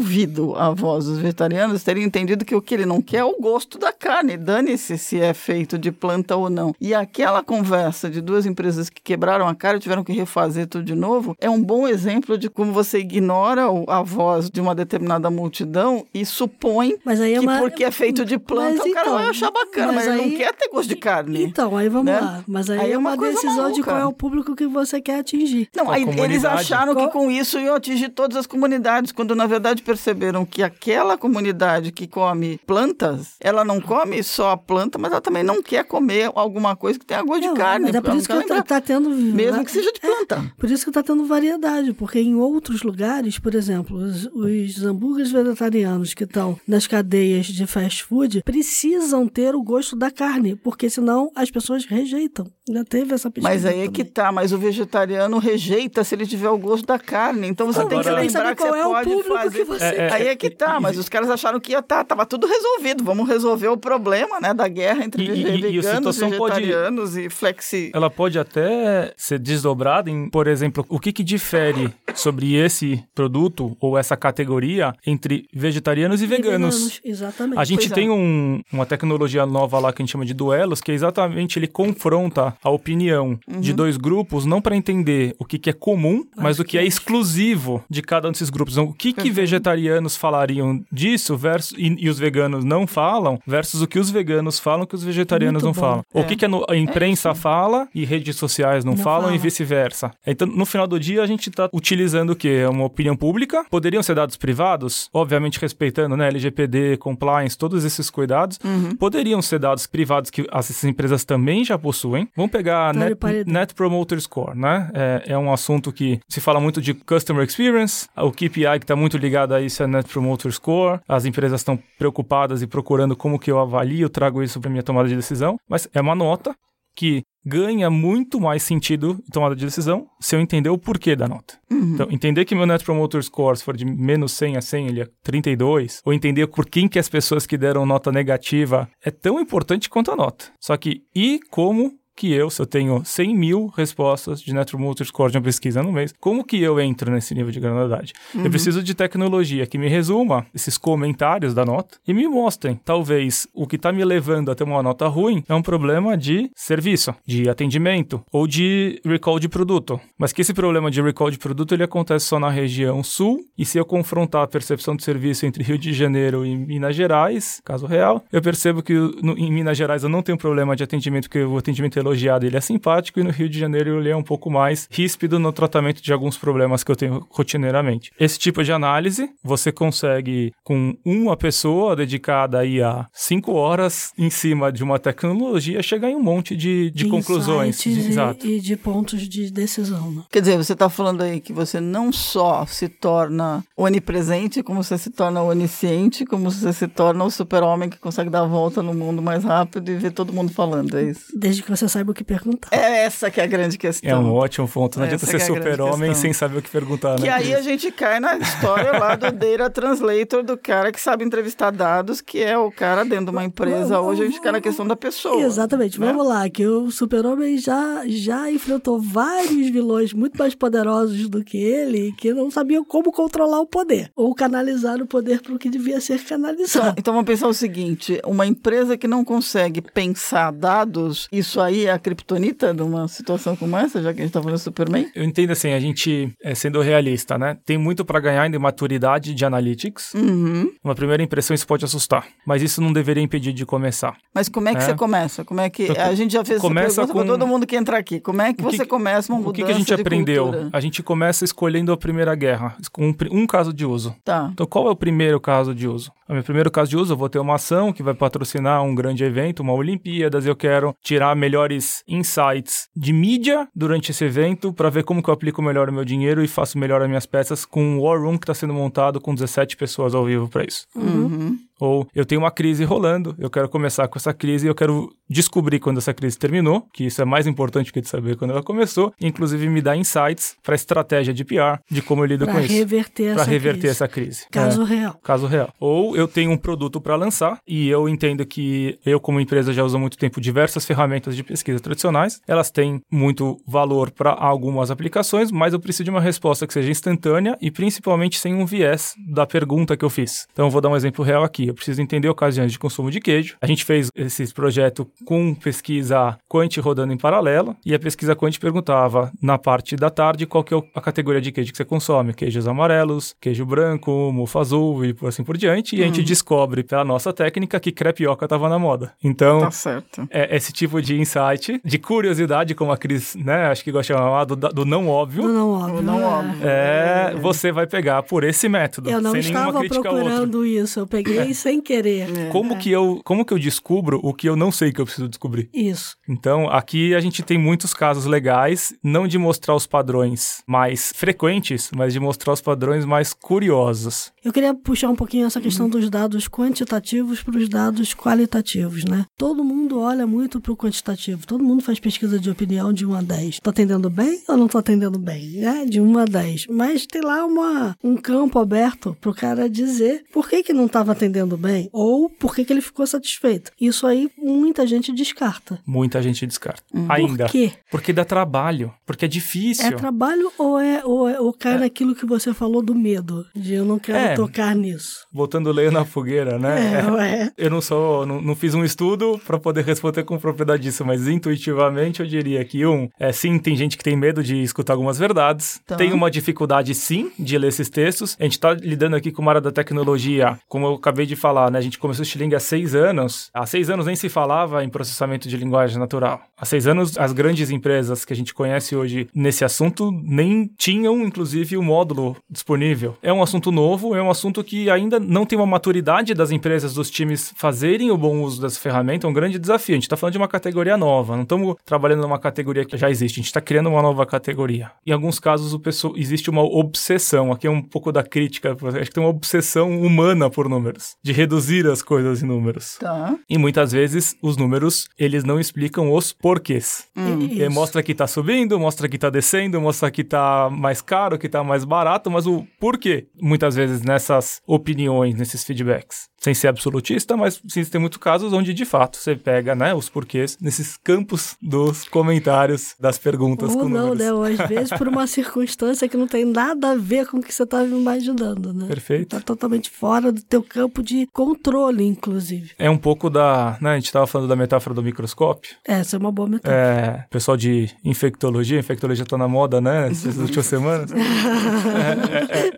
a 0.57 0.71
voz 0.71 1.05
dos 1.05 1.19
vegetarianos, 1.19 1.83
teriam 1.83 2.05
entendido 2.07 2.45
que 2.45 2.55
o 2.55 2.63
que 2.63 2.75
ele 2.75 2.87
não 2.87 3.01
quer 3.03 3.19
é 3.19 3.25
o 3.25 3.37
gosto 3.41 3.79
da 3.79 3.93
carne. 3.93 4.37
Dane-se 4.37 4.97
se 4.99 5.21
é 5.21 5.33
feito 5.35 5.79
de 5.79 5.93
planta 5.93 6.37
ou 6.37 6.49
não. 6.51 6.75
E 6.81 6.95
aquela 6.95 7.43
conversa 7.43 8.09
de 8.11 8.21
duas 8.21 8.47
empresas 8.47 8.89
que 8.89 9.01
quebraram 9.03 9.47
a 9.49 9.55
cara 9.55 9.77
e 9.77 9.81
tiveram 9.81 10.03
que 10.05 10.13
refazer 10.13 10.67
tudo 10.67 10.85
de 10.85 10.95
novo 10.95 11.37
é 11.41 11.49
um 11.51 11.63
bom 11.63 11.87
exemplo 11.87 12.37
de 12.39 12.49
como 12.49 12.73
você 12.73 12.99
ignora 12.99 13.65
a 13.89 14.03
voz 14.03 14.51
de 14.51 14.61
uma 14.61 14.75
determinada 14.75 15.31
multidão 15.31 16.05
e 16.15 16.25
supõe 16.25 16.97
Mas 17.05 17.21
aí 17.21 17.35
é 17.35 17.39
que 17.39 17.45
uma- 17.47 17.59
porque 17.59 17.85
é 17.85 17.91
feito 17.91 18.25
de 18.25 18.39
planta 18.39 18.79
Mas 18.79 18.91
o 18.91 18.95
cara 18.95 19.07
então, 19.07 19.19
vai 19.19 19.29
achar 19.29 19.51
bacana, 19.51 19.93
mas, 19.93 20.07
mas 20.07 20.07
ele 20.07 20.23
aí- 20.23 20.31
não 20.31 20.37
quer 20.39 20.55
ter 20.55 20.69
gosto 20.71 20.89
de 20.89 20.97
carne. 20.97 21.45
Então, 21.45 21.77
aí 21.77 21.89
vamos 21.89 22.07
né? 22.07 22.21
lá. 22.21 22.45
Mas 22.47 22.71
aí, 22.71 22.79
Aí 22.81 22.91
é 22.91 22.95
é 22.95 22.99
uma 22.99 23.17
decisão 23.17 23.55
de 23.71 23.81
maluca. 23.81 23.83
qual 23.85 23.99
é 23.99 24.07
o 24.07 24.13
público 24.13 24.55
que 24.57 24.67
você 24.67 25.01
quer 25.01 25.21
atingir. 25.21 25.69
Não, 25.75 25.91
aí 25.91 26.05
eles 26.19 26.45
acharam 26.45 26.95
que 26.95 27.09
com 27.09 27.31
isso 27.31 27.59
iam 27.59 27.75
atingir 27.75 28.09
todas 28.11 28.37
as 28.37 28.47
comunidades, 28.47 29.13
quando 29.13 29.35
na 29.35 29.47
verdade 29.47 29.83
perceberam 29.91 30.47
que 30.47 30.63
aquela 30.63 31.19
comunidade 31.19 31.91
que 31.91 32.07
come 32.07 32.61
plantas, 32.65 33.35
ela 33.41 33.65
não 33.65 33.81
come 33.81 34.23
só 34.23 34.53
a 34.53 34.57
planta, 34.57 34.99
mas 34.99 35.11
ela 35.11 35.21
também 35.21 35.43
não 35.43 35.61
quer 35.61 35.85
comer 35.85 36.31
alguma 36.33 36.77
coisa 36.77 36.97
que 36.97 37.05
tenha 37.05 37.23
gosto 37.23 37.43
de 37.43 37.55
carne. 37.55 37.87
mas 37.87 37.95
é 37.97 38.01
por 38.01 38.15
isso 38.15 38.29
que 38.29 38.45
quer 38.45 38.63
tá, 38.63 38.81
tendo. 38.81 39.11
Mesmo 39.11 39.65
que 39.65 39.73
seja 39.73 39.91
de 39.93 39.99
planta. 39.99 40.55
Por 40.57 40.71
isso 40.71 40.85
que 40.85 40.91
está 40.91 41.03
tendo 41.03 41.25
variedade, 41.25 41.93
porque 41.93 42.21
em 42.21 42.37
outros 42.37 42.85
lugares, 42.85 43.37
por 43.41 43.53
exemplo, 43.53 43.97
os, 43.97 44.27
os 44.27 44.85
hambúrgueres 44.85 45.33
vegetarianos 45.33 46.15
que 46.15 46.23
estão 46.23 46.57
nas 46.69 46.87
cadeias 46.87 47.47
de 47.47 47.67
fast 47.67 48.05
food 48.05 48.43
precisam 48.45 49.27
ter 49.27 49.57
o 49.57 49.63
gosto 49.63 49.97
da 49.97 50.11
carne, 50.11 50.55
porque 50.55 50.89
senão 50.89 51.33
as 51.35 51.51
pessoas 51.51 51.85
rejeitam. 51.85 52.47
Já 52.73 52.85
teve 52.85 53.15
essa 53.15 53.31
pesquisa. 53.31 53.49
Mas 53.53 53.67
aí 53.67 53.81
é 53.81 53.89
que 53.89 54.05
tá, 54.05 54.31
mas 54.31 54.53
o 54.53 54.59
vegetariano 54.59 55.39
rejeita 55.39 56.05
se 56.05 56.15
ele 56.15 56.27
tiver 56.27 56.49
o 56.49 56.57
gosto 56.59 56.87
da 56.87 56.99
carne. 56.99 57.49
Então 57.49 57.67
você 57.67 57.81
tem 57.87 58.01
que 58.01 58.09
Agora- 58.09 58.21
Tem 58.21 58.29
que 58.29 58.35
lembrar 58.35 58.43
saber 58.43 58.57
que 58.57 58.63
você 58.63 58.69
qual 58.69 58.81
é 58.81 58.87
o 58.87 58.91
pode 58.91 59.11
público 59.11 59.35
fazer. 59.37 59.59
que 59.59 59.65
você 59.65 59.85
É, 59.85 59.97
é, 59.97 60.13
Aí 60.13 60.29
é 60.29 60.37
que 60.37 60.51
tá, 60.51 60.79
mas 60.81 60.97
os 60.99 61.09
caras 61.09 61.29
acharam 61.31 61.59
que 61.61 61.73
ia 61.73 61.83
tá, 61.83 62.05
tava 62.05 62.25
tudo 62.27 62.47
resolvido. 62.47 63.03
Vamos 63.05 63.29
resolver 63.29 63.69
o 63.69 63.77
problema, 63.77 64.41
né, 64.41 64.55
da 64.55 64.69
guerra 64.69 65.05
entre 65.05 65.25
E- 65.25 65.29
e- 65.29 65.57
e 65.57 65.61
veganos, 65.81 65.85
situação 66.17 66.31
pode- 66.39 66.55
vegetarianos 66.61 67.17
e 67.17 67.29
flexi. 67.29 67.91
Ela 67.95 68.09
pode 68.11 68.39
até 68.39 69.13
ser 69.17 69.39
desdobrada 69.39 70.09
em, 70.11 70.29
por 70.31 70.47
exemplo, 70.47 70.85
o 70.89 70.99
que, 71.01 71.13
que 71.13 71.25
difere 71.25 71.93
sobre 72.15 72.55
esse 72.55 73.03
produto 73.15 73.77
ou 73.81 73.97
essa 73.99 74.17
categoria 74.17 74.93
entre 75.07 75.47
vegetarianos 75.53 76.21
e, 76.21 76.25
E 76.25 76.27
veganos. 76.27 77.01
Exatamente. 77.05 77.59
A 77.59 77.65
gente 77.65 77.79
Pois 77.81 77.91
é. 77.93 77.95
tem 77.95 78.11
um- 78.11 78.61
uma 78.73 78.87
tecnologia 78.87 79.45
nova 79.47 79.79
lá 79.79 79.93
que 79.93 80.03
a 80.03 80.05
gente 80.05 80.13
chama 80.13 80.25
de 80.25 80.35
duelos, 80.35 80.81
que 80.81 80.91
é 80.91 80.95
exatamente 80.95 81.59
ele 81.59 81.67
confronta 81.67 82.55
a 82.63 82.71
opinião 82.71 83.39
Uhum. 83.49 83.61
de 83.61 83.73
dois 83.73 83.97
grupos, 83.97 84.45
não 84.45 84.61
para 84.61 84.77
entender 84.77 85.35
o 85.39 85.45
que, 85.45 85.59
que 85.59 85.71
é 85.71 85.73
comum, 85.73 86.25
mas 86.37 86.59
o 86.59 86.65
que 86.65 86.77
é 86.79 86.85
exclusivo 86.85 87.85
de 87.91 88.03
cada 88.03 88.29
um 88.29 88.33
desses 88.33 88.51
grupos. 88.51 88.75
Então, 88.75 88.85
o 88.91 88.95
que, 88.95 89.13
que 89.13 89.31
vegetarianos 89.31 90.17
falariam 90.17 90.83
disso 90.91 91.37
versus, 91.37 91.77
e, 91.79 91.97
e 91.99 92.09
os 92.09 92.19
veganos 92.19 92.65
não 92.65 92.87
falam, 92.87 93.39
versus 93.47 93.83
o 93.83 93.87
que 93.87 93.99
os 93.99 94.11
veganos 94.11 94.59
falam 94.59 94.87
que 94.87 94.95
os 94.95 95.03
vegetarianos 95.05 95.63
Muito 95.63 95.75
não 95.75 95.81
bom. 95.83 95.89
falam. 95.89 96.05
O 96.15 96.21
É. 96.21 96.25
que, 96.25 96.37
que 96.37 96.45
a, 96.45 96.49
no- 96.49 96.65
a 96.69 96.77
imprensa 96.77 97.35
fala 97.35 97.89
e 97.95 98.05
redes 98.05 98.37
sociais 98.37 98.85
não, 98.85 98.95
Não 98.95 99.03
falam 99.03 99.29
e 99.29 99.33
fala. 99.33 99.39
vice-versa. 99.43 100.11
Então, 100.27 100.47
no 100.47 100.65
final 100.67 100.87
do 100.87 100.99
dia, 100.99 101.23
a 101.23 101.27
gente 101.27 101.49
está 101.51 101.69
utilizando 101.73 102.31
o 102.31 102.37
quê? 102.37 102.65
Uma 102.71 102.85
opinião 102.85 103.17
pública. 103.17 103.65
Poderiam 103.71 104.03
ser 104.03 104.15
dados 104.15 104.37
privados, 104.37 105.09
obviamente 105.13 105.59
respeitando, 105.61 106.17
né, 106.17 106.29
LGPD, 106.29 106.97
compliance, 106.99 107.57
todos 107.59 107.85
esses 107.85 108.09
cuidados. 108.11 108.59
Poderiam 108.99 109.41
ser 109.43 109.59
dados 109.59 109.87
privados 109.87 110.31
que 110.31 110.47
essas 110.53 110.83
empresas 110.85 111.25
também 111.25 111.65
já 111.65 111.79
possuem. 111.79 112.29
Vamos 112.51 112.65
pegar 112.65 112.93
Tá 112.93 112.99
Net. 112.99 113.51
Net 113.51 113.75
Promoter 113.75 114.21
Score, 114.21 114.57
né? 114.57 114.91
É, 114.93 115.23
é 115.33 115.39
um 115.39 115.53
assunto 115.53 115.93
que 115.93 116.21
se 116.29 116.41
fala 116.41 116.61
muito 116.61 116.81
de 116.81 116.93
Customer 116.93 117.47
Experience. 117.47 118.09
O 118.17 118.33
KPI 118.33 118.79
que 118.79 118.85
está 118.85 118.97
muito 118.97 119.17
ligado 119.17 119.55
a 119.55 119.61
isso 119.61 119.83
é 119.83 119.87
Net 119.87 120.09
Promoter 120.09 120.53
Score. 120.53 121.01
As 121.09 121.25
empresas 121.25 121.61
estão 121.61 121.79
preocupadas 121.99 122.63
e 122.63 122.67
procurando 122.67 123.17
como 123.17 123.39
que 123.39 123.51
eu 123.51 123.59
avalio, 123.59 124.09
trago 124.09 124.43
isso 124.43 124.61
para 124.61 124.71
minha 124.71 124.83
tomada 124.83 125.09
de 125.09 125.17
decisão. 125.17 125.57
Mas 125.69 125.89
é 125.95 126.01
uma 126.01 126.15
nota 126.15 126.55
que 126.97 127.23
ganha 127.45 127.89
muito 127.89 128.39
mais 128.41 128.63
sentido 128.63 129.19
em 129.27 129.31
tomada 129.31 129.57
de 129.57 129.65
decisão 129.65 130.07
se 130.21 130.37
eu 130.37 130.41
entender 130.41 130.69
o 130.69 130.77
porquê 130.77 131.17
da 131.17 131.27
nota. 131.27 131.59
Então, 131.71 132.09
entender 132.11 132.45
que 132.45 132.55
meu 132.55 132.67
Net 132.67 132.85
Promoter 132.85 133.23
Score, 133.23 133.57
se 133.57 133.65
for 133.65 133.77
de 133.77 133.87
menos 133.87 134.33
100 134.33 134.57
a 134.57 134.61
100, 134.61 134.87
ele 134.89 135.01
é 135.01 135.09
32, 135.23 136.03
ou 136.05 136.13
entender 136.13 136.47
por 136.49 136.67
quem 136.67 136.89
que 136.89 136.99
as 136.99 137.09
pessoas 137.09 137.47
que 137.47 137.57
deram 137.57 137.87
nota 137.87 138.13
negativa 138.13 138.89
é 139.03 139.11
tão 139.11 139.41
importante 139.41 139.89
quanto 139.89 140.11
a 140.11 140.17
nota. 140.17 140.47
Só 140.61 140.77
que, 140.77 141.03
e 141.15 141.41
como 141.51 141.93
que 142.21 142.31
eu, 142.33 142.51
se 142.51 142.61
eu 142.61 142.67
tenho 142.67 143.03
100 143.03 143.35
mil 143.35 143.73
respostas 143.75 144.43
de 144.43 144.53
Net 144.53 144.71
Promoter 144.71 145.07
Score 145.07 145.33
de 145.33 145.39
uma 145.39 145.45
pesquisa 145.45 145.83
no 145.83 145.91
mês, 145.91 146.13
como 146.21 146.45
que 146.45 146.61
eu 146.61 146.79
entro 146.79 147.11
nesse 147.11 147.35
nível 147.35 147.51
de 147.51 147.59
granularidade? 147.59 148.13
Eu 148.35 148.51
preciso 148.51 148.83
de 148.83 148.95
tecnologia 148.95 149.67
que 149.67 149.79
me 149.79 149.89
resuma 149.89 150.47
esses 150.55 150.77
comentários 150.77 151.55
da 151.55 151.65
nota 151.65 151.97
e 152.07 152.13
me 152.13 152.29
mostrem, 152.29 152.79
talvez, 152.85 153.47
o 153.55 153.67
que 153.67 153.77
está 153.77 153.91
me 153.91 154.05
levando 154.05 154.51
a 154.51 154.55
ter 154.55 154.65
uma 154.65 154.83
nota 154.83 155.09
ruim 155.09 155.43
é 155.49 155.55
um 155.55 155.63
problema 155.63 156.15
de 156.17 156.51
serviço, 156.55 157.15
de 157.27 157.49
atendimento 157.49 158.23
ou 158.31 158.47
de 158.47 159.01
recall 159.05 159.39
de 159.41 159.49
produto. 159.49 159.99
Mas 160.19 160.33
que 160.33 160.43
esse 160.43 160.53
problema 160.53 160.91
de 160.91 161.01
recall 161.01 161.31
de 161.31 161.39
produto 161.39 161.73
ele 161.73 161.85
acontece 161.85 162.27
só 162.27 162.39
na 162.39 162.51
região 162.51 163.03
sul 163.03 163.41
e 163.57 163.65
se 163.65 163.79
eu 163.79 163.85
confrontar 163.87 164.43
a 164.43 164.47
percepção 164.47 164.95
de 164.95 165.03
serviço 165.03 165.47
entre 165.47 165.65
Rio 165.65 165.79
de 165.79 165.93
Janeiro 165.95 166.45
e 166.45 166.55
Minas 166.55 166.95
Gerais, 166.95 167.63
caso 167.65 167.87
real, 167.87 168.23
eu 168.31 168.43
percebo 168.43 168.83
que 168.83 168.93
no- 169.23 169.39
em 169.39 169.51
Minas 169.51 169.79
Gerais 169.79 170.03
eu 170.03 170.09
não 170.11 170.23
tenho 170.23 170.37
problema 170.37 170.77
de 170.77 170.85
atendimento, 170.85 171.25
porque 171.29 171.43
o 171.43 171.57
atendimento 171.57 171.99
elogiado 172.11 172.45
ele 172.47 172.57
é 172.57 172.61
simpático 172.61 173.21
e 173.21 173.23
no 173.23 173.31
Rio 173.31 173.49
de 173.49 173.59
Janeiro 173.59 173.99
ele 174.01 174.11
é 174.11 174.17
um 174.17 174.23
pouco 174.23 174.51
mais 174.51 174.89
ríspido 174.91 175.39
no 175.39 175.53
tratamento 175.53 176.03
de 176.03 176.13
alguns 176.13 176.37
problemas 176.37 176.83
que 176.83 176.91
eu 176.91 176.97
tenho 176.97 177.27
rotineiramente. 177.31 178.11
Esse 178.19 178.39
tipo 178.39 178.63
de 178.65 178.73
análise 178.73 179.31
você 179.43 179.71
consegue 179.73 180.53
com 180.65 180.95
uma 181.05 181.37
pessoa 181.37 181.95
dedicada 181.95 182.59
aí 182.59 182.83
a 182.83 183.07
cinco 183.13 183.53
horas 183.53 184.13
em 184.19 184.31
cima 184.31 184.73
de 184.73 184.83
uma 184.83 184.99
tecnologia 184.99 185.83
chegar 185.83 186.11
em 186.11 186.17
um 186.17 186.23
monte 186.23 186.57
de, 186.57 186.91
de 186.91 187.09
conclusões. 187.09 187.77
insights 187.87 188.07
e- 188.07 188.11
Exato. 188.11 188.47
E, 188.47 188.61
de 188.61 188.77
pontos 188.77 189.29
de 189.29 189.51
decisão. 189.51 190.11
Né? 190.11 190.23
Quer 190.31 190.41
dizer, 190.41 190.57
você 190.57 190.73
está 190.73 190.89
falando 190.89 191.23
aí 191.23 191.41
que 191.41 191.53
você 191.53 191.81
não 191.81 192.13
só 192.13 192.67
se 192.67 192.89
torna 192.89 193.63
onipresente, 193.77 194.63
como 194.63 194.83
você 194.83 194.97
se 194.99 195.11
torna 195.11 195.43
onisciente, 195.43 196.25
como 196.25 196.51
você 196.51 196.73
se 196.73 196.89
torna 196.89 197.25
o 197.25 197.31
super-homem 197.31 197.89
que 197.89 197.99
consegue 197.99 198.31
dar 198.31 198.41
a 198.43 198.47
volta 198.47 198.83
no 198.83 198.95
mundo 198.95 199.23
mais 199.23 199.45
rápido 199.45 199.91
e 199.91 199.97
ver 199.97 200.13
todo 200.13 200.33
mundo 200.33 200.53
falando, 200.53 200.97
é 200.99 201.05
isso? 201.05 201.27
Desde 201.37 201.63
que 201.63 201.71
você 201.71 201.89
saiba 201.89 202.00
o 202.09 202.15
que 202.15 202.25
perguntar. 202.25 202.69
É 202.71 203.05
essa 203.05 203.31
que 203.31 203.41
é 203.41 203.45
a 203.45 203.47
grande 203.47 203.77
questão. 203.77 204.09
É 204.11 204.17
um 204.17 204.33
ótimo 204.33 204.67
ponto. 204.69 204.99
Não 204.99 205.05
adianta 205.07 205.25
Essa 205.25 205.39
ser 205.39 205.43
é 205.45 205.47
super-homem 205.55 206.15
sem 206.15 206.33
saber 206.33 206.59
o 206.59 206.63
que 206.63 206.71
perguntar, 206.71 207.17
Que 207.17 207.23
né? 207.23 207.29
aí 207.31 207.55
a 207.55 207.61
gente 207.61 207.91
cai 207.93 208.21
na 208.21 208.37
história 208.39 208.93
lá 208.93 209.17
do 209.17 209.31
Data 209.33 209.69
Translator, 209.71 210.43
do 210.43 210.57
cara 210.57 210.91
que 210.93 211.01
sabe 211.01 211.25
entrevistar 211.25 211.71
dados, 211.71 212.21
que 212.21 212.43
é 212.43 212.57
o 212.57 212.71
cara 212.71 213.05
dentro 213.05 213.27
de 213.27 213.31
uma 213.31 213.45
empresa. 213.45 214.01
Hoje 214.01 214.23
a 214.23 214.27
gente 214.27 214.41
cai 214.41 214.53
na 214.53 214.61
questão 214.61 214.87
da 214.87 214.97
pessoa. 214.97 215.41
Exatamente. 215.43 215.99
né? 216.01 216.07
Vamos 216.07 216.27
lá, 216.27 216.49
que 216.49 216.67
o 216.67 216.91
super-homem 216.91 217.59
já, 217.59 218.03
já 218.07 218.51
enfrentou 218.51 219.01
vários 219.01 219.69
vilões 219.71 220.13
muito 220.13 220.37
mais 220.39 220.55
poderosos 220.55 221.29
do 221.29 221.45
que 221.45 221.59
ele, 221.59 222.13
que 222.19 222.33
não 222.33 222.51
sabiam 222.51 222.85
como 222.85 223.11
controlar 223.13 223.61
o 223.61 223.67
poder, 223.67 224.11
ou 224.17 224.35
canalizar 224.35 225.01
o 225.01 225.07
poder 225.07 225.41
para 225.41 225.55
o 225.55 225.59
que 225.59 225.69
devia 225.69 226.01
ser 226.01 226.15
Então, 226.15 226.27
canalizado. 226.39 226.95
então 226.99 227.15
vamos 227.15 227.27
pensar 227.27 227.49
o 227.49 227.55
seguinte: 227.55 228.21
uma 228.25 228.47
empresa 228.47 228.97
que 228.97 229.07
não 229.09 229.25
consegue 229.25 229.81
pensar 229.81 230.51
dados, 230.53 231.29
isso 231.33 231.61
aí 231.61 231.80
é 231.87 231.93
a 231.93 231.99
criptonita 231.99 232.73
de 232.75 232.83
uma 232.83 233.07
situação 233.09 233.55
como 233.57 233.77
essa, 233.77 234.03
já 234.03 234.13
que 234.13 234.21
a 234.21 234.23
gente 234.23 234.31
está 234.31 234.41
falando 234.41 234.57
do 234.57 234.61
Superman? 234.63 235.11
Eu 235.15 235.25
entendo 235.25 235.51
assim, 235.51 235.73
a 235.73 235.81
gente, 235.81 236.33
é, 236.43 236.55
sendo 236.55 236.81
realista, 236.81 237.37
né? 237.39 237.57
Tem 237.65 237.77
muito 237.79 238.05
para 238.05 238.21
ganhar 238.21 238.43
ainda 238.43 238.57
em 238.57 238.61
maturidade 238.61 239.35
de 239.35 239.45
analytics. 239.45 240.15
Uhum. 240.15 240.71
Uma 240.83 240.95
primeira 240.95 241.23
impressão 241.23 241.55
isso 241.55 241.67
pode 241.67 241.85
assustar, 241.85 242.27
mas 242.47 242.63
isso 242.63 242.81
não 242.81 242.93
deveria 242.93 243.23
impedir 243.23 243.53
de 243.53 243.65
começar. 243.67 244.17
Mas 244.35 244.49
como 244.49 244.69
é 244.69 244.75
que 244.75 244.83
É. 244.83 244.87
você 244.87 244.95
começa? 244.95 245.45
Como 245.45 245.61
é 245.61 245.69
que 245.71 245.85
Então, 245.85 246.05
a 246.05 246.15
gente 246.15 246.33
já 246.33 246.45
fez 246.45 246.59
essa 246.59 246.67
começa 246.67 247.03
pergunta 247.07 247.13
com- 247.13 247.27
todo 247.27 247.47
mundo 247.47 247.67
que 247.67 247.77
entra 247.77 247.99
aqui? 247.99 248.21
Como 248.21 248.41
é 248.43 248.53
que 248.53 248.63
O 248.63 248.69
que 248.69 248.77
você 248.77 248.87
começa 248.87 249.33
uma 249.33 249.39
O 249.41 249.43
mudança 249.43 249.57
que, 249.57 249.65
que 249.65 249.73
a 249.73 249.75
gente 249.75 249.87
de 249.87 249.95
aprendeu? 249.95 250.45
cultura? 250.45 250.71
A 250.73 250.81
gente 250.81 251.03
começa 251.03 251.45
escolhendo 251.45 251.93
a 251.93 251.97
primeira 251.97 252.35
guerra, 252.35 252.77
com 252.93 253.09
um, 253.09 253.15
um 253.33 253.47
caso 253.47 253.73
de 253.73 253.85
uso. 253.87 254.15
Tá. 254.25 254.51
Então, 254.53 254.67
qual 254.67 254.87
é 254.89 254.91
o 254.91 254.97
primeiro 254.97 255.41
caso 255.41 255.75
de 255.75 255.87
uso? 255.89 256.11
No 256.31 256.35
meu 256.37 256.45
primeiro 256.45 256.71
caso 256.71 256.91
de 256.91 256.97
uso, 256.97 257.13
eu 257.13 257.17
vou 257.17 257.29
ter 257.29 257.41
uma 257.41 257.57
ação 257.57 257.93
que 257.93 258.05
vai 258.05 258.15
patrocinar 258.15 258.85
um 258.85 258.95
grande 258.95 259.25
evento, 259.25 259.65
uma 259.65 259.73
Olimpíadas, 259.73 260.47
eu 260.47 260.55
quero 260.55 260.95
tirar 261.03 261.35
melhores 261.35 262.05
insights 262.07 262.89
de 262.95 263.13
mídia 263.13 263.67
durante 263.75 264.13
esse 264.13 264.25
evento 264.25 264.73
para 264.73 264.89
ver 264.91 265.03
como 265.03 265.21
que 265.21 265.29
eu 265.29 265.35
aplico 265.35 265.61
melhor 265.61 265.89
o 265.89 265.93
meu 265.93 266.05
dinheiro 266.05 266.41
e 266.45 266.47
faço 266.47 266.79
melhor 266.79 267.03
as 267.03 267.09
minhas 267.09 267.27
peças 267.27 267.65
com 267.65 267.83
um 267.83 268.01
War 268.01 268.23
Room 268.23 268.39
que 268.39 268.45
está 268.45 268.55
sendo 268.55 268.73
montado 268.73 269.21
com 269.21 269.35
17 269.35 269.77
pessoas 269.77 270.15
ao 270.15 270.25
vivo 270.25 270.49
para 270.49 270.63
isso. 270.63 270.87
Uhum. 270.95 271.59
Ou 271.81 272.07
eu 272.15 272.25
tenho 272.25 272.41
uma 272.43 272.51
crise 272.51 272.85
rolando, 272.85 273.35
eu 273.39 273.49
quero 273.51 273.69
começar 273.69 274.07
com 274.09 274.19
essa 274.19 274.33
crise 274.35 274.67
e 274.67 274.69
eu 274.69 274.75
quero 274.75 275.11
descobrir 275.29 275.79
quando 275.81 275.99
essa 275.99 276.13
crise 276.13 276.39
terminou, 276.39 276.87
que 276.93 277.05
isso 277.07 277.23
é 277.23 277.25
mais 277.25 277.47
importante 277.47 277.93
que 277.93 278.01
de 278.01 278.09
saber 278.09 278.37
quando 278.37 278.51
ela 278.51 278.63
começou, 278.63 279.13
inclusive 279.21 279.69
me 279.69 279.81
dá 279.81 279.97
insights 279.97 280.57
para 280.63 280.75
estratégia 280.75 281.33
de 281.33 281.45
PR, 281.45 281.79
de 281.91 282.03
como 282.03 282.23
eu 282.23 282.27
lido 282.27 282.45
Pra 282.45 282.55
com 282.55 282.61
isso. 282.61 282.73
reverter 282.73 283.33
Para 283.33 283.43
essa 283.43 283.51
reverter 283.51 283.79
crise. 283.81 283.93
essa 283.93 284.09
crise. 284.09 284.47
Caso 284.51 284.83
É. 284.83 284.85
real. 284.87 285.19
Caso 285.23 285.47
real. 285.47 285.73
Ou 285.81 286.17
eu 286.17 286.27
tenho 286.29 286.51
um 286.51 286.57
produto 286.57 287.01
para 287.01 287.17
lançar 287.17 287.59
e 287.67 287.89
eu 287.89 288.09
entendo 288.09 288.45
que 288.45 288.99
eu, 289.07 289.21
como 289.21 289.41
empresa, 289.41 289.73
já 289.73 289.85
uso 289.85 289.97
há 289.97 290.01
muito 290.01 290.19
tempo 290.19 290.41
diversas 290.41 290.85
ferramentas 290.85 291.37
de 291.37 291.43
pesquisa 291.43 291.81
tradicionais. 291.81 292.41
Elas 292.47 292.71
têm 292.71 293.01
muito 293.11 293.57
valor 293.67 294.11
para 294.11 294.33
algumas 294.33 294.91
aplicações, 294.91 295.51
mas 295.53 295.73
eu 295.73 295.81
preciso 295.81 296.05
de 296.05 296.11
uma 296.11 296.21
resposta 296.21 296.67
que 296.67 296.73
seja 296.73 296.91
instantânea 296.91 297.57
e 297.61 297.71
principalmente 297.71 298.39
sem 298.39 298.55
um 298.55 298.67
viés 298.67 299.15
da 299.33 299.47
pergunta 299.47 299.97
que 299.97 300.05
eu 300.05 300.11
fiz. 300.11 300.47
Então, 300.53 300.67
eu 300.67 300.71
vou 300.71 300.81
dar 300.81 300.89
um 300.89 300.97
exemplo 300.97 301.25
real 301.25 301.45
aqui. 301.45 301.70
Eu 301.71 301.75
preciso 301.75 302.03
entender 302.03 302.29
ocasiões 302.29 302.73
de 302.73 302.79
consumo 302.79 303.11
de 303.11 303.21
queijo. 303.21 303.57
A 303.61 303.67
gente 303.67 303.85
fez 303.85 304.11
esse 304.15 304.53
projeto 304.53 305.07
com 305.25 305.55
pesquisa 305.55 306.37
quant 306.49 306.77
rodando 306.81 307.13
em 307.13 307.17
paralelo 307.17 307.77
e 307.87 307.95
a 307.95 307.99
pesquisa 307.99 308.35
quant 308.35 308.59
perguntava 308.59 309.31
na 309.41 309.57
parte 309.57 309.95
da 309.95 310.11
tarde 310.11 310.47
qual 310.47 310.65
que 310.65 310.75
é 310.75 310.83
a 310.95 311.01
categoria 311.01 311.41
de 311.41 311.53
queijo 311.53 311.71
que 311.71 311.77
você 311.77 311.85
consome. 311.85 312.35
Queijos 312.35 312.67
amarelos, 312.67 313.35
queijo 313.41 313.65
branco, 313.65 314.11
mofo 314.33 314.59
azul 314.59 315.05
e 315.05 315.15
por 315.15 315.29
assim 315.29 315.45
por 315.45 315.57
diante. 315.57 315.95
E 315.97 316.03
a 316.03 316.07
gente 316.07 316.23
descobre 316.23 316.83
pela 316.83 317.05
nossa 317.05 317.33
técnica 317.33 317.79
que 317.79 317.93
crepioca 317.93 318.47
estava 318.47 318.69
na 318.69 318.79
moda. 318.79 319.13
Então, 319.23 319.61
Tá 319.61 319.71
certo. 319.71 320.27
é 320.31 320.57
esse 320.57 320.73
tipo 320.73 321.01
de 321.01 321.19
insight, 321.21 321.81
de 321.85 321.99
curiosidade, 321.99 322.75
como 322.75 322.91
a 322.91 322.97
Cris, 322.97 323.37
né, 323.37 323.67
acho 323.67 323.85
que 323.85 323.93
gosta 323.93 324.13
de 324.13 324.19
chamar, 324.19 324.45
do, 324.45 324.57
do 324.57 324.85
não 324.85 325.09
óbvio, 325.09 325.43
Não, 325.45 325.53
não, 325.53 325.71
óbvio. 325.73 326.03
Não 326.03 326.21
é. 326.21 326.25
óbvio. 326.25 326.61
é, 326.65 327.35
você 327.41 327.71
vai 327.71 327.87
pegar 327.87 328.23
por 328.25 328.43
esse 328.43 328.69
método, 328.69 329.09
Eu 329.11 329.21
não 329.21 329.33
sem 329.33 329.43
nenhuma 329.43 329.69
estava 329.85 329.85
procurando 329.89 330.67
isso, 330.67 330.99
eu 331.01 331.07
peguei 331.07 331.39
sem 331.61 331.81
querer. 331.81 332.29
É. 332.37 332.49
Como 332.51 332.77
que, 332.79 332.91
eu, 332.91 333.21
como 333.25 333.45
que 333.45 333.53
eu 333.53 333.59
descubro 333.59 334.21
o 334.23 334.33
que 334.35 334.49
eu 334.49 334.57
não 334.57 334.73
sei 334.73 334.93
que 334.93 335.01
eu 335.01 335.05
preciso 335.05 335.29
descobrir? 335.29 335.69
Isso. 335.73 336.17
Então, 336.29 336.69
aqui 336.69 337.15
a 337.15 337.21
gente 337.21 337.43
tem 337.43 337.59
muitos 337.59 337.93
casos 337.95 338.25
legais, 338.27 338.93
não 339.03 339.27
de 339.29 339.39
mostrar 339.39 339.75
os 339.75 339.87
padrões 339.87 340.63
mais 340.67 341.13
frequentes, 341.15 341.91
mas 341.95 342.13
de 342.13 342.21
mostrar 342.21 342.53
os 342.53 342.61
padrões 342.61 343.05
mais 343.05 343.33
curiosos. 343.33 344.33
Eu 344.45 344.53
queria 344.53 344.75
puxar 344.75 345.09
um 345.11 345.17
pouquinho 345.17 345.47
essa 345.47 345.61
questão 345.61 345.87
Uhum. 345.87 345.91
dos 345.93 346.11
dados 346.11 346.49
quantitativos 346.49 347.43
para 347.43 347.57
os 347.57 347.69
dados 347.69 348.15
qualitativos, 348.15 349.05
né? 349.05 349.27
Todo 349.37 349.63
mundo 349.65 350.01
olha 350.01 350.27
muito 350.27 350.61
para 350.61 350.73
o 350.73 350.77
quantitativo, 350.77 351.47
todo 351.47 351.63
mundo 351.65 351.83
faz 351.83 351.99
pesquisa 352.01 352.39
de 352.39 352.51
opinião 352.51 352.93
de 352.93 353.05
1 353.07 353.15
a 353.15 353.23
10. 353.23 353.61
Tá 353.61 353.71
atendendo 353.71 354.09
bem 354.11 354.43
ou 354.49 354.57
não 354.57 354.69
tá 354.69 354.79
atendendo 354.79 355.19
bem? 355.19 355.65
É, 355.65 355.85
de 355.85 356.01
1 356.01 356.19
a 356.19 356.25
10. 356.25 356.67
Mas 356.69 357.07
tem 357.07 357.23
lá 357.23 357.45
uma, 357.45 357.97
um 358.03 358.17
campo 358.17 358.59
aberto 358.59 359.17
pro 359.21 359.35
cara 359.35 359.69
dizer 359.69 360.25
por 360.33 360.49
que, 360.49 360.63
que 360.63 360.73
não 360.73 360.87
estava 360.87 361.13
atendendo 361.13 361.40
bem 361.57 361.89
ou 361.93 362.29
por 362.29 362.55
que, 362.55 362.65
que 362.65 362.73
ele 362.73 362.81
ficou 362.81 363.07
satisfeito. 363.07 363.71
Isso 363.81 364.07
aí 364.07 364.31
muita 364.39 364.87
gente 364.87 365.13
descarta. 365.13 365.79
Muita 365.87 366.23
gente 366.23 366.47
descarta. 366.47 366.83
Ainda. 367.09 367.45
Por 367.45 367.53
quê? 367.53 367.73
Porque 367.91 368.13
dá 368.13 368.25
trabalho, 368.25 368.93
porque 369.07 369.25
é 369.25 369.29
difícil. 369.29 369.87
É 369.87 369.93
trabalho 369.93 370.51
ou 370.59 370.79
é 370.79 371.03
ou, 371.05 371.29
é, 371.29 371.41
ou 371.41 371.53
cai 371.53 371.79
naquilo 371.79 372.15
que 372.15 372.27
você 372.27 372.53
falou 372.55 372.83
do 372.83 372.95
medo? 372.95 373.45
De 373.55 373.75
eu 373.75 373.85
não 373.85 373.99
quero 373.99 374.19
É. 374.19 374.35
tocar 374.35 374.75
nisso. 374.75 375.27
Botando 375.33 375.73
leio 375.73 375.91
na 375.91 376.05
fogueira, 376.05 376.59
né? 376.59 377.01
É, 377.01 377.11
ué. 377.11 377.53
Eu 377.57 377.71
não 377.71 377.81
sou, 377.81 378.25
não, 378.27 378.41
não 378.41 378.55
fiz 378.55 378.75
um 378.75 378.85
estudo 378.85 379.41
para 379.47 379.59
poder 379.59 379.85
responder 379.85 380.23
com 380.25 380.39
propriedade 380.39 380.83
disso, 380.83 381.05
mas 381.05 381.27
intuitivamente 381.27 382.21
eu 382.21 382.27
diria 382.27 382.65
que 382.65 382.87
um, 382.87 383.09
é 383.19 383.33
sim, 383.33 383.59
tem 383.59 383.77
gente 383.77 383.97
que 383.99 384.05
tem 384.05 384.17
medo 384.17 384.43
de 384.43 384.63
escutar 384.63 384.95
algumas 384.95 385.19
verdades, 385.19 385.81
Tá. 385.87 385.97
tem 385.97 386.13
uma 386.13 386.31
dificuldade 386.31 386.95
sim 386.95 387.31
de 387.39 387.57
ler 387.59 387.69
esses 387.69 387.89
textos. 387.89 388.37
A 388.39 388.45
gente 388.45 388.53
está 388.53 388.73
lidando 388.75 389.17
aqui 389.17 389.31
com 389.33 389.43
uma 389.43 389.51
área 389.53 389.61
da 389.61 389.73
tecnologia, 389.73 390.59
como 390.69 390.87
eu 390.87 390.95
acabei 390.95 391.27
de 391.27 391.30
falar, 391.37 391.71
né? 391.71 391.79
A 391.79 391.83
gente 391.83 391.99
começou 391.99 392.23
o 392.23 392.27
Stiling 392.27 392.55
há 392.55 392.61
seis 392.61 392.95
anos. 392.95 393.51
Há 393.53 393.67
seis 393.67 393.91
anos 393.91 394.07
nem 394.07 394.17
se 394.17 394.29
falava 394.29 394.85
em 394.85 394.89
processamento 394.89 395.49
de 395.49 395.57
linguagem 395.57 395.99
natural. 395.99 396.41
Há 396.57 396.65
seis 396.65 396.87
anos 396.87 397.17
as 397.19 397.33
grandes 397.33 397.71
empresas 397.71 398.25
que 398.25 398.33
a 398.33 398.37
gente 398.37 398.55
conhece 398.55 398.95
hoje 398.95 399.29
nesse 399.35 399.65
assunto 399.65 400.11
nem 400.23 400.71
tinham, 400.77 401.21
inclusive, 401.23 401.77
o 401.77 401.83
módulo 401.83 402.37
disponível. 402.49 403.17
É 403.23 403.33
um 403.33 403.43
assunto 403.43 403.71
novo, 403.73 404.15
é 404.15 404.23
um 404.23 404.31
assunto 404.31 404.63
que 404.63 404.91
ainda 404.91 405.19
não 405.19 405.47
tem 405.47 405.59
uma 405.59 405.67
maturidade 405.67 406.35
das 406.35 406.51
empresas, 406.51 406.95
dos 406.95 407.11
times 407.11 407.53
fazerem 407.57 408.11
o 408.11 408.17
bom 408.17 408.43
uso 408.43 408.61
dessa 408.61 408.79
ferramenta, 408.79 409.27
é 409.27 409.31
um 409.31 409.33
grande 409.33 409.59
desafio. 409.59 409.95
A 409.95 409.97
gente 409.97 410.05
está 410.05 410.17
falando 410.17 410.33
de 410.33 410.39
uma 410.39 410.49
categoria 410.49 410.97
nova, 410.97 411.37
não 411.37 411.43
estamos 411.43 411.77
trabalhando 411.85 412.23
numa 412.23 412.39
categoria 412.39 412.85
que 412.85 412.97
já 412.97 413.11
existe, 413.11 413.35
a 413.35 413.43
gente 413.43 413.47
está 413.47 413.61
criando 413.61 413.89
uma 413.89 414.03
nova 414.03 414.25
categoria. 414.27 414.91
Em 415.07 415.13
alguns 415.13 415.39
casos, 415.39 415.73
o 415.73 415.81
pessoal, 415.81 416.15
existe 416.17 416.51
uma 416.51 416.63
obsessão, 416.63 417.53
aqui 417.53 417.67
é 417.67 417.71
um 417.71 417.83
pouco 417.83 418.13
da 418.13 418.23
crítica, 418.23 418.77
acho 418.83 419.11
que 419.11 419.15
tem 419.15 419.23
uma 419.23 419.31
obsessão 419.31 420.01
humana 420.01 420.51
por 420.51 420.69
números, 420.69 421.17
de 421.23 421.33
reduzir 421.33 421.87
as 421.87 422.03
coisas 422.03 422.43
em 422.43 422.47
números. 422.47 422.97
Tá. 422.99 423.37
E 423.49 423.59
muitas 423.59 423.93
vezes 423.93 424.35
os 424.43 424.57
números, 424.57 425.09
eles 425.19 425.45
não 425.45 425.61
explicam 425.61 426.13
os 426.13 426.33
porquês. 426.33 427.07
Ele 427.17 427.69
mostra 427.69 428.03
que 428.03 428.15
tá 428.15 428.27
subindo, 428.27 428.79
mostra 428.79 429.09
que 429.09 429.19
tá 429.19 429.29
descendo, 429.29 429.81
mostra 429.81 430.11
que 430.11 430.25
tá 430.25 430.71
mais 430.71 431.01
caro, 431.03 431.39
que 431.39 431.49
tá 431.49 431.63
mais 431.63 431.85
barato, 431.85 432.31
mas 432.31 432.47
o 432.47 432.67
porquê, 432.79 433.27
muitas 433.41 433.75
vezes 433.75 434.03
nessas 434.03 434.61
opiniões, 434.67 435.35
nesses 435.35 435.65
feedbacks. 435.65 436.30
Sem 436.41 436.55
ser 436.55 436.69
absolutista, 436.69 437.37
mas 437.37 437.61
sim, 437.69 437.85
tem 437.85 438.01
muitos 438.01 438.19
casos 438.19 438.53
onde 438.55 438.73
de 438.73 438.87
fato 438.87 439.19
você 439.19 439.37
pega, 439.37 439.75
né, 439.75 439.93
os 439.95 440.09
porquês 440.09 440.57
nesses 440.59 440.97
campos 440.97 441.55
dos 441.61 442.09
comentários, 442.09 442.95
das 442.99 443.19
perguntas 443.19 443.71
Ou 443.75 443.81
com 443.81 443.89
não, 443.91 444.09
números. 444.15 444.19
né? 444.19 444.33
Ou 444.33 444.45
às 444.45 444.57
vezes 444.69 444.91
por 444.97 445.07
uma 445.07 445.27
circunstância 445.29 446.09
que 446.09 446.17
não 446.17 446.27
tem 446.27 446.47
nada 446.47 446.93
a 446.93 446.97
ver 446.97 447.27
com 447.27 447.37
o 447.37 447.43
que 447.43 447.53
você 447.53 447.65
estava 447.65 447.85
imaginando, 447.85 448.73
né? 448.73 448.87
Perfeito. 448.87 449.29
Tá 449.37 449.41
totalmente 449.41 449.91
fora 449.91 450.33
do 450.33 450.41
teu 450.41 450.63
campo 450.63 451.03
de 451.03 451.29
controle, 451.31 452.05
inclusive. 452.05 452.71
É 452.79 452.89
um 452.89 452.97
pouco 452.97 453.29
da, 453.29 453.77
né, 453.79 453.91
a 453.91 453.95
gente 453.97 454.11
tava 454.11 454.27
falando 454.27 454.49
da 454.49 454.57
metáfora 454.57 454.95
do 454.95 455.03
microscópio. 455.03 455.77
Essa 455.87 456.17
é 456.17 456.19
uma 456.19 456.33
boa 456.33 456.49
metáfora. 456.49 456.75
É, 456.75 457.25
pessoal 457.29 457.55
de 457.55 457.91
infectologia, 458.03 458.79
infectologia 458.79 459.27
tá 459.27 459.37
na 459.37 459.47
moda, 459.47 459.79
né, 459.79 460.09
essas 460.11 460.39
últimas 460.41 460.65
semanas. 460.65 461.11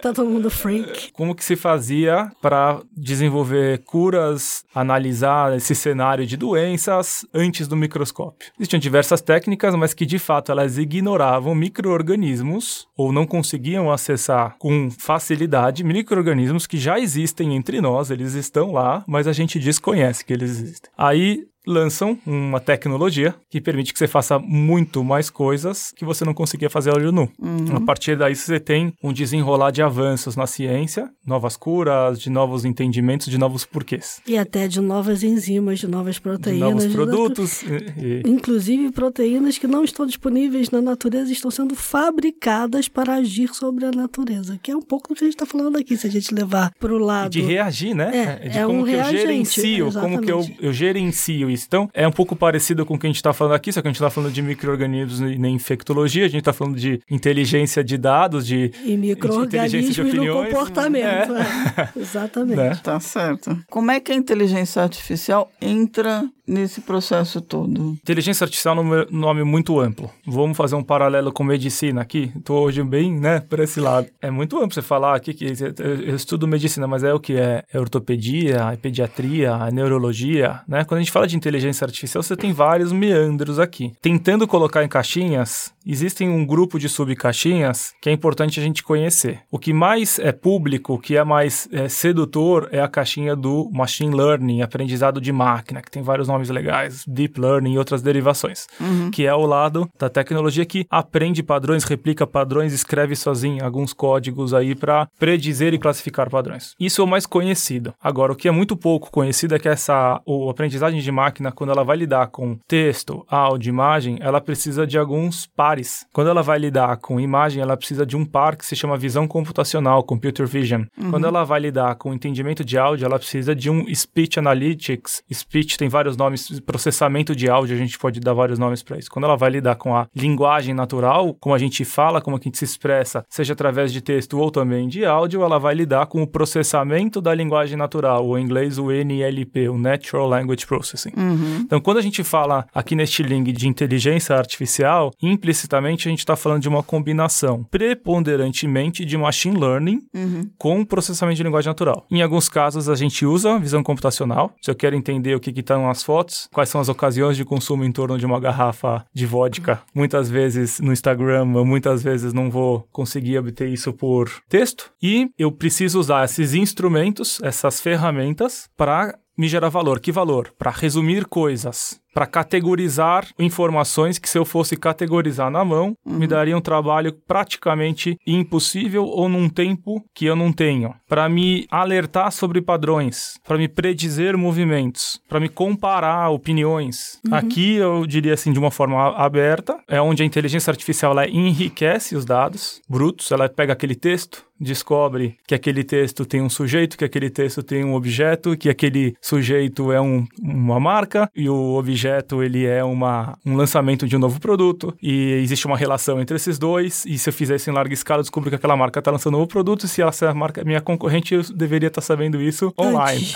tá 0.00 0.12
todo 0.12 0.28
mundo 0.28 0.50
freak. 0.50 1.12
como 1.12 1.32
que 1.32 1.44
se 1.44 1.54
fazia 1.54 2.28
para 2.40 2.80
desenvolver 2.96 3.51
curas, 3.84 4.64
analisar 4.74 5.56
esse 5.56 5.74
cenário 5.74 6.26
de 6.26 6.36
doenças 6.36 7.24
antes 7.32 7.68
do 7.68 7.76
microscópio. 7.76 8.50
Existiam 8.58 8.80
diversas 8.80 9.20
técnicas, 9.20 9.74
mas 9.74 9.94
que 9.94 10.06
de 10.06 10.18
fato 10.18 10.52
elas 10.52 10.78
ignoravam 10.78 11.54
microorganismos 11.54 12.86
ou 12.96 13.12
não 13.12 13.26
conseguiam 13.26 13.90
acessar 13.90 14.56
com 14.58 14.90
facilidade 14.90 15.84
microorganismos 15.84 16.66
que 16.66 16.78
já 16.78 16.98
existem 16.98 17.54
entre 17.54 17.80
nós, 17.80 18.10
eles 18.10 18.34
estão 18.34 18.72
lá, 18.72 19.04
mas 19.06 19.26
a 19.26 19.32
gente 19.32 19.58
desconhece 19.58 20.24
que 20.24 20.32
eles 20.32 20.50
existem. 20.50 20.90
Aí 20.96 21.46
lançam 21.66 22.18
uma 22.26 22.58
tecnologia 22.60 23.34
que 23.50 23.60
permite 23.60 23.92
que 23.92 23.98
você 23.98 24.08
faça 24.08 24.38
muito 24.38 25.02
mais 25.04 25.30
coisas 25.30 25.92
que 25.96 26.04
você 26.04 26.24
não 26.24 26.34
conseguia 26.34 26.68
fazer 26.68 26.90
a 26.90 26.94
olho 26.94 27.12
nu. 27.12 27.30
A 27.74 27.80
partir 27.80 28.16
daí 28.16 28.34
você 28.34 28.58
tem 28.58 28.92
um 29.02 29.12
desenrolar 29.12 29.70
de 29.70 29.80
avanços 29.82 30.34
na 30.36 30.46
ciência, 30.46 31.08
novas 31.26 31.56
curas, 31.56 32.20
de 32.20 32.28
novos 32.30 32.64
entendimentos, 32.64 33.26
de 33.28 33.38
novos 33.38 33.64
porquês. 33.64 34.20
E 34.26 34.36
até 34.36 34.66
de 34.66 34.80
novas 34.80 35.22
enzimas, 35.22 35.78
de 35.78 35.86
novas 35.86 36.16
De 36.16 36.20
proteínas. 36.20 36.68
novos 36.70 36.86
de- 36.88 36.92
produtos. 36.94 37.62
e- 37.62 38.00
e- 38.00 38.22
Inclusive 38.26 38.90
proteínas 38.90 39.58
que 39.58 39.66
não 39.66 39.84
estão 39.84 40.04
disponíveis 40.06 40.70
na 40.70 40.80
natureza 40.82 41.30
estão 41.32 41.50
sendo 41.50 41.74
fabricadas 41.76 42.88
para 42.88 43.14
agir 43.14 43.48
sobre 43.54 43.84
a 43.84 43.90
natureza, 43.90 44.58
que 44.62 44.70
é 44.70 44.76
um 44.76 44.82
pouco 44.82 45.08
do 45.08 45.14
que 45.14 45.24
a 45.24 45.26
gente 45.26 45.34
está 45.34 45.46
falando 45.46 45.76
aqui, 45.78 45.96
se 45.96 46.06
a 46.06 46.10
gente 46.10 46.34
levar 46.34 46.72
para 46.78 46.92
o 46.92 46.98
e 46.98 47.02
lado. 47.02 47.30
de 47.30 47.40
reagir, 47.40 47.94
né? 47.94 48.38
É, 48.42 48.48
de 48.48 48.58
é 48.58 48.66
como 48.66 48.80
um 48.80 48.84
que 48.84 48.90
eu 48.92 49.04
gerencio, 49.04 49.92
como 49.92 50.20
que 50.20 50.30
eu, 50.30 50.46
eu 50.60 50.72
gerencio 50.72 51.50
isso. 51.52 51.64
Então, 51.68 51.88
é 51.92 52.06
um 52.06 52.12
pouco 52.12 52.34
parecido 52.36 52.84
com 52.86 52.94
o 52.94 52.98
que 52.98 53.06
a 53.06 53.08
gente 53.10 53.16
está 53.16 53.32
falando 53.32 53.54
aqui, 53.54 53.72
só 53.72 53.80
que 53.82 53.88
a 53.88 53.90
gente 53.90 53.96
está 53.96 54.10
falando 54.10 54.32
de 54.32 54.42
micro-organismos 54.42 55.20
e 55.20 55.38
nem 55.38 55.54
infectologia, 55.54 56.24
a 56.24 56.28
gente 56.28 56.40
está 56.40 56.52
falando 56.52 56.76
de 56.78 57.00
inteligência 57.10 57.82
de 57.84 57.96
dados, 57.96 58.46
de 58.46 58.70
E 58.84 58.92
inteligência 58.92 58.92
de 58.92 58.96
micro-organismos 58.96 59.96
no 59.96 60.08
opiniões. 60.08 60.48
comportamento. 60.52 61.34
é. 61.36 61.88
Exatamente. 61.96 62.56
Né? 62.56 62.80
Tá 62.82 62.98
certo. 63.00 63.58
Como 63.70 63.90
é 63.90 64.00
que 64.00 64.12
a 64.12 64.14
inteligência 64.14 64.82
artificial 64.82 65.50
entra 65.60 66.24
nesse 66.46 66.80
processo 66.80 67.40
todo? 67.40 67.92
Inteligência 67.92 68.44
artificial 68.44 68.76
é 68.76 68.80
um 68.80 69.06
nome 69.10 69.44
muito 69.44 69.78
amplo. 69.80 70.10
Vamos 70.26 70.56
fazer 70.56 70.74
um 70.74 70.82
paralelo 70.82 71.32
com 71.32 71.44
medicina 71.44 72.02
aqui. 72.02 72.32
Estou 72.36 72.64
hoje 72.64 72.82
bem, 72.82 73.12
né, 73.12 73.40
por 73.40 73.60
esse 73.60 73.80
lado. 73.80 74.08
É 74.20 74.30
muito 74.30 74.56
amplo 74.56 74.72
você 74.72 74.82
falar 74.82 75.16
aqui 75.16 75.34
que 75.34 75.46
eu 75.78 76.16
estudo 76.16 76.46
medicina, 76.46 76.86
mas 76.86 77.04
é 77.04 77.12
o 77.12 77.20
que 77.20 77.36
é, 77.36 77.64
é 77.72 77.78
ortopedia, 77.78 78.70
é 78.72 78.76
pediatria, 78.76 79.50
é 79.68 79.70
neurologia, 79.70 80.60
né? 80.66 80.84
Quando 80.84 80.98
a 80.98 81.02
gente 81.02 81.12
fala 81.12 81.26
de 81.26 81.36
inteligência 81.36 81.84
artificial, 81.84 82.22
você 82.22 82.36
tem 82.36 82.52
vários 82.52 82.92
meandros 82.92 83.58
aqui. 83.58 83.92
Tentando 84.00 84.46
colocar 84.46 84.84
em 84.84 84.88
caixinhas, 84.88 85.72
existem 85.86 86.28
um 86.28 86.44
grupo 86.44 86.78
de 86.78 86.88
subcaixinhas 86.88 87.92
que 88.00 88.08
é 88.08 88.12
importante 88.12 88.58
a 88.58 88.62
gente 88.62 88.82
conhecer. 88.82 89.40
O 89.50 89.58
que 89.58 89.72
mais 89.72 90.18
é 90.18 90.32
público, 90.32 90.94
o 90.94 90.98
que 90.98 91.16
é 91.16 91.24
mais 91.24 91.68
é, 91.72 91.88
sedutor, 91.88 92.68
é 92.72 92.80
a 92.80 92.88
caixinha 92.88 93.36
do 93.36 93.70
machine 93.72 94.14
learning, 94.14 94.62
aprendizado 94.62 95.20
de 95.20 95.32
máquina, 95.32 95.82
que 95.82 95.90
tem 95.90 96.02
vários 96.02 96.28
nomes 96.32 96.50
legais, 96.50 97.04
deep 97.06 97.40
learning 97.40 97.74
e 97.74 97.78
outras 97.78 98.02
derivações, 98.02 98.66
uhum. 98.80 99.10
que 99.10 99.26
é 99.26 99.34
o 99.34 99.46
lado 99.46 99.88
da 99.98 100.08
tecnologia 100.08 100.64
que 100.64 100.86
aprende 100.90 101.42
padrões, 101.42 101.84
replica 101.84 102.26
padrões, 102.26 102.72
escreve 102.72 103.14
sozinho 103.14 103.64
alguns 103.64 103.92
códigos 103.92 104.54
aí 104.54 104.74
para 104.74 105.06
predizer 105.18 105.74
e 105.74 105.78
classificar 105.78 106.30
padrões. 106.30 106.74
Isso 106.78 107.00
é 107.00 107.04
o 107.04 107.08
mais 107.08 107.26
conhecido. 107.26 107.94
Agora, 108.02 108.32
o 108.32 108.36
que 108.36 108.48
é 108.48 108.50
muito 108.50 108.76
pouco 108.76 109.10
conhecido 109.10 109.54
é 109.54 109.58
que 109.58 109.68
essa 109.68 110.20
o 110.26 110.48
aprendizagem 110.48 111.00
de 111.00 111.12
máquina, 111.12 111.52
quando 111.52 111.70
ela 111.70 111.84
vai 111.84 111.96
lidar 111.96 112.28
com 112.28 112.58
texto, 112.66 113.24
áudio, 113.28 113.70
imagem, 113.70 114.18
ela 114.20 114.40
precisa 114.40 114.86
de 114.86 114.98
alguns 114.98 115.46
pares. 115.46 116.06
Quando 116.12 116.28
ela 116.28 116.42
vai 116.42 116.58
lidar 116.58 116.96
com 116.96 117.20
imagem, 117.20 117.62
ela 117.62 117.76
precisa 117.76 118.06
de 118.06 118.16
um 118.16 118.24
par 118.24 118.56
que 118.56 118.66
se 118.66 118.76
chama 118.76 118.96
visão 118.96 119.26
computacional, 119.28 120.02
computer 120.02 120.46
vision. 120.46 120.84
Uhum. 120.98 121.10
Quando 121.10 121.26
ela 121.26 121.44
vai 121.44 121.60
lidar 121.60 121.94
com 121.96 122.14
entendimento 122.14 122.64
de 122.64 122.78
áudio, 122.78 123.04
ela 123.04 123.18
precisa 123.18 123.54
de 123.54 123.70
um 123.70 123.92
speech 123.94 124.38
analytics. 124.38 125.22
Speech 125.32 125.76
tem 125.76 125.88
vários 125.88 126.16
nomes, 126.16 126.21
processamento 126.64 127.34
de 127.34 127.48
áudio, 127.48 127.74
a 127.74 127.78
gente 127.78 127.98
pode 127.98 128.20
dar 128.20 128.32
vários 128.32 128.58
nomes 128.58 128.82
para 128.82 128.98
isso. 128.98 129.10
Quando 129.10 129.24
ela 129.24 129.36
vai 129.36 129.50
lidar 129.50 129.76
com 129.76 129.96
a 129.96 130.06
linguagem 130.14 130.74
natural, 130.74 131.34
como 131.40 131.54
a 131.54 131.58
gente 131.58 131.84
fala, 131.84 132.20
como 132.20 132.36
a 132.36 132.40
gente 132.40 132.58
se 132.58 132.64
expressa, 132.64 133.24
seja 133.28 133.52
através 133.52 133.92
de 133.92 134.00
texto 134.00 134.38
ou 134.38 134.50
também 134.50 134.88
de 134.88 135.04
áudio, 135.04 135.42
ela 135.42 135.58
vai 135.58 135.74
lidar 135.74 136.06
com 136.06 136.22
o 136.22 136.26
processamento 136.26 137.20
da 137.20 137.34
linguagem 137.34 137.76
natural, 137.76 138.26
o 138.26 138.38
inglês 138.38 138.78
o 138.78 138.90
NLP, 138.90 139.68
o 139.68 139.78
Natural 139.78 140.26
Language 140.26 140.66
Processing. 140.66 141.12
Uhum. 141.16 141.60
Então, 141.60 141.80
quando 141.80 141.98
a 141.98 142.02
gente 142.02 142.22
fala 142.22 142.66
aqui 142.74 142.94
neste 142.94 143.22
link 143.22 143.52
de 143.52 143.68
inteligência 143.68 144.36
artificial, 144.36 145.10
implicitamente 145.22 146.08
a 146.08 146.10
gente 146.10 146.20
está 146.20 146.36
falando 146.36 146.62
de 146.62 146.68
uma 146.68 146.82
combinação 146.82 147.64
preponderantemente 147.64 149.04
de 149.04 149.16
machine 149.16 149.58
learning 149.58 150.00
uhum. 150.14 150.50
com 150.58 150.84
processamento 150.84 151.36
de 151.36 151.42
linguagem 151.42 151.68
natural. 151.68 152.06
Em 152.10 152.22
alguns 152.22 152.48
casos, 152.48 152.88
a 152.88 152.94
gente 152.94 153.24
usa 153.24 153.58
visão 153.58 153.82
computacional. 153.82 154.52
Se 154.60 154.70
eu 154.70 154.74
quero 154.74 154.96
entender 154.96 155.34
o 155.34 155.40
que 155.40 155.50
estão 155.50 155.86
nas 155.86 156.02
fotos, 156.12 156.46
quais 156.52 156.68
são 156.68 156.78
as 156.78 156.90
ocasiões 156.90 157.38
de 157.38 157.44
consumo 157.44 157.84
em 157.84 157.90
torno 157.90 158.18
de 158.18 158.26
uma 158.26 158.38
garrafa 158.38 159.02
de 159.14 159.24
vodka, 159.24 159.80
muitas 159.94 160.28
vezes 160.28 160.78
no 160.78 160.92
Instagram, 160.92 161.46
muitas 161.46 162.02
vezes 162.02 162.34
não 162.34 162.50
vou 162.50 162.86
conseguir 162.92 163.38
obter 163.38 163.70
isso 163.70 163.94
por 163.94 164.30
texto. 164.46 164.92
E 165.02 165.30
eu 165.38 165.50
preciso 165.50 165.98
usar 165.98 166.26
esses 166.26 166.52
instrumentos, 166.52 167.40
essas 167.42 167.80
ferramentas, 167.80 168.68
para 168.76 169.18
me 169.42 169.48
gerar 169.48 169.70
valor. 169.70 169.98
Que 169.98 170.12
valor? 170.12 170.54
Para 170.56 170.70
resumir 170.70 171.26
coisas 171.26 172.00
para 172.12 172.26
categorizar 172.26 173.26
informações 173.38 174.18
que 174.18 174.28
se 174.28 174.38
eu 174.38 174.44
fosse 174.44 174.76
categorizar 174.76 175.50
na 175.50 175.64
mão, 175.64 175.96
uhum. 176.04 176.18
me 176.18 176.26
daria 176.26 176.56
um 176.56 176.60
trabalho 176.60 177.12
praticamente 177.26 178.18
impossível 178.26 179.04
ou 179.04 179.28
num 179.28 179.48
tempo 179.48 180.04
que 180.14 180.26
eu 180.26 180.36
não 180.36 180.52
tenho. 180.52 180.94
Para 181.08 181.28
me 181.28 181.66
alertar 181.70 182.30
sobre 182.32 182.60
padrões, 182.60 183.38
para 183.44 183.56
me 183.56 183.68
predizer 183.68 184.36
movimentos, 184.36 185.20
para 185.28 185.40
me 185.40 185.48
comparar 185.48 186.28
opiniões. 186.30 187.18
Uhum. 187.26 187.34
Aqui 187.34 187.76
eu 187.76 188.06
diria 188.06 188.34
assim 188.34 188.52
de 188.52 188.58
uma 188.58 188.70
forma 188.70 189.16
aberta, 189.16 189.78
é 189.88 190.00
onde 190.00 190.22
a 190.22 190.26
inteligência 190.26 190.70
artificial 190.70 191.12
ela 191.12 191.28
enriquece 191.28 192.14
os 192.14 192.24
dados 192.24 192.80
brutos, 192.88 193.30
ela 193.30 193.48
pega 193.48 193.72
aquele 193.72 193.94
texto, 193.94 194.44
descobre 194.62 195.36
que 195.46 195.54
aquele 195.54 195.84
texto 195.84 196.24
tem 196.24 196.40
um 196.40 196.48
sujeito, 196.48 196.96
que 196.96 197.04
aquele 197.04 197.28
texto 197.28 197.62
tem 197.62 197.84
um 197.84 197.94
objeto, 197.94 198.56
que 198.56 198.68
aquele 198.68 199.14
sujeito 199.20 199.92
é 199.92 200.00
um, 200.00 200.24
uma 200.40 200.78
marca 200.78 201.28
e 201.34 201.48
o 201.48 201.74
objeto 201.74 202.42
ele 202.42 202.64
é 202.64 202.82
uma, 202.84 203.36
um 203.44 203.56
lançamento 203.56 204.06
de 204.06 204.16
um 204.16 204.18
novo 204.18 204.40
produto 204.40 204.94
e 205.02 205.32
existe 205.42 205.66
uma 205.66 205.76
relação 205.76 206.20
entre 206.20 206.36
esses 206.36 206.58
dois. 206.58 207.04
E 207.06 207.18
se 207.18 207.28
eu 207.28 207.32
fizer 207.32 207.56
isso 207.56 207.70
em 207.70 207.72
larga 207.72 207.92
escala, 207.92 208.20
eu 208.20 208.22
descubro 208.22 208.50
que 208.50 208.56
aquela 208.56 208.76
marca 208.76 208.98
está 208.98 209.10
lançando 209.10 209.34
um 209.34 209.38
novo 209.38 209.48
produto. 209.48 209.84
E 209.84 209.88
se 209.88 210.02
essa 210.02 210.26
é 210.26 210.32
marca 210.32 210.60
é 210.60 210.64
minha 210.64 210.80
concorrente, 210.80 211.34
eu 211.34 211.42
deveria 211.54 211.88
estar 211.88 212.00
tá 212.00 212.06
sabendo 212.06 212.40
isso 212.40 212.72
online. 212.78 213.18
Antes. 213.18 213.34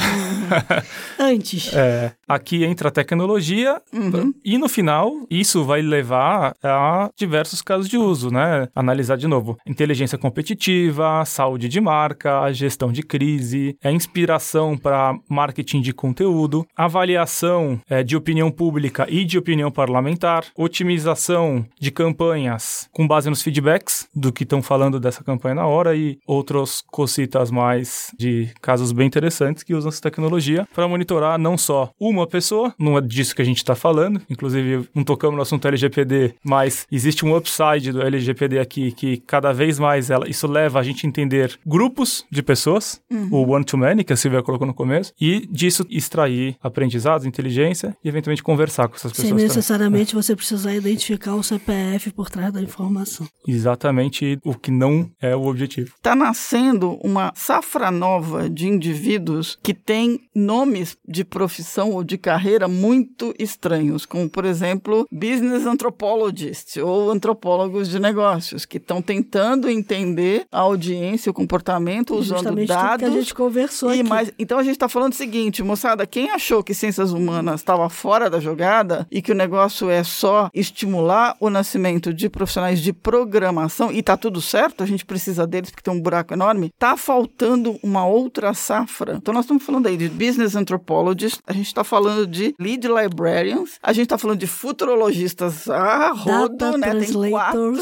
Antes. 1.19 1.75
É, 1.75 2.13
aqui 2.29 2.65
entra 2.65 2.89
a 2.89 2.93
tecnologia 2.93 3.81
uhum. 3.93 4.33
e 4.45 4.59
no 4.59 4.69
final 4.69 5.13
isso 5.31 5.65
vai 5.65 5.83
levar 5.83 6.55
a 6.63 7.11
diversos 7.17 7.63
casos 7.63 7.89
de 7.89 7.99
uso, 7.99 8.31
né? 8.31 8.69
Analisar 8.75 9.17
de 9.17 9.27
novo 9.27 9.59
inteligência 9.67 10.19
competitiva, 10.19 11.16
saúde 11.25 11.69
de 11.69 11.81
marca, 11.81 12.53
gestão 12.53 12.93
de 12.93 13.03
crise, 13.03 13.77
a 13.83 13.91
inspiração 13.91 14.77
para 14.77 15.19
marketing 15.29 15.81
de 15.81 15.93
conteúdo, 15.93 16.67
avaliação 16.77 17.81
é, 17.89 18.03
de 18.03 18.17
opinião 18.17 18.51
pública 18.51 19.07
e 19.09 19.25
de 19.25 19.39
opinião 19.39 19.71
parlamentar, 19.71 20.45
otimização 20.57 21.65
de 21.81 21.91
campanhas 21.91 22.89
com 22.93 23.07
base 23.07 23.31
nos 23.31 23.43
feedbacks 23.43 24.09
do 24.15 24.33
que 24.33 24.43
estão 24.43 24.63
falando 24.63 25.01
dessa 25.01 25.25
campanha 25.25 25.57
na 25.57 25.67
hora 25.67 25.97
e 25.97 26.19
outros 26.27 26.83
cositas 26.91 27.51
mais 27.51 28.13
de 28.19 28.49
casos 28.61 28.93
bem 28.93 29.07
interessantes 29.07 29.63
que 29.63 29.75
usam 29.75 29.89
essa 29.89 30.01
tecnologia 30.01 30.67
para 30.75 30.89
monitorar 30.89 31.39
não 31.39 31.57
só 31.57 31.91
uma 31.99 32.27
pessoa, 32.27 32.75
não 32.79 32.99
é 32.99 33.01
disso 33.01 33.35
que 33.35 33.43
a 33.43 33.45
gente 33.45 33.59
está 33.59 33.75
falando, 33.75 34.21
inclusive 34.29 34.89
não 34.95 35.05
tocamos 35.05 35.37
no 35.37 35.43
assunto 35.43 35.67
LGPD, 35.69 36.35
mas 36.45 36.87
existe 36.91 37.25
um 37.25 37.37
upside 37.37 37.93
do 37.93 38.03
LGPD 38.03 38.59
aqui 38.59 38.93
que 38.93 39.19
cada 39.19 39.53
vez 39.53 39.79
mais 39.79 40.11
ela, 40.11 40.29
isso 40.29 40.47
leva 40.47 40.81
a 40.81 40.83
gente 40.83 41.06
entender 41.07 41.59
grupos 41.65 42.25
de 42.31 42.43
pessoas, 42.43 43.01
uhum. 43.11 43.29
o 43.31 43.51
one-to-many 43.53 44.05
que 44.05 44.13
a 44.13 44.17
Silvia 44.17 44.43
colocou 44.43 44.67
no 44.67 44.75
começo, 44.75 45.13
e 45.21 45.47
disso 45.51 45.87
extrair 45.89 46.57
aprendizados, 46.63 47.27
inteligência 47.27 47.97
e 48.05 48.09
eventualmente 48.09 48.43
conversar 48.43 48.89
com 48.89 48.97
essas 48.97 49.13
pessoas. 49.13 49.29
Sem 49.29 49.37
necessariamente 49.37 50.13
também. 50.13 50.23
você 50.23 50.37
precisar 50.37 50.75
identificar 50.75 51.35
o 51.35 51.43
CPF 51.43 52.13
por 52.13 52.31
trás 52.31 52.53
da 52.53 52.61
informação. 52.61 53.27
Exatamente 53.47 54.39
o 54.45 54.55
que 54.55 54.71
não 54.71 55.11
é 55.21 55.35
o 55.35 55.47
objetivo. 55.47 55.93
Está 55.97 56.15
nascendo 56.15 56.99
uma 57.03 57.33
safra 57.35 57.91
nova 57.91 58.49
de 58.49 58.67
indivíduos 58.67 59.59
que 59.63 59.75
têm 59.75 60.21
nomes 60.35 60.97
de 61.07 61.25
profissão 61.25 61.93
ou 61.93 62.05
de 62.05 62.19
carreira 62.19 62.69
muito 62.69 63.35
estranhos, 63.39 64.05
como, 64.07 64.29
por 64.29 64.45
exemplo, 64.45 65.07
business 65.11 65.67
anthropologists 65.67 66.77
ou 66.77 67.11
antropólogos 67.11 67.89
de 67.89 67.99
negócios, 67.99 68.65
que 68.65 68.79
estão 68.79 69.01
tentando 69.01 69.69
entender 69.69 70.47
a 70.51 70.61
audiência, 70.61 70.86
o 71.29 71.33
comportamento, 71.33 72.15
usando 72.15 72.39
Justamente 72.39 72.69
dados. 72.69 72.99
Que 72.99 73.05
a 73.05 73.11
gente 73.11 73.35
conversou 73.35 73.95
e 73.95 74.01
aqui. 74.01 74.09
Mais... 74.09 74.33
Então 74.39 74.59
a 74.59 74.63
gente 74.63 74.73
está 74.73 74.89
falando 74.89 75.13
o 75.13 75.17
seguinte, 75.17 75.63
moçada, 75.63 76.07
quem 76.07 76.31
achou 76.31 76.63
que 76.63 76.75
ciências 76.75 77.13
humanas 77.13 77.61
estava 77.61 77.89
fora 77.89 78.29
da 78.29 78.41
jogada 78.41 79.07
e 79.11 79.21
que 79.23 79.33
o 79.33 79.35
negócio 79.35 79.91
é 79.91 80.03
só 80.05 80.51
estimular 80.55 81.37
o 81.41 81.51
nascimento 81.51 82.13
de 82.13 82.29
profissionais 82.29 82.81
de 82.81 82.93
programação 82.93 83.91
e 83.93 84.03
tá 84.03 84.17
tudo 84.17 84.41
certo, 84.41 84.83
a 84.83 84.87
gente 84.87 85.05
precisa 85.05 85.47
deles 85.47 85.71
porque 85.71 85.83
tem 85.83 85.95
um 85.95 86.01
buraco 86.01 86.35
enorme, 86.35 86.73
tá 86.79 86.97
faltando 86.97 87.79
uma 87.83 88.07
outra 88.07 88.55
safra. 88.55 89.15
Então 89.17 89.33
nós 89.33 89.45
estamos 89.45 89.63
falando 89.63 89.87
aí 89.87 89.97
de 89.97 90.09
business 90.09 90.55
anthropologists, 90.55 91.41
a 91.47 91.53
gente 91.53 91.67
está 91.67 91.85
falando 91.85 92.27
de 92.27 92.55
lead 92.59 92.87
librarians, 92.87 93.79
a 93.83 93.93
gente 93.93 94.05
está 94.05 94.19
falando 94.19 94.39
de 94.39 94.47
futurologistas 94.47 95.69
a 95.69 96.13
rodo, 96.13 96.79
né? 96.79 96.95
Tem 96.95 97.31
quatro 97.31 97.73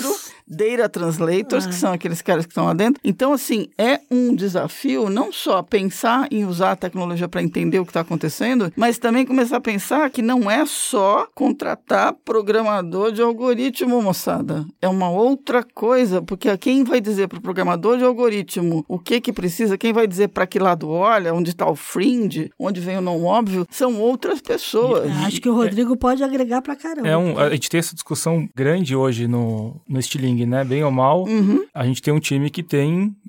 data 0.47 0.88
translators, 0.88 1.64
ah. 1.64 1.69
que 1.69 1.75
são 1.75 1.93
aqueles 1.93 2.23
caras 2.23 2.45
que 2.45 2.53
estão 2.53 2.67
lá 2.67 2.75
dentro. 2.75 2.94
Então, 3.03 3.33
assim, 3.33 3.69
é 3.77 4.01
um 4.11 4.35
desafio 4.35 5.09
não 5.09 5.33
só 5.33 5.63
pensar 5.63 6.29
em 6.31 6.45
usar 6.45 6.73
a 6.73 6.77
tecnologia 6.77 7.29
para 7.29 7.43
entender 7.43 7.79
o 7.79 7.85
que 7.85 7.91
está 7.91 8.01
acontecendo, 8.01 8.73
mas 8.77 8.99
também 8.99 9.27
começar 9.27 9.57
a 9.57 9.61
pensar 9.61 10.11
que 10.11 10.23
não 10.23 10.51
é 10.51 10.65
só 10.67 11.27
contratar 11.35 12.15
programador 12.25 13.13
de 13.13 13.23
algoritmo, 13.23 14.03
moçada. 14.03 14.65
É 14.81 14.89
uma 14.89 15.11
outra 15.11 15.63
coisa, 15.63 16.23
porque 16.23 16.57
quem 16.59 16.85
vai 16.85 17.01
dizer 17.01 17.29
para 17.29 17.39
o 17.39 17.43
programador 17.43 17.99
de 17.99 18.05
algoritmo 18.05 18.85
o 18.89 18.99
que 18.99 19.21
que 19.21 19.33
precisa, 19.33 19.79
quem 19.79 19.93
vai 19.93 20.07
dizer 20.07 20.29
para 20.29 20.47
que 20.47 20.59
lado 20.59 20.89
olha, 20.89 21.35
onde 21.35 21.51
está 21.51 21.69
o 21.69 21.75
fringe, 21.75 22.51
onde 22.59 22.81
vem 22.81 22.99
o 22.99 23.01
não 23.01 23.25
óbvio, 23.25 23.67
são 23.71 24.01
outras 24.01 24.41
pessoas. 24.41 25.09
E, 25.09 25.25
Acho 25.25 25.41
que 25.41 25.49
o 25.49 25.55
Rodrigo 25.55 25.95
é, 25.95 25.97
pode 25.97 26.23
agregar 26.23 26.63
para 26.63 26.77
caramba. 26.77 27.09
É 27.09 27.17
um, 27.17 27.39
a 27.39 27.51
gente 27.51 27.69
tem 27.69 27.79
essa 27.79 27.95
discussão 27.95 28.49
grande 28.55 28.95
hoje 28.95 29.27
no, 29.27 29.81
no 29.89 29.99
estilingue 29.99 30.45
né? 30.47 30.65
Bem 30.65 30.85
ou 30.85 30.91
mal, 30.91 31.25
uhum. 31.25 31.65
a 31.73 31.85
gente 31.85 32.03
tem 32.03 32.13
um 32.13 32.21
time 32.21 32.51
que 32.51 32.63
tem 32.63 32.84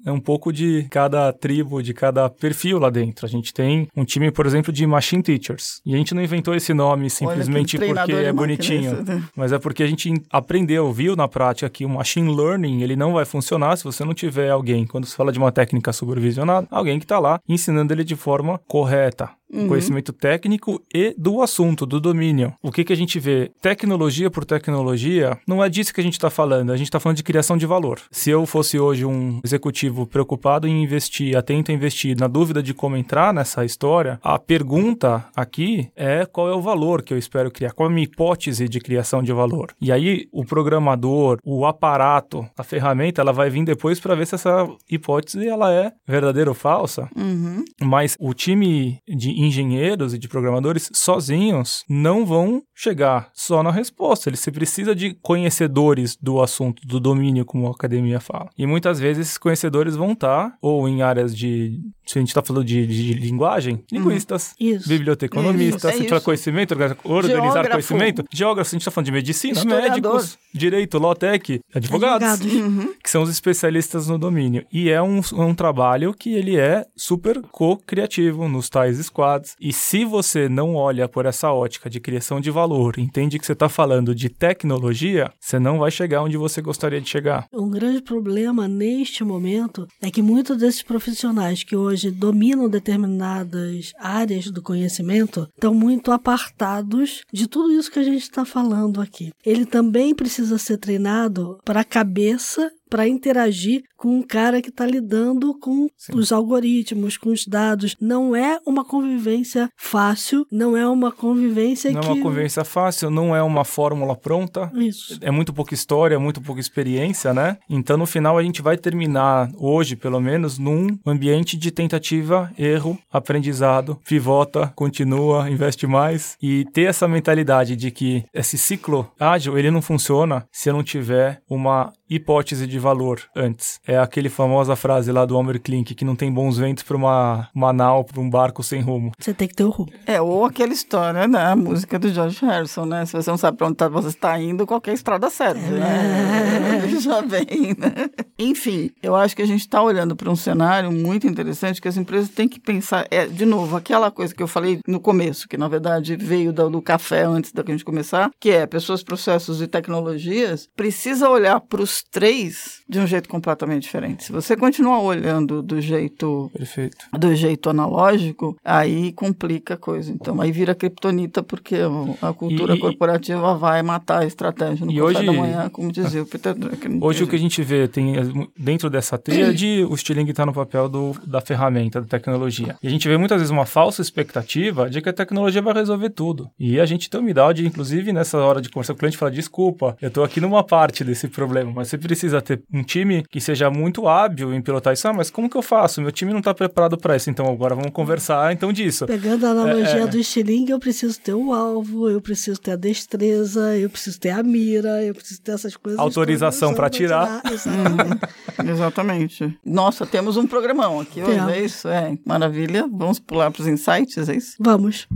é 0.06 0.12
um 0.12 0.20
pouco 0.20 0.54
de 0.54 0.88
cada 0.90 1.34
tribo, 1.34 1.82
de 1.82 1.94
cada 1.94 2.30
perfil 2.30 2.80
lá 2.80 2.90
dentro. 2.90 3.26
A 3.26 3.30
gente 3.30 3.54
tem 3.54 3.88
um 3.96 4.06
time, 4.06 4.32
por 4.32 4.46
exemplo, 4.46 4.72
de 4.72 4.86
machine 4.86 5.24
teachers. 5.24 5.82
E 5.86 5.94
a 5.94 5.98
gente 5.98 6.14
não 6.14 6.22
inventou 6.22 6.54
esse 6.56 6.74
nome 6.74 7.10
simplesmente 7.10 7.78
porque 7.78 8.14
é 8.14 8.32
bonitinho, 8.32 9.04
né? 9.04 9.24
mas 9.36 9.52
é 9.52 9.60
porque 9.60 9.84
a 9.84 9.88
gente 9.88 10.14
aprendeu, 10.30 10.92
viu 10.92 11.16
na 11.16 11.28
prática 11.28 11.70
que 11.70 11.86
o 11.86 11.90
machine 11.90 12.34
learning, 12.34 12.82
ele 12.82 12.96
não 12.96 13.14
vai 13.14 13.26
funcionar 13.26 13.76
se 13.78 13.84
você 13.84 14.04
não 14.06 14.14
tiver 14.14 14.50
alguém, 14.50 14.86
quando 14.86 15.06
se 15.06 15.16
fala 15.16 15.32
de 15.32 15.40
uma 15.40 15.52
técnica 15.52 15.92
supervisionada, 15.92 16.68
alguém 16.70 17.00
que 17.00 17.06
está 17.06 17.20
lá 17.20 17.40
ensinando 17.48 17.94
ele 17.94 18.04
de 18.04 18.16
forma 18.16 18.60
correta 18.68 19.30
Uhum. 19.52 19.68
Conhecimento 19.68 20.12
técnico 20.12 20.82
e 20.94 21.14
do 21.18 21.42
assunto, 21.42 21.86
do 21.86 22.00
domínio. 22.00 22.54
O 22.62 22.72
que, 22.72 22.84
que 22.84 22.94
a 22.94 22.96
gente 22.96 23.20
vê? 23.20 23.52
Tecnologia 23.62 24.30
por 24.30 24.44
tecnologia, 24.44 25.38
não 25.48 25.64
é 25.64 25.70
disso 25.70 25.94
que 25.94 26.02
a 26.02 26.04
gente 26.04 26.14
está 26.14 26.30
falando. 26.30 26.72
A 26.72 26.78
gente 26.78 26.88
está 26.88 27.00
falando 27.00 27.18
de 27.18 27.24
criação 27.24 27.58
de 27.58 27.66
valor. 27.66 28.02
Se 28.12 28.30
eu 28.30 28.46
fosse 28.46 28.80
hoje 28.80 29.06
um 29.06 29.40
executivo 29.44 30.06
preocupado 30.08 30.68
em 30.68 30.84
investir, 30.84 31.38
atento 31.38 31.72
a 31.72 31.74
investir, 31.74 32.18
na 32.18 32.28
dúvida 32.28 32.62
de 32.62 32.74
como 32.74 32.98
entrar 32.98 33.34
nessa 33.34 33.64
história, 33.64 34.20
a 34.24 34.40
pergunta 34.40 35.26
aqui 35.36 35.90
é 35.96 36.26
qual 36.26 36.50
é 36.50 36.56
o 36.56 36.62
valor 36.62 37.02
que 37.04 37.14
eu 37.14 37.18
espero 37.18 37.52
criar, 37.52 37.72
qual 37.72 37.90
é 37.90 37.92
a 37.92 37.94
minha 37.94 38.06
hipótese 38.06 38.68
de 38.68 38.80
criação 38.80 39.22
de 39.22 39.32
valor. 39.32 39.74
E 39.80 39.92
aí, 39.92 40.28
o 40.32 40.44
programador, 40.44 41.38
o 41.44 41.66
aparato, 41.66 42.46
a 42.58 42.64
ferramenta, 42.64 43.22
ela 43.22 43.32
vai 43.32 43.50
vir 43.50 43.64
depois 43.64 44.00
para 44.00 44.16
ver 44.16 44.26
se 44.28 44.36
essa 44.36 44.68
hipótese 44.90 45.48
ela 45.48 45.72
é 45.72 45.92
verdadeira 46.08 46.50
ou 46.50 46.56
falsa. 46.56 47.10
Uhum. 47.16 47.64
Mas 47.82 48.16
o 48.20 48.34
time 48.34 49.00
de 49.08 49.35
engenheiros 49.42 50.14
e 50.14 50.18
de 50.18 50.28
programadores 50.28 50.90
sozinhos 50.94 51.84
não 51.90 52.26
vão 52.26 52.62
chegar 52.76 53.30
só 53.34 53.64
na 53.64 53.72
resposta. 53.72 54.30
Ele 54.30 54.38
se 54.38 54.52
precisa 54.52 54.94
de 54.94 55.14
conhecedores 55.22 56.18
do 56.22 56.42
assunto, 56.42 56.86
do 56.86 57.00
domínio, 57.00 57.46
como 57.46 57.68
a 57.68 57.72
academia 57.72 58.20
fala. 58.20 58.50
E 58.58 58.68
muitas 58.68 59.00
vezes 59.00 59.28
esses 59.28 59.38
conhecedores 59.38 59.96
vão 59.96 60.12
estar 60.12 60.58
ou 60.62 60.88
em 60.88 61.02
áreas 61.02 61.36
de 61.36 61.80
se 62.06 62.20
a 62.20 62.22
gente 62.22 62.28
está 62.28 62.42
falando 62.42 62.64
de, 62.64 62.86
de, 62.86 63.14
linguagem, 63.14 63.84
linguistas, 63.92 64.54
uhum. 64.62 64.80
biblioteconomistas, 64.86 65.96
é 65.96 66.04
isso, 66.04 66.14
é 66.14 66.20
conhecimento, 66.20 66.76
organizar 67.04 67.64
Geógrafo. 67.64 67.70
conhecimento, 67.72 68.26
geógrafos, 68.32 68.72
a 68.72 68.76
gente 68.76 68.82
está 68.82 68.92
falando 68.92 69.06
de 69.06 69.12
medicina, 69.12 69.66
médicos, 69.66 70.38
direito, 70.54 71.00
lotec, 71.00 71.60
advogados, 71.74 72.28
advogados. 72.28 72.62
Uhum. 72.62 72.94
que 73.04 73.10
são 73.10 73.24
os 73.24 73.30
especialistas 73.30 74.08
no 74.08 74.20
domínio. 74.20 74.66
E 74.72 74.90
é 74.90 75.02
um, 75.02 75.20
um 75.34 75.56
trabalho 75.56 76.14
que 76.14 76.34
ele 76.34 76.58
é 76.58 76.86
super 76.96 77.42
co-criativo 77.52 78.48
nos 78.48 78.70
tais 78.70 78.98
squads. 79.00 79.56
E 79.60 79.74
se 79.74 80.06
você 80.06 80.48
não 80.48 80.76
olha 80.76 81.08
por 81.08 81.26
essa 81.26 81.52
ótica 81.52 81.90
de 81.90 82.00
criação 82.00 82.40
de 82.40 82.52
valor, 82.52 82.65
entende 82.98 83.38
que 83.38 83.46
você 83.46 83.54
está 83.54 83.70
falando 83.70 84.16
de 84.16 84.30
tecnologia, 84.30 85.32
você 85.40 85.60
não 85.60 85.80
vai 85.80 85.92
chegar 85.92 86.24
onde 86.24 86.38
você 86.38 86.62
gostaria 86.62 87.02
de 87.02 87.10
chegar. 87.10 87.48
Um 87.54 87.70
grande 87.70 88.02
problema 88.02 88.68
neste 88.68 89.24
momento 89.24 89.88
é 90.02 90.10
que 90.10 90.22
muitos 90.22 90.58
desses 90.58 90.82
profissionais 90.82 91.64
que 91.64 91.76
hoje 91.76 92.12
dominam 92.12 92.70
determinadas 92.70 93.92
áreas 94.00 94.50
do 94.50 94.62
conhecimento 94.62 95.48
estão 95.54 95.74
muito 95.74 96.12
apartados 96.12 97.24
de 97.32 97.48
tudo 97.48 97.72
isso 97.72 97.92
que 97.92 98.00
a 98.00 98.04
gente 98.04 98.24
está 98.24 98.46
falando 98.46 99.02
aqui. 99.02 99.32
Ele 99.46 99.66
também 99.66 100.16
precisa 100.16 100.58
ser 100.58 100.78
treinado 100.78 101.58
para 101.64 101.82
a 101.82 101.86
cabeça 101.86 102.72
para 102.90 103.08
interagir 103.08 103.84
com 103.98 104.20
um 104.20 104.22
cara 104.22 104.62
que 104.62 104.70
está 104.70 104.86
lidando 104.86 105.58
com 105.60 105.88
Sim. 105.98 106.14
os 106.16 106.32
algoritmos, 106.32 107.18
com 107.18 107.30
os 107.30 107.46
dados. 107.46 107.96
Não 108.00 108.36
é 108.36 108.60
uma 108.66 108.86
convivência 108.86 109.70
fácil, 109.76 110.46
não 110.52 110.78
é 110.78 110.88
uma 110.88 111.12
convivência 111.12 111.92
não 111.92 112.02
que... 112.02 112.08
Não 112.08 112.14
é 112.14 112.18
uma 112.18 112.24
convivência 112.24 112.64
fácil, 112.64 113.10
não 113.10 113.36
é 113.36 113.42
uma 113.42 113.64
fórmula 113.64 114.16
pronta. 114.16 114.72
Isso. 114.76 115.18
É 115.22 115.32
muito 115.32 115.54
pouca 115.54 115.74
história, 115.74 116.20
muito 116.20 116.42
pouca 116.42 116.62
experiência, 116.62 117.34
né? 117.34 117.58
Então, 117.70 117.98
no 117.98 118.06
final, 118.06 118.38
a 118.38 118.44
gente 118.44 118.62
vai 118.62 118.78
terminar, 118.78 119.50
hoje, 119.58 119.96
pelo 119.96 120.20
menos, 120.20 120.60
num 120.60 120.98
ambiente 121.06 121.58
de 121.58 121.72
tentativa, 121.72 122.52
erro, 122.58 122.98
aprendizado, 123.12 124.00
pivota, 124.08 124.72
continua, 124.76 125.50
investe 125.50 125.88
mais 125.88 126.38
e 126.42 126.66
ter 126.74 126.84
essa 126.84 127.08
mentalidade 127.08 127.76
de 127.76 127.92
que 127.92 128.24
esse 128.34 128.58
ciclo 128.58 129.10
ágil, 129.20 129.58
ele 129.58 129.72
não 129.72 129.82
funciona 129.82 130.46
se 130.52 130.70
eu 130.70 130.74
não 130.74 130.84
tiver 130.84 131.42
uma 131.50 131.92
hipótese 132.10 132.68
de 132.68 132.75
valor 132.80 133.22
antes. 133.36 133.80
É 133.88 133.98
aquele 133.98 134.30
famosa 134.30 134.76
frase 134.76 135.12
lá 135.12 135.26
do 135.26 135.38
Homer 135.38 135.62
Klink 135.62 135.94
que 135.96 136.06
não 136.06 136.16
tem 136.16 136.32
bons 136.32 136.58
ventos 136.58 136.84
para 136.84 136.96
uma, 136.96 137.50
uma 137.54 137.74
nau, 137.74 138.04
para 138.04 138.22
um 138.22 138.30
barco 138.30 138.64
sem 138.64 138.82
rumo. 138.82 139.12
Você 139.18 139.34
tem 139.34 139.48
que 139.48 139.56
ter 139.56 139.64
o 139.64 139.70
rumo. 139.70 139.92
É, 140.06 140.22
ou 140.22 140.46
aquela 140.46 140.74
história, 140.74 141.28
né? 141.28 141.46
A 141.46 141.56
música 141.56 141.98
do 142.00 142.10
George 142.10 142.46
Harrison, 142.46 142.86
né? 142.86 143.06
Se 143.06 143.14
você 143.14 143.30
não 143.30 143.38
sabe 143.38 143.58
para 143.58 143.68
onde 143.68 143.76
tá, 143.76 143.88
você 143.88 144.10
está 144.10 144.40
indo, 144.40 144.66
qualquer 144.66 144.94
estrada 144.94 145.30
serve, 145.30 145.76
é. 145.76 145.80
né? 145.80 146.88
Já 147.00 147.22
vem, 147.22 147.76
né? 147.78 148.10
Enfim, 148.38 148.92
eu 149.02 149.16
acho 149.16 149.36
que 149.36 149.42
a 149.42 149.48
gente 149.48 149.62
está 149.62 149.82
olhando 149.82 150.16
para 150.16 150.30
um 150.30 150.36
cenário 150.36 150.92
muito 150.92 151.28
interessante 151.28 151.82
que 151.82 151.88
as 151.88 151.98
empresas 151.98 152.30
têm 152.30 152.48
que 152.48 152.60
pensar. 152.60 153.08
É, 153.10 153.26
de 153.26 153.46
novo, 153.46 153.76
aquela 153.76 154.12
coisa 154.12 154.34
que 154.34 154.44
eu 154.44 154.48
falei 154.48 154.80
no 154.88 155.00
começo, 155.00 155.48
que 155.48 155.58
na 155.58 155.68
verdade 155.68 156.16
veio 156.16 156.52
do, 156.52 156.70
do 156.70 156.82
café 156.82 157.24
antes 157.24 157.52
da 157.52 157.64
gente 157.66 157.86
começar, 157.86 158.30
que 158.40 158.50
é 158.50 158.66
pessoas, 158.66 159.04
processos 159.04 159.62
e 159.62 159.68
tecnologias, 159.68 160.68
precisa 160.76 161.30
olhar 161.30 161.60
para 161.62 161.82
os 161.82 162.04
três 162.04 162.65
de 162.88 163.00
um 163.00 163.08
jeito 163.08 163.28
completamente 163.28 163.84
diferente. 163.84 164.24
Se 164.26 164.32
você 164.32 164.56
continuar 164.56 165.00
olhando 165.00 165.62
do 165.62 165.82
jeito 165.82 166.52
Perfeito. 166.56 166.98
do 167.18 167.36
jeito 167.36 167.70
analógico, 167.70 168.58
aí 168.64 169.12
complica 169.14 169.74
a 169.74 169.78
coisa. 169.78 170.12
Então 170.12 170.40
aí 170.40 170.52
vira 170.52 170.76
criptonita 170.76 171.42
porque 171.42 171.78
a 172.22 172.34
cultura 172.34 172.76
e, 172.76 172.80
corporativa 172.80 173.56
vai 173.56 173.82
matar 173.82 174.22
a 174.22 174.26
estratégia 174.26 174.86
no 174.86 174.92
e 174.92 175.02
hoje, 175.02 175.26
da 175.26 175.34
manhã, 175.34 175.70
como 175.70 175.92
dizia 175.92 176.22
o 176.22 176.26
Peter 176.26 176.54
Drucker. 176.54 176.92
Hoje 177.02 177.24
o 177.24 177.28
que 177.28 177.36
a 177.36 177.40
gente 177.40 177.62
vê 177.64 177.88
tem 177.88 178.14
dentro 178.58 178.90
dessa 178.90 179.18
tríade, 179.18 179.86
o 179.90 179.96
Stirling 179.96 180.30
está 180.30 180.46
no 180.46 180.54
papel 180.54 180.88
do, 180.88 181.16
da 181.26 181.42
ferramenta, 181.42 182.02
da 182.02 182.08
tecnologia. 182.08 182.76
E 182.82 182.88
a 182.88 182.92
gente 182.92 183.08
vê 183.08 183.18
muitas 183.18 183.40
vezes 183.40 183.52
uma 183.52 183.66
falsa 183.66 184.02
expectativa 184.02 184.90
de 184.90 185.02
que 185.02 185.10
a 185.10 185.14
tecnologia 185.14 185.62
vai 185.62 185.74
resolver 185.74 186.10
tudo. 186.10 186.50
E 186.60 186.80
a 186.80 186.86
gente 186.86 187.10
tem 187.10 187.20
umidade, 187.20 187.66
inclusive 187.66 188.14
nessa 188.14 188.38
hora 188.38 188.62
de 188.62 188.70
conversar 188.70 188.94
com 188.94 188.98
o 188.98 189.00
cliente, 189.00 189.18
falar 189.18 189.32
desculpa, 189.32 189.98
eu 190.02 190.08
estou 190.08 190.24
aqui 190.24 190.40
numa 190.40 190.64
parte 190.64 191.04
desse 191.04 191.28
problema, 191.28 191.72
mas 191.74 191.88
você 191.88 191.98
precisa 191.98 192.42
ter 192.42 192.55
um 192.74 192.84
time 192.84 193.24
que 193.30 193.40
seja 193.40 193.70
muito 193.70 194.08
hábil 194.08 194.54
em 194.54 194.62
pilotar 194.62 194.94
isso. 194.94 195.08
Ah, 195.08 195.14
mas 195.14 195.30
como 195.30 195.50
que 195.50 195.58
eu 195.58 195.62
faço? 195.62 196.02
Meu 196.02 196.12
time 196.12 196.32
não 196.32 196.40
está 196.40 196.54
preparado 196.54 196.98
para 196.98 197.16
isso. 197.16 197.30
Então 197.30 197.48
agora 197.48 197.76
vamos 197.76 197.92
conversar 197.92 198.52
então 198.54 198.72
disso. 198.72 199.06
Pegando 199.06 199.46
a 199.46 199.50
analogia 199.50 200.02
é, 200.02 200.04
é... 200.04 200.08
do 200.08 200.18
estilingue, 200.18 200.72
eu 200.72 200.80
preciso 200.80 201.20
ter 201.20 201.34
o 201.34 201.54
alvo, 201.54 202.10
eu 202.10 202.22
preciso 202.22 202.60
ter 202.60 202.72
a 202.72 202.76
destreza, 202.76 203.78
eu 203.78 203.90
preciso 203.90 204.20
ter 204.20 204.32
a 204.32 204.44
mira, 204.44 205.04
eu 205.04 205.14
preciso 205.14 205.42
ter 205.42 205.52
essas 205.52 205.76
coisas. 205.76 206.00
Autorização 206.00 206.74
para 206.74 206.90
tirar. 206.90 207.42
tirar. 207.42 207.54
Exatamente. 207.54 208.20
Exatamente. 208.66 209.60
Nossa, 209.66 210.06
temos 210.06 210.38
um 210.38 210.48
programão 210.48 211.00
aqui 211.00 211.22
hoje, 211.22 211.40
é 211.52 211.62
isso? 211.62 211.88
É, 211.88 212.18
maravilha. 212.26 212.88
Vamos 212.92 213.20
pular 213.20 213.52
para 213.52 213.62
os 213.62 213.68
insights, 213.68 214.30
é 214.30 214.36
isso? 214.36 214.56
Vamos. 214.60 215.08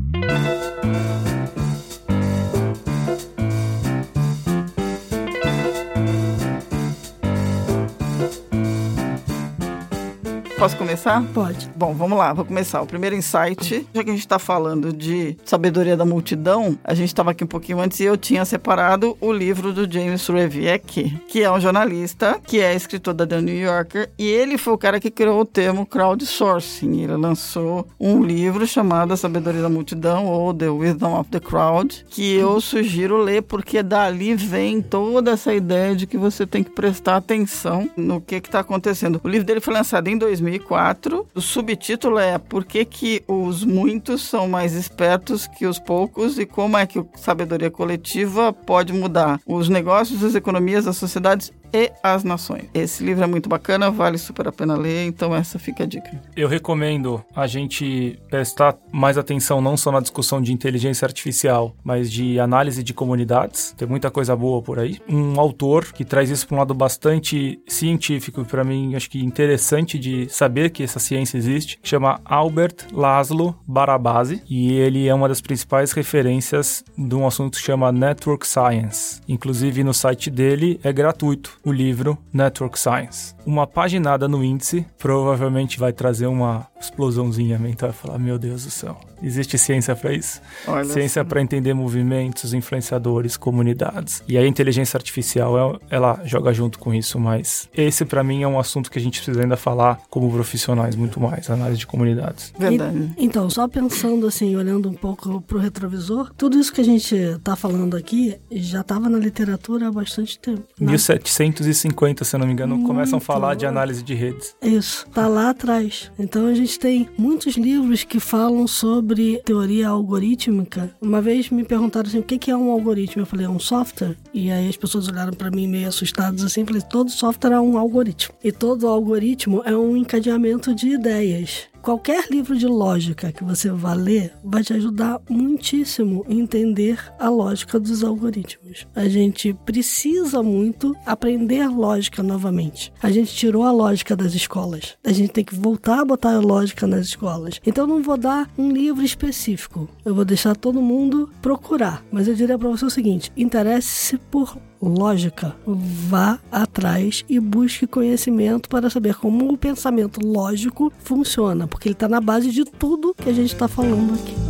Posso 10.70 10.78
começar? 10.78 11.24
Pode. 11.34 11.67
Bom, 11.76 11.95
vamos 11.95 12.15
lá, 12.15 12.32
vou 12.32 12.45
começar. 12.45 12.80
O 12.80 12.86
primeiro 12.86 13.15
insight, 13.15 13.88
já 13.91 14.03
que 14.03 14.09
a 14.09 14.13
gente 14.13 14.20
está 14.20 14.38
falando 14.38 14.93
de 14.93 15.36
sabedoria 15.43 15.97
da 15.97 16.05
multidão, 16.05 16.78
a 16.84 16.93
gente 16.93 17.07
estava 17.07 17.32
aqui 17.32 17.43
um 17.43 17.47
pouquinho 17.47 17.80
antes 17.80 17.99
e 17.99 18.03
eu 18.03 18.15
tinha 18.15 18.45
separado 18.45 19.17
o 19.20 19.34
livro 19.34 19.74
do 19.74 19.91
James 19.91 20.28
Reviek, 20.28 21.17
que 21.28 21.41
é 21.41 21.51
um 21.51 21.59
jornalista, 21.59 22.39
que 22.45 22.59
é 22.59 22.76
escritor 22.76 23.15
da 23.15 23.26
The 23.26 23.41
New 23.41 23.57
Yorker, 23.57 24.11
e 24.15 24.28
ele 24.28 24.59
foi 24.59 24.74
o 24.74 24.78
cara 24.78 24.99
que 24.99 25.09
criou 25.09 25.41
o 25.41 25.45
termo 25.45 25.88
crowdsourcing. 25.88 27.01
Ele 27.01 27.17
lançou 27.17 27.88
um 27.99 28.22
livro 28.22 28.67
chamado 28.67 29.11
A 29.11 29.17
Sabedoria 29.17 29.63
da 29.63 29.70
Multidão, 29.70 30.28
ou 30.28 30.53
The 30.53 30.70
Wisdom 30.70 31.20
of 31.20 31.32
the 31.32 31.39
Crowd, 31.39 32.05
que 32.11 32.36
eu 32.36 32.61
sugiro 32.61 33.17
ler, 33.17 33.41
porque 33.41 33.82
dali 33.82 34.36
vem 34.36 34.84
toda 34.84 35.32
essa 35.32 35.51
ideia 35.51 35.95
de 35.95 36.05
que 36.05 36.17
você 36.17 36.45
tem 36.45 36.63
que 36.63 36.70
prestar 36.70 37.15
atenção 37.15 37.89
no 37.97 38.22
que 38.22 38.36
está 38.36 38.59
acontecendo. 38.59 39.20
O 39.24 39.28
livro 39.28 39.47
dele 39.47 39.61
foi 39.61 39.74
lançado 39.74 40.07
em 40.07 40.17
2000 40.17 40.59
2004. 40.60 41.28
O 41.34 41.41
subtítulo 41.41 42.20
é 42.20 42.38
Por 42.38 42.66
que, 42.66 42.86
que 42.86 43.24
os 43.28 43.64
muitos 43.64 44.22
são 44.24 44.47
mais 44.47 44.74
espertos 44.74 45.47
que 45.47 45.66
os 45.66 45.80
poucos 45.80 46.38
e 46.38 46.45
como 46.45 46.78
é 46.78 46.86
que 46.86 46.99
a 46.99 47.05
sabedoria 47.16 47.72
coletiva 47.72 48.51
pode 48.53 48.93
mudar 48.93 49.39
os 49.45 49.70
negócios, 49.70 50.24
as 50.24 50.36
economias, 50.36 50.88
as 50.88 50.97
sociedades 50.97 51.51
e 51.74 51.91
as 52.01 52.24
Nações. 52.24 52.65
Esse 52.74 53.03
livro 53.03 53.24
é 53.24 53.28
muito 53.28 53.49
bacana, 53.49 53.89
vale 53.89 54.17
super 54.17 54.47
a 54.47 54.51
pena 54.51 54.76
ler, 54.76 55.05
então 55.05 55.36
essa 55.36 55.57
fica 55.57 55.84
a 55.84 55.88
dica. 55.88 56.09
Eu 56.36 56.47
recomendo 56.47 57.24
a 57.36 57.47
gente 57.47 58.20
prestar 58.30 58.78
mais 58.91 59.17
atenção 59.17 59.61
não 59.61 59.76
só 59.76 59.91
na 59.91 59.99
discussão 59.99 60.41
de 60.41 60.53
inteligência 60.53 61.05
artificial, 61.05 61.76
mas 61.84 62.11
de 62.11 62.39
análise 62.39 62.84
de 62.84 62.93
comunidades. 62.93 63.74
Tem 63.78 63.88
muita 63.88 64.11
coisa 64.11 64.36
boa 64.36 64.61
por 64.61 64.80
aí. 64.80 64.99
Um 65.07 65.39
autor 65.39 65.91
que 65.91 66.05
traz 66.05 66.30
isso 66.30 66.47
para 66.47 66.55
um 66.55 66.59
lado 66.59 66.74
bastante 66.74 67.59
científico, 67.67 68.43
para 68.45 68.63
mim 68.63 68.95
acho 68.95 69.09
que 69.09 69.24
interessante 69.24 69.97
de 69.97 70.28
saber 70.30 70.70
que 70.70 70.84
essa 70.84 70.99
ciência 70.99 71.38
existe, 71.38 71.80
chama 71.84 72.20
Albert 72.26 72.88
Laszlo 72.91 73.57
Barabasi, 73.67 74.41
e 74.49 74.74
ele 74.74 75.07
é 75.07 75.13
uma 75.13 75.28
das 75.28 75.41
principais 75.41 75.91
referências 75.91 76.84
de 76.97 77.15
um 77.15 77.26
assunto 77.26 77.57
que 77.57 77.63
chama 77.63 77.91
Network 77.91 78.47
Science. 78.47 79.22
Inclusive 79.28 79.84
no 79.84 79.93
site 79.93 80.30
dele 80.30 80.80
é 80.84 80.91
gratuito 80.91 81.59
o 81.64 81.72
livro 81.72 82.18
Network 82.34 82.80
Science. 82.80 83.36
Uma 83.45 83.68
paginada 83.68 84.28
no 84.28 84.43
índice 84.43 84.86
provavelmente 84.97 85.80
vai 85.80 85.91
trazer 85.91 86.28
uma 86.28 86.68
explosãozinha 86.80 87.57
mental 87.57 87.89
e 87.89 87.93
falar: 87.93 88.17
Meu 88.17 88.38
Deus 88.38 88.63
do 88.65 88.71
céu, 88.71 88.97
existe 89.21 89.57
ciência 89.57 89.95
para 89.95 90.13
isso? 90.13 90.41
Olha 90.67 90.86
ciência 90.86 91.23
para 91.25 91.41
entender 91.41 91.73
movimentos, 91.73 92.53
influenciadores, 92.53 93.38
comunidades. 93.38 94.23
E 94.27 94.38
a 94.38 94.45
inteligência 94.45 94.97
artificial, 94.97 95.80
ela 95.89 96.21
joga 96.25 96.53
junto 96.53 96.80
com 96.80 96.93
isso, 96.93 97.19
mas 97.19 97.69
esse 97.73 98.05
para 98.05 98.23
mim 98.23 98.43
é 98.43 98.47
um 98.47 98.59
assunto 98.59 98.89
que 98.89 98.97
a 98.97 99.01
gente 99.01 99.19
precisa 99.19 99.41
ainda 99.41 99.57
falar 99.57 99.99
como 100.09 100.32
profissionais 100.32 100.95
muito 100.95 101.19
mais, 101.19 101.49
análise 101.49 101.80
de 101.80 101.88
comunidades. 101.88 102.53
Verdade. 102.57 103.13
E, 103.17 103.25
então, 103.25 103.49
só 103.49 103.67
pensando 103.67 104.27
assim, 104.27 104.55
olhando 104.55 104.89
um 104.89 104.93
pouco 104.93 105.41
pro 105.41 105.59
retrovisor, 105.59 106.32
tudo 106.36 106.57
isso 106.59 106.71
que 106.73 106.82
a 106.82 106.86
gente 106.86 107.15
tá 107.43 107.55
falando 107.55 107.95
aqui 107.95 108.38
já 108.51 108.82
estava 108.82 109.09
na 109.09 109.17
literatura 109.17 109.88
há 109.88 109.91
bastante 109.91 110.39
tempo. 110.39 110.63
Né? 110.80 110.91
1750, 110.91 112.23
se 112.23 112.36
eu 112.36 112.39
não 112.39 112.47
me 112.47 112.53
engano, 112.53 112.75
muito 112.75 112.88
começam 112.88 113.17
a 113.17 113.21
falar 113.21 113.55
de 113.55 113.65
análise 113.65 114.03
de 114.03 114.13
redes. 114.13 114.55
Isso, 114.61 115.05
tá 115.13 115.27
lá 115.27 115.49
atrás. 115.49 116.11
Então 116.17 116.47
a 116.47 116.53
gente 116.53 116.68
tem 116.78 117.07
muitos 117.17 117.55
livros 117.55 118.03
que 118.03 118.20
falam 118.20 118.67
sobre 118.67 119.41
teoria 119.45 119.89
algorítmica. 119.89 120.93
Uma 121.01 121.22
vez 121.22 121.49
me 121.49 121.63
perguntaram 121.63 122.07
assim, 122.07 122.20
o 122.20 122.24
que 122.24 122.49
é 122.49 122.55
um 122.55 122.72
algoritmo? 122.72 123.22
Eu 123.22 123.26
falei, 123.26 123.45
é 123.45 123.49
um 123.49 123.59
software? 123.59 124.15
E 124.34 124.51
aí 124.51 124.67
as 124.67 124.78
pessoas 124.78 125.07
olharam 125.07 125.34
para 125.34 125.51
mim 125.51 125.67
meio 125.67 125.88
assustadas 125.88 126.43
assim, 126.43 126.65
falei, 126.65 126.82
todo 126.82 127.09
software 127.09 127.53
é 127.53 127.59
um 127.59 127.78
algoritmo. 127.78 128.36
E 128.43 128.51
todo 128.51 128.88
algoritmo 128.88 129.61
é 129.65 129.76
um 129.76 129.95
encadeamento 129.95 130.74
de 130.74 130.89
ideias. 130.89 131.67
Qualquer 131.82 132.25
livro 132.30 132.57
de 132.57 132.67
lógica 132.67 133.32
que 133.32 133.43
você 133.43 133.69
vá 133.69 133.93
ler 133.93 134.34
vai 134.43 134.63
te 134.63 134.73
ajudar 134.73 135.21
muitíssimo 135.30 136.25
a 136.27 136.34
entender 136.34 136.99
a 137.17 137.30
lógica 137.30 137.80
dos 137.80 138.03
algoritmos. 138.03 138.86
A 138.93 139.07
gente 139.07 139.53
precisa 139.65 140.43
muito 140.43 140.95
aprender 141.05 141.67
lógica 141.67 142.21
novamente. 142.21 142.91
A 143.01 143.09
gente 143.09 143.34
tirou 143.34 143.63
a 143.63 143.71
lógica 143.71 144.15
das 144.15 144.34
escolas. 144.34 144.97
A 145.03 145.11
gente 145.11 145.32
tem 145.32 145.43
que 145.43 145.55
voltar 145.55 146.01
a 146.01 146.05
botar 146.05 146.36
a 146.36 146.39
lógica 146.39 146.86
nas 146.86 147.07
escolas. 147.07 147.59
Então 147.65 147.88
não 147.88 148.03
vou 148.03 148.17
dar 148.17 148.49
um 148.57 148.69
livro 148.71 149.03
específico. 149.03 149.89
Eu 150.03 150.13
vou 150.13 150.25
deixar 150.25 150.55
todo 150.55 150.82
mundo 150.82 151.30
procurar. 151.41 152.03
Mas 152.11 152.27
eu 152.27 152.36
diria 152.36 152.57
para 152.57 152.69
você 152.69 152.86
o 152.86 152.89
seguinte: 152.89 153.32
interesse-se 153.38 154.17
por 154.17 154.57
lógica. 154.82 155.55
Vá 155.65 156.39
atrás 156.51 157.23
e 157.30 157.39
busque 157.39 157.88
conhecimento 157.88 158.69
para 158.69 158.89
saber 158.89 159.15
como 159.15 159.51
o 159.51 159.57
pensamento 159.57 160.19
lógico 160.25 160.91
funciona, 161.03 161.67
porque 161.67 161.88
ele 161.88 161.93
está 161.93 162.07
na 162.07 162.21
base 162.21 162.51
de 162.51 162.65
tudo 162.65 163.13
que 163.13 163.30
a 163.30 163.34
gente 163.34 163.53
está 163.53 163.67
falando 163.67 164.13
aqui. 164.13 164.49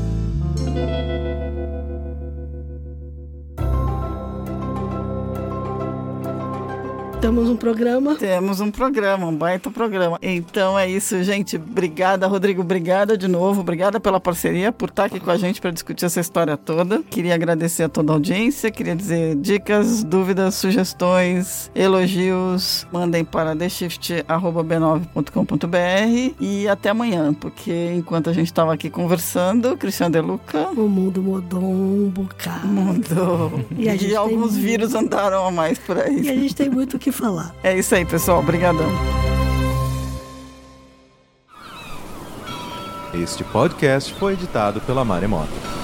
Temos 7.21 7.49
um 7.49 7.57
programa. 7.57 8.15
Temos 8.15 8.61
um 8.61 8.71
programa, 8.71 9.27
um 9.27 9.35
baita 9.35 9.69
programa. 9.69 10.17
Então 10.21 10.79
é 10.79 10.89
isso, 10.89 11.21
gente. 11.21 11.57
Obrigada, 11.57 12.25
Rodrigo. 12.27 12.61
Obrigada 12.61 13.17
de 13.17 13.27
novo. 13.27 13.59
Obrigada 13.59 13.99
pela 13.99 14.21
parceria, 14.21 14.71
por 14.71 14.87
estar 14.87 15.03
aqui 15.05 15.19
com 15.19 15.29
a 15.29 15.35
gente 15.35 15.59
para 15.59 15.69
discutir 15.69 16.05
essa 16.05 16.21
história 16.21 16.55
toda. 16.55 17.03
Queria 17.03 17.35
agradecer 17.35 17.83
a 17.83 17.89
toda 17.89 18.13
a 18.13 18.15
audiência. 18.15 18.71
Queria 18.71 18.95
dizer 18.95 19.35
dicas, 19.35 20.01
dúvidas, 20.01 20.55
sugestões, 20.55 21.69
elogios. 21.75 22.87
Mandem 22.89 23.25
para 23.25 23.53
theshift.b9.com.br 23.53 26.35
e 26.39 26.69
até 26.69 26.87
amanhã, 26.89 27.33
porque 27.33 27.91
enquanto 27.95 28.29
a 28.29 28.33
gente 28.33 28.47
estava 28.47 28.73
aqui 28.73 28.89
conversando, 28.89 29.75
Cristiano 29.75 30.13
De 30.13 30.21
Luca. 30.21 30.69
O 30.69 30.87
mundo 30.87 31.21
mudou 31.21 31.61
um 31.61 32.09
bocado. 32.09 32.65
Mudou. 32.65 33.59
E, 33.77 33.89
e 33.89 34.15
alguns 34.15 34.53
tem... 34.53 34.61
vírus 34.61 34.95
andaram 34.95 35.45
a 35.45 35.51
mais 35.51 35.77
por 35.77 35.97
aí. 35.97 36.21
E 36.21 36.29
a 36.29 36.33
gente 36.33 36.55
tem 36.55 36.69
muito 36.69 36.95
o 36.95 37.08
que 37.11 37.17
falar. 37.17 37.53
É 37.63 37.77
isso 37.77 37.93
aí, 37.95 38.05
pessoal. 38.05 38.39
Obrigadão. 38.39 38.87
Este 43.13 43.43
podcast 43.43 44.13
foi 44.13 44.33
editado 44.33 44.79
pela 44.81 45.03
Maremoto. 45.03 45.78